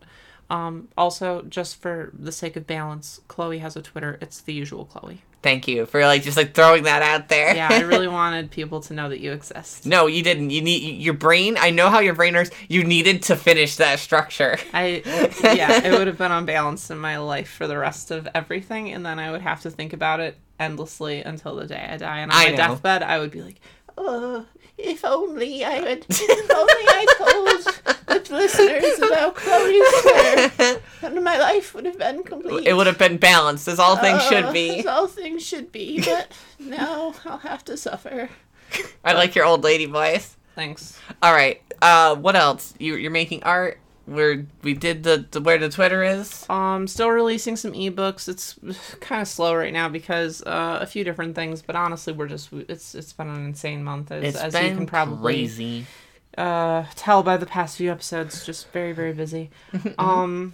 Um, 0.51 0.89
also, 0.97 1.43
just 1.43 1.81
for 1.81 2.11
the 2.13 2.33
sake 2.33 2.57
of 2.57 2.67
balance, 2.67 3.21
Chloe 3.29 3.59
has 3.59 3.77
a 3.77 3.83
Twitter. 3.83 4.19
It's 4.21 4.41
the 4.41 4.53
usual 4.53 4.85
Chloe. 4.85 5.23
Thank 5.45 5.69
you 5.69 5.85
for 5.85 6.01
like 6.07 6.23
just 6.23 6.39
like 6.39 6.55
throwing 6.55 6.85
that 6.85 7.03
out 7.03 7.29
there. 7.29 7.55
Yeah, 7.55 7.69
I 7.71 7.83
really 7.83 8.09
wanted 8.23 8.51
people 8.51 8.81
to 8.81 8.95
know 8.95 9.11
that 9.11 9.21
you 9.21 9.31
exist. 9.33 9.85
no, 9.85 10.07
you 10.07 10.23
didn't. 10.23 10.49
You 10.49 10.63
need 10.63 11.03
your 11.03 11.13
brain. 11.13 11.57
I 11.61 11.69
know 11.69 11.91
how 11.91 12.01
your 12.01 12.15
brain 12.15 12.33
works. 12.35 12.49
You 12.67 12.83
needed 12.83 13.23
to 13.25 13.37
finish 13.37 13.77
that 13.77 13.99
structure. 13.99 14.57
I 14.73 15.03
yeah, 15.45 15.85
it 15.87 15.93
would 15.93 16.07
have 16.07 16.17
been 16.17 16.33
unbalanced 16.33 16.91
in 16.91 16.99
my 16.99 17.19
life 17.19 17.51
for 17.51 17.67
the 17.67 17.77
rest 17.77 18.11
of 18.11 18.27
everything, 18.35 18.91
and 18.91 19.05
then 19.05 19.19
I 19.19 19.31
would 19.31 19.43
have 19.43 19.61
to 19.63 19.71
think 19.71 19.93
about 19.93 20.19
it 20.19 20.39
endlessly 20.59 21.21
until 21.21 21.57
the 21.57 21.67
day 21.67 21.89
I 21.93 21.99
die. 21.99 22.19
And 22.21 22.33
on 22.33 22.39
I 22.39 22.45
my 22.47 22.51
know. 22.53 22.57
deathbed, 22.57 23.03
I 23.03 23.19
would 23.19 23.31
be 23.31 23.43
like, 23.43 23.61
"Oh, 23.99 24.47
if 24.79 25.05
only 25.05 25.65
I 25.65 25.71
had, 25.73 26.07
if 26.09 26.51
only 26.51 26.85
I 26.89 27.07
told 27.19 28.25
the 28.25 28.35
listeners 28.35 28.99
about 28.99 29.35
Chloe's 29.37 29.97
Square, 29.97 30.81
and 31.03 31.25
my 31.25 31.39
life 31.39 31.75
would 31.75 31.85
have 31.85 31.99
been 31.99 32.23
complete. 32.23 32.67
It 32.67 32.75
would 32.75 32.87
have 32.87 32.99
been 32.99 33.17
balanced, 33.19 33.69
as 33.69 33.79
all 33.79 33.97
things 33.97 34.23
should 34.25 34.45
Uh, 34.47 34.53
be. 34.53 34.81
As 34.81 34.87
all 34.87 35.07
things 35.07 35.45
should 35.47 35.71
be, 35.73 36.01
but 36.01 36.33
now 36.59 37.15
I'll 37.25 37.39
have 37.39 37.65
to 37.67 37.77
suffer. 37.77 38.29
I 39.05 39.13
like 39.13 39.35
your 39.35 39.45
old 39.45 39.63
lady 39.65 39.87
voice. 39.87 40.37
Thanks. 40.55 40.99
All 41.23 41.33
right. 41.33 41.61
Uh, 41.83 42.15
what 42.17 42.37
else? 42.37 42.75
You 42.79 42.97
you're 42.97 43.11
making 43.11 43.43
art. 43.43 43.79
We're 44.07 44.47
we 44.63 44.75
did 44.75 45.03
the, 45.03 45.25
the 45.31 45.41
where 45.41 45.57
the 45.59 45.71
Twitter 45.71 46.03
is. 46.03 46.45
Um, 46.51 46.87
still 46.87 47.09
releasing 47.11 47.57
some 47.57 47.73
ebooks. 47.73 48.29
It's 48.29 48.59
kind 49.01 49.23
of 49.23 49.29
slow 49.29 49.55
right 49.55 49.73
now 49.73 49.89
because 49.89 50.43
uh, 50.43 50.79
a 50.81 50.87
few 50.87 51.05
different 51.05 51.35
things. 51.35 51.63
But 51.63 51.75
honestly, 51.77 52.13
we're 52.13 52.29
just 52.29 52.53
it's 52.53 52.95
it's 52.95 53.13
been 53.15 53.29
an 53.29 53.47
insane 53.47 53.83
month 53.83 54.13
as, 54.13 54.25
It's 54.25 54.37
as 54.37 54.53
been 54.53 54.71
you 54.71 54.77
can 54.77 54.87
probably 54.87 55.35
crazy. 55.35 55.87
uh, 56.37 56.85
tell 56.95 57.23
by 57.23 57.37
the 57.39 57.47
past 57.47 57.79
few 57.79 57.91
episodes. 57.91 58.45
Just 58.45 58.71
very 58.73 58.93
very 58.93 59.15
busy. 59.15 59.51
um, 59.99 60.53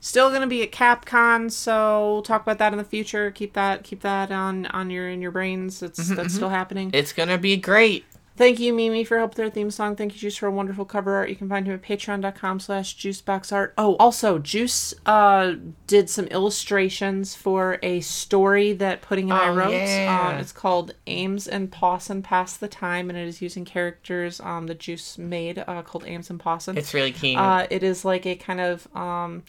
still 0.00 0.30
gonna 0.30 0.46
be 0.46 0.62
at 0.62 0.72
CapCon, 0.72 1.52
so 1.52 2.12
we'll 2.14 2.22
talk 2.22 2.40
about 2.40 2.56
that 2.58 2.72
in 2.72 2.78
the 2.78 2.84
future. 2.84 3.30
Keep 3.30 3.52
that 3.52 3.84
keep 3.84 4.00
that 4.00 4.30
on 4.30 4.64
on 4.66 4.88
your 4.88 5.08
in 5.10 5.20
your 5.20 5.32
brains. 5.32 5.82
It's 5.82 6.08
that's 6.08 6.34
still 6.36 6.48
happening. 6.48 6.90
It's 6.94 7.12
gonna 7.12 7.36
be 7.38 7.58
great. 7.58 8.06
Thank 8.36 8.60
you, 8.60 8.74
Mimi, 8.74 9.02
for 9.02 9.16
help 9.16 9.30
with 9.30 9.40
our 9.40 9.48
theme 9.50 9.70
song. 9.70 9.96
Thank 9.96 10.12
you, 10.14 10.20
Juice, 10.20 10.36
for 10.36 10.46
a 10.46 10.50
wonderful 10.50 10.84
cover 10.84 11.14
art. 11.14 11.30
You 11.30 11.36
can 11.36 11.48
find 11.48 11.66
him 11.66 11.72
at 11.74 11.82
patreon.com 11.82 12.60
slash 12.60 12.94
juiceboxart. 12.96 13.72
Oh, 13.78 13.96
also, 13.96 14.38
Juice 14.38 14.92
uh, 15.06 15.54
did 15.86 16.10
some 16.10 16.26
illustrations 16.26 17.34
for 17.34 17.78
a 17.82 18.00
story 18.00 18.74
that 18.74 19.00
Pudding 19.00 19.30
and 19.30 19.40
I 19.40 19.48
Oh, 19.48 19.54
wrote. 19.54 19.72
yeah. 19.72 20.32
Um, 20.34 20.38
it's 20.38 20.52
called 20.52 20.92
Ames 21.06 21.48
and 21.48 21.72
Pawson 21.72 22.22
Pass 22.22 22.58
the 22.58 22.68
Time, 22.68 23.08
and 23.08 23.18
it 23.18 23.26
is 23.26 23.40
using 23.40 23.64
characters 23.64 24.38
um, 24.40 24.66
that 24.66 24.80
Juice 24.80 25.16
made 25.16 25.64
uh, 25.66 25.80
called 25.82 26.04
Ames 26.06 26.28
and 26.28 26.38
Pawson. 26.38 26.76
It's 26.76 26.92
really 26.92 27.12
keen. 27.12 27.38
Uh, 27.38 27.66
it 27.70 27.82
is 27.82 28.04
like 28.04 28.26
a 28.26 28.36
kind 28.36 28.60
of 28.60 28.86
um, 28.94 29.44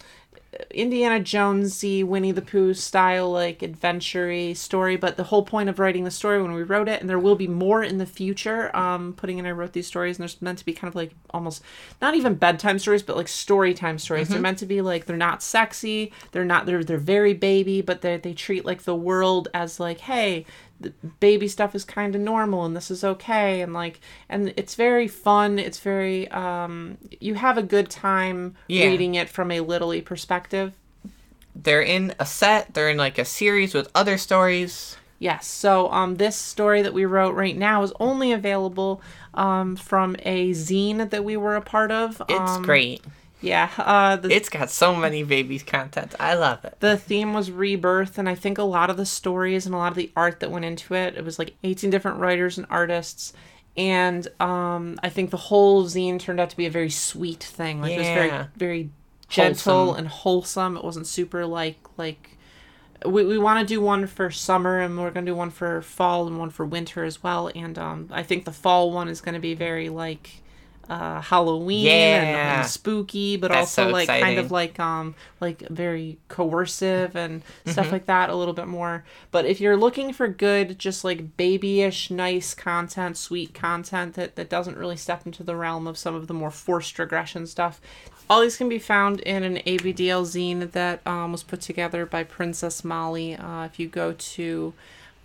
Indiana 0.71 1.19
Jonesy, 1.19 2.03
Winnie 2.03 2.31
the 2.31 2.41
Pooh 2.41 2.73
style, 2.73 3.31
like 3.31 3.61
adventure 3.61 4.55
story. 4.55 4.95
But 4.95 5.17
the 5.17 5.25
whole 5.25 5.43
point 5.43 5.69
of 5.69 5.79
writing 5.79 6.03
the 6.03 6.11
story 6.11 6.41
when 6.41 6.53
we 6.53 6.63
wrote 6.63 6.87
it, 6.87 7.01
and 7.01 7.09
there 7.09 7.19
will 7.19 7.35
be 7.35 7.47
more 7.47 7.83
in 7.83 7.97
the 7.97 8.05
future. 8.05 8.75
Um, 8.75 9.13
putting 9.13 9.39
and 9.39 9.47
I 9.47 9.51
wrote 9.51 9.73
these 9.73 9.87
stories, 9.87 10.17
and 10.17 10.27
they're 10.27 10.35
meant 10.41 10.59
to 10.59 10.65
be 10.65 10.73
kind 10.73 10.89
of 10.89 10.95
like 10.95 11.11
almost 11.31 11.61
not 12.01 12.15
even 12.15 12.35
bedtime 12.35 12.79
stories, 12.79 13.03
but 13.03 13.17
like 13.17 13.27
story 13.27 13.73
time 13.73 13.99
stories. 13.99 14.29
They're 14.29 14.39
meant 14.39 14.59
to 14.59 14.65
be 14.65 14.81
like 14.81 15.05
they're 15.05 15.17
not 15.17 15.43
sexy, 15.43 16.13
they're 16.31 16.45
not 16.45 16.65
they're 16.65 16.83
they're 16.83 16.97
very 16.97 17.33
baby, 17.33 17.81
but 17.81 18.01
they 18.01 18.17
they 18.17 18.33
treat 18.33 18.65
like 18.65 18.83
the 18.83 18.95
world 18.95 19.49
as 19.53 19.79
like 19.79 19.99
hey 19.99 20.45
the 20.79 20.91
baby 21.19 21.47
stuff 21.47 21.73
is 21.75 21.83
kind 21.83 22.13
of 22.15 22.21
normal 22.21 22.63
and 22.65 22.75
this 22.75 22.91
is 22.91 23.03
okay 23.03 23.61
and 23.61 23.73
like 23.73 23.99
and 24.29 24.53
it's 24.57 24.75
very 24.75 25.07
fun 25.07 25.57
it's 25.59 25.79
very 25.79 26.27
um 26.29 26.97
you 27.19 27.33
have 27.35 27.57
a 27.57 27.63
good 27.63 27.89
time 27.89 28.55
Yeah. 28.67 28.85
reading 28.87 29.15
it 29.15 29.29
from 29.29 29.51
a 29.51 29.59
literally 29.61 30.01
perspective 30.01 30.73
they're 31.59 31.81
in 31.81 32.13
a 32.19 32.25
set. 32.25 32.75
They're 32.75 32.89
in 32.91 32.97
like 32.97 33.17
a 33.17 33.25
series 33.25 33.73
with 33.73 33.89
other 33.95 34.17
stories. 34.19 34.95
yes 35.17 35.47
so 35.47 35.89
um 35.91 36.15
this 36.17 36.35
story 36.35 36.83
that 36.83 36.93
we 36.93 37.05
wrote 37.05 37.33
right 37.33 37.57
now 37.57 37.81
is 37.81 37.91
only 37.99 38.31
available 38.31 39.01
um 39.33 39.75
from 39.75 40.15
a 40.21 40.51
zine 40.51 41.09
that 41.09 41.23
we 41.23 41.35
were 41.35 41.55
a 41.55 41.61
part 41.61 41.91
of 41.91 42.21
It's 42.29 42.51
um, 42.57 42.61
great. 42.63 43.01
Yeah 43.41 43.69
uh 43.77 44.15
the, 44.15 44.29
It's 44.29 44.49
got 44.49 44.69
so 44.71 44.95
many 44.95 45.23
babies 45.23 45.63
content. 45.63 46.15
I 46.19 46.33
love 46.33 46.65
it. 46.65 46.77
the 46.79 46.97
theme 46.97 47.33
was 47.33 47.51
rebirth 47.51 48.17
and 48.17 48.27
i 48.27 48.33
think 48.35 48.57
a 48.57 48.63
lot 48.63 48.89
of 48.89 48.97
the 48.97 49.05
stories 49.05 49.65
and 49.65 49.75
a 49.75 49.77
lot 49.77 49.91
of 49.91 49.95
the 49.97 50.11
art 50.15 50.39
that 50.39 50.49
went 50.51 50.65
into 50.65 50.95
it 50.95 51.15
it 51.15 51.23
was 51.23 51.37
like 51.37 51.55
18 51.63 51.89
different 51.89 52.19
writers 52.19 52.57
and 52.57 52.65
artists 52.69 53.33
and 53.75 54.27
um, 54.39 54.99
i 55.03 55.09
think 55.09 55.29
the 55.29 55.37
whole 55.37 55.85
zine 55.85 56.19
turned 56.19 56.39
out 56.39 56.49
to 56.49 56.57
be 56.57 56.65
a 56.65 56.71
very 56.71 56.89
sweet 56.89 57.43
thing 57.43 57.79
like 57.81 57.91
it 57.93 57.99
was 57.99 58.07
very 58.07 58.45
very 58.57 58.89
gentle 59.29 59.85
Wholesome. 59.87 59.99
and 59.99 60.07
wholesome 60.07 60.77
it 60.77 60.83
wasn't 60.83 61.05
super 61.05 61.45
like 61.45 61.77
like 61.97 62.31
we, 63.05 63.23
we 63.23 63.37
want 63.37 63.59
to 63.59 63.71
do 63.71 63.79
one 63.79 64.07
for 64.07 64.31
summer 64.31 64.79
and 64.79 64.97
we're 64.97 65.11
going 65.11 65.25
to 65.25 65.31
do 65.31 65.35
one 65.35 65.51
for 65.51 65.83
fall 65.83 66.25
and 66.25 66.39
one 66.39 66.49
for 66.49 66.65
winter 66.65 67.03
as 67.03 67.21
well 67.21 67.51
and 67.53 67.77
um, 67.77 68.09
i 68.11 68.23
think 68.23 68.45
the 68.45 68.51
fall 68.51 68.91
one 68.91 69.07
is 69.07 69.21
going 69.21 69.35
to 69.35 69.39
be 69.39 69.53
very 69.53 69.89
like 69.89 70.41
uh, 70.89 71.21
halloween 71.21 71.85
Yeah. 71.85 72.59
and 72.61 72.69
spooky 72.69 73.35
but 73.37 73.49
That's 73.49 73.77
also 73.77 73.87
so 73.87 73.91
like 73.91 74.07
kind 74.07 74.39
of 74.39 74.51
like 74.51 74.79
um 74.79 75.15
like 75.41 75.67
very 75.69 76.17
coercive 76.29 77.15
and 77.15 77.43
stuff 77.65 77.85
Mm-hmm. 77.85 77.93
like 77.93 78.05
that 78.05 78.29
a 78.29 78.35
little 78.35 78.53
bit 78.53 78.67
more 78.67 79.03
but 79.31 79.45
if 79.45 79.59
you're 79.59 79.75
looking 79.77 80.13
for 80.13 80.27
good 80.27 80.79
just 80.79 81.03
like 81.03 81.35
babyish 81.37 82.09
nice 82.09 82.53
content 82.53 83.17
sweet 83.17 83.53
content 83.53 84.13
that, 84.15 84.35
that 84.37 84.49
doesn't 84.49 84.77
really 84.77 84.95
step 84.97 85.25
into 85.25 85.43
the 85.43 85.55
realm 85.55 85.87
of 85.87 85.97
some 85.97 86.15
of 86.15 86.27
the 86.27 86.33
more 86.33 86.51
forced 86.51 86.97
regression 86.99 87.45
stuff 87.47 87.81
all 88.29 88.41
these 88.41 88.57
can 88.57 88.67
be 88.69 88.79
found 88.79 89.19
in 89.21 89.43
an 89.43 89.55
abdl 89.65 90.23
zine 90.25 90.71
that 90.71 91.05
um, 91.05 91.31
was 91.31 91.43
put 91.43 91.59
together 91.61 92.05
by 92.05 92.23
princess 92.23 92.83
molly 92.83 93.35
uh, 93.35 93.65
if 93.65 93.77
you 93.79 93.87
go 93.87 94.13
to 94.17 94.73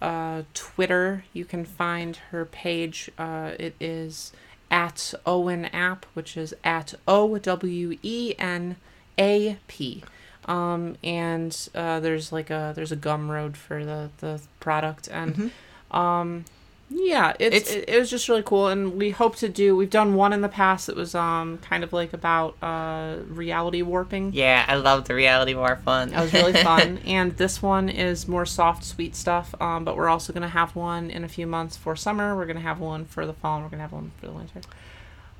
uh, 0.01 0.43
twitter 0.55 1.25
you 1.33 1.45
can 1.45 1.65
find 1.65 2.17
her 2.33 2.45
page 2.45 3.11
uh, 3.19 3.53
it 3.59 3.75
is 3.81 4.33
at 4.73 5.15
Owen 5.27 5.67
App, 5.67 6.07
which 6.15 6.37
is 6.37 6.55
at 6.65 6.95
O 7.07 7.39
W 7.39 7.97
E 8.03 8.35
N 8.39 8.77
A 9.19 9.59
P. 9.69 10.03
Um, 10.47 10.97
and 11.05 11.57
uh, 11.75 12.01
there's 12.01 12.33
like 12.33 12.51
a 12.51 12.73
there's 12.75 12.91
a 12.91 12.97
Gumroad 12.97 13.55
for 13.55 13.85
the 13.85 14.11
the 14.19 14.41
product, 14.59 15.07
and 15.09 15.53
um, 15.93 16.47
yeah, 16.95 17.33
it's, 17.39 17.57
It's- 17.57 17.75
it, 17.75 17.85
it 17.89 17.99
was 17.99 18.11
just 18.11 18.29
really 18.29 18.43
cool, 18.43 18.69
and 18.69 18.95
we 18.97 19.11
hope 19.11 19.37
to 19.37 19.49
do. 19.49 19.75
We've 19.77 19.89
done 19.91 20.15
one 20.15 20.33
in 20.33 20.41
the 20.43 20.49
past 20.49 20.87
that 20.89 20.97
was 20.97 21.15
um 21.15 21.59
kind 21.59 21.83
of 21.85 21.93
like 21.93 22.13
about 22.13 22.57
uh 22.63 23.17
reality 23.29 23.83
warping. 23.83 24.33
Yeah, 24.35 24.65
I 24.69 24.75
love 24.77 25.07
the 25.09 25.15
reality 25.15 25.55
warp 25.55 25.87
one. 25.87 26.11
That 26.11 26.21
was 26.23 26.33
really 26.33 26.53
fun. 26.53 26.99
and 27.07 27.37
this 27.37 27.63
one 27.63 27.89
is 27.89 28.29
more 28.29 28.45
soft, 28.47 28.85
sweet 28.85 29.17
stuff. 29.17 29.55
Um, 29.61 29.85
but 29.85 29.97
we're 29.97 30.09
also 30.09 30.33
going 30.33 30.43
to 30.43 30.49
have 30.49 30.75
one 30.77 31.11
in 31.11 31.25
a 31.25 31.29
few 31.29 31.47
months 31.47 31.77
for 31.77 31.97
summer. 31.97 32.37
We're 32.37 32.47
going 32.47 32.57
to 32.57 32.63
have 32.63 32.81
one 32.81 33.05
for 33.07 33.27
the 33.27 33.33
fall, 33.33 33.57
and 33.57 33.65
we're 33.65 33.71
going 33.71 33.79
to 33.79 33.83
have 33.85 33.93
one 33.93 34.13
for 34.21 34.27
the 34.27 34.33
winter. 34.33 34.61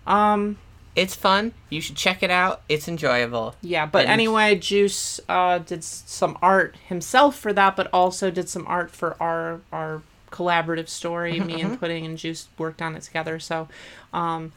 Um, 0.07 0.59
it's 0.95 1.15
fun. 1.15 1.53
You 1.71 1.81
should 1.81 1.97
check 1.97 2.23
it 2.23 2.31
out. 2.31 2.63
It's 2.69 2.87
enjoyable. 2.89 3.55
yeah, 3.63 3.87
but 3.87 4.03
And- 4.05 4.11
anyway, 4.13 4.57
Juice 4.57 5.21
uh, 5.29 5.59
did 5.59 5.83
some 5.85 6.37
art 6.43 6.77
himself 6.87 7.37
for 7.39 7.53
that, 7.53 7.77
but 7.77 7.89
also 7.93 8.31
did 8.31 8.49
some 8.49 8.67
art 8.67 8.91
for 8.91 9.17
our 9.21 9.61
our 9.73 10.03
collaborative 10.33 10.89
story. 10.89 11.39
Me 11.49 11.61
and 11.61 11.79
Pudding 11.79 12.05
and 12.07 12.19
Juice 12.19 12.49
worked 12.59 12.83
on 12.83 12.97
it 12.97 13.03
together. 13.03 13.39
So, 13.39 13.69
um, 14.13 14.53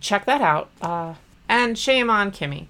check 0.00 0.26
that 0.26 0.40
out. 0.40 0.70
Uh, 0.80 1.14
and 1.48 1.78
shame 1.78 2.10
on 2.10 2.30
Kimmy, 2.30 2.66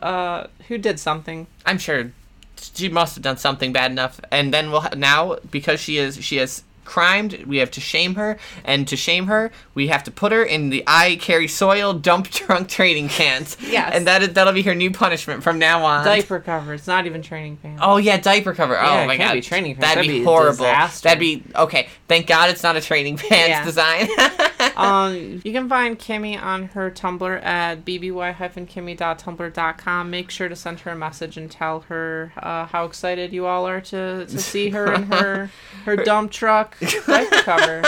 uh, 0.00 0.46
who 0.68 0.78
did 0.78 0.98
something. 1.00 1.46
I'm 1.66 1.78
sure 1.78 2.12
she 2.56 2.88
must 2.88 3.16
have 3.16 3.22
done 3.24 3.36
something 3.36 3.72
bad 3.72 3.90
enough, 3.90 4.20
and 4.30 4.54
then 4.54 4.70
we'll 4.70 4.82
ha- 4.82 4.94
now 4.96 5.36
because 5.50 5.80
she 5.80 5.98
is 5.98 6.24
she 6.24 6.36
has 6.36 6.62
crimed, 6.84 7.44
we 7.46 7.58
have 7.58 7.70
to 7.72 7.80
shame 7.80 8.14
her, 8.16 8.36
and 8.64 8.86
to 8.88 8.96
shame 8.96 9.26
her, 9.26 9.50
we 9.74 9.88
have 9.88 10.02
to 10.04 10.10
put 10.10 10.32
her 10.32 10.42
in 10.42 10.70
the 10.70 10.82
I 10.86 11.16
carry 11.16 11.48
soil 11.48 11.92
dump 11.94 12.28
trunk 12.30 12.68
training 12.68 13.08
cans. 13.08 13.56
Yes. 13.60 13.92
and 13.94 14.06
that 14.06 14.22
is, 14.22 14.32
that'll 14.34 14.52
be 14.52 14.62
her 14.62 14.74
new 14.74 14.90
punishment 14.90 15.42
from 15.42 15.58
now 15.58 15.84
on. 15.84 16.04
Diaper 16.04 16.40
cover. 16.40 16.74
It's 16.74 16.86
not 16.86 17.06
even 17.06 17.22
training 17.22 17.56
pants. 17.58 17.80
Oh 17.84 17.96
yeah, 17.96 18.18
diaper 18.18 18.54
cover. 18.54 18.74
Yeah, 18.74 19.02
oh 19.02 19.06
my 19.06 19.16
god, 19.16 19.34
be 19.34 19.40
training 19.40 19.74
pants. 19.76 19.88
That'd, 19.88 19.98
That'd 20.04 20.10
be, 20.12 20.18
be 20.20 20.24
horrible. 20.24 20.64
disaster. 20.64 21.08
That'd 21.08 21.20
be 21.20 21.42
okay. 21.56 21.88
Thank 22.08 22.26
God 22.26 22.50
it's 22.50 22.62
not 22.62 22.76
a 22.76 22.80
training 22.80 23.16
pants 23.18 23.48
Yeah. 23.48 23.64
design. 23.64 24.08
um, 24.76 25.40
you 25.44 25.52
can 25.52 25.68
find 25.68 25.98
Kimmy 25.98 26.40
on 26.40 26.66
her 26.68 26.90
Tumblr 26.90 27.44
at 27.44 27.84
bby-kimmy.tumblr.com. 27.84 30.10
Make 30.10 30.30
sure 30.30 30.48
to 30.48 30.56
send 30.56 30.80
her 30.80 30.90
a 30.92 30.96
message 30.96 31.36
and 31.36 31.50
tell 31.50 31.80
her 31.80 32.32
uh, 32.36 32.66
how 32.66 32.84
excited 32.84 33.32
you 33.32 33.46
all 33.46 33.66
are 33.66 33.80
to, 33.80 34.26
to 34.26 34.38
see 34.38 34.70
her 34.70 34.92
in 34.92 35.04
her 35.04 35.50
her 35.84 35.96
dump 35.96 36.30
truck 36.30 36.73
cover. 37.42 37.82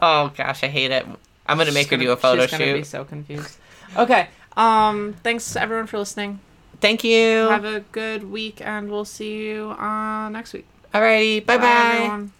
oh 0.00 0.32
gosh, 0.36 0.62
I 0.62 0.68
hate 0.68 0.90
it. 0.90 1.06
I'm 1.46 1.58
gonna 1.58 1.72
make 1.72 1.88
her 1.88 1.96
do 1.96 2.10
a 2.10 2.16
photo 2.16 2.42
she's 2.42 2.58
gonna 2.58 2.72
be 2.72 2.78
shoot. 2.80 2.86
so 2.86 3.04
confused. 3.04 3.58
Okay. 3.96 4.28
Um. 4.56 5.14
Thanks 5.22 5.56
everyone 5.56 5.86
for 5.86 5.98
listening. 5.98 6.40
Thank 6.80 7.04
you. 7.04 7.48
Have 7.48 7.64
a 7.64 7.80
good 7.92 8.30
week, 8.30 8.60
and 8.60 8.90
we'll 8.90 9.04
see 9.04 9.46
you 9.46 9.70
uh, 9.70 10.28
next 10.28 10.52
week. 10.52 10.66
Alrighty, 10.92 11.44
bye 11.44 11.58
bye. 11.58 11.94
everyone. 11.94 12.32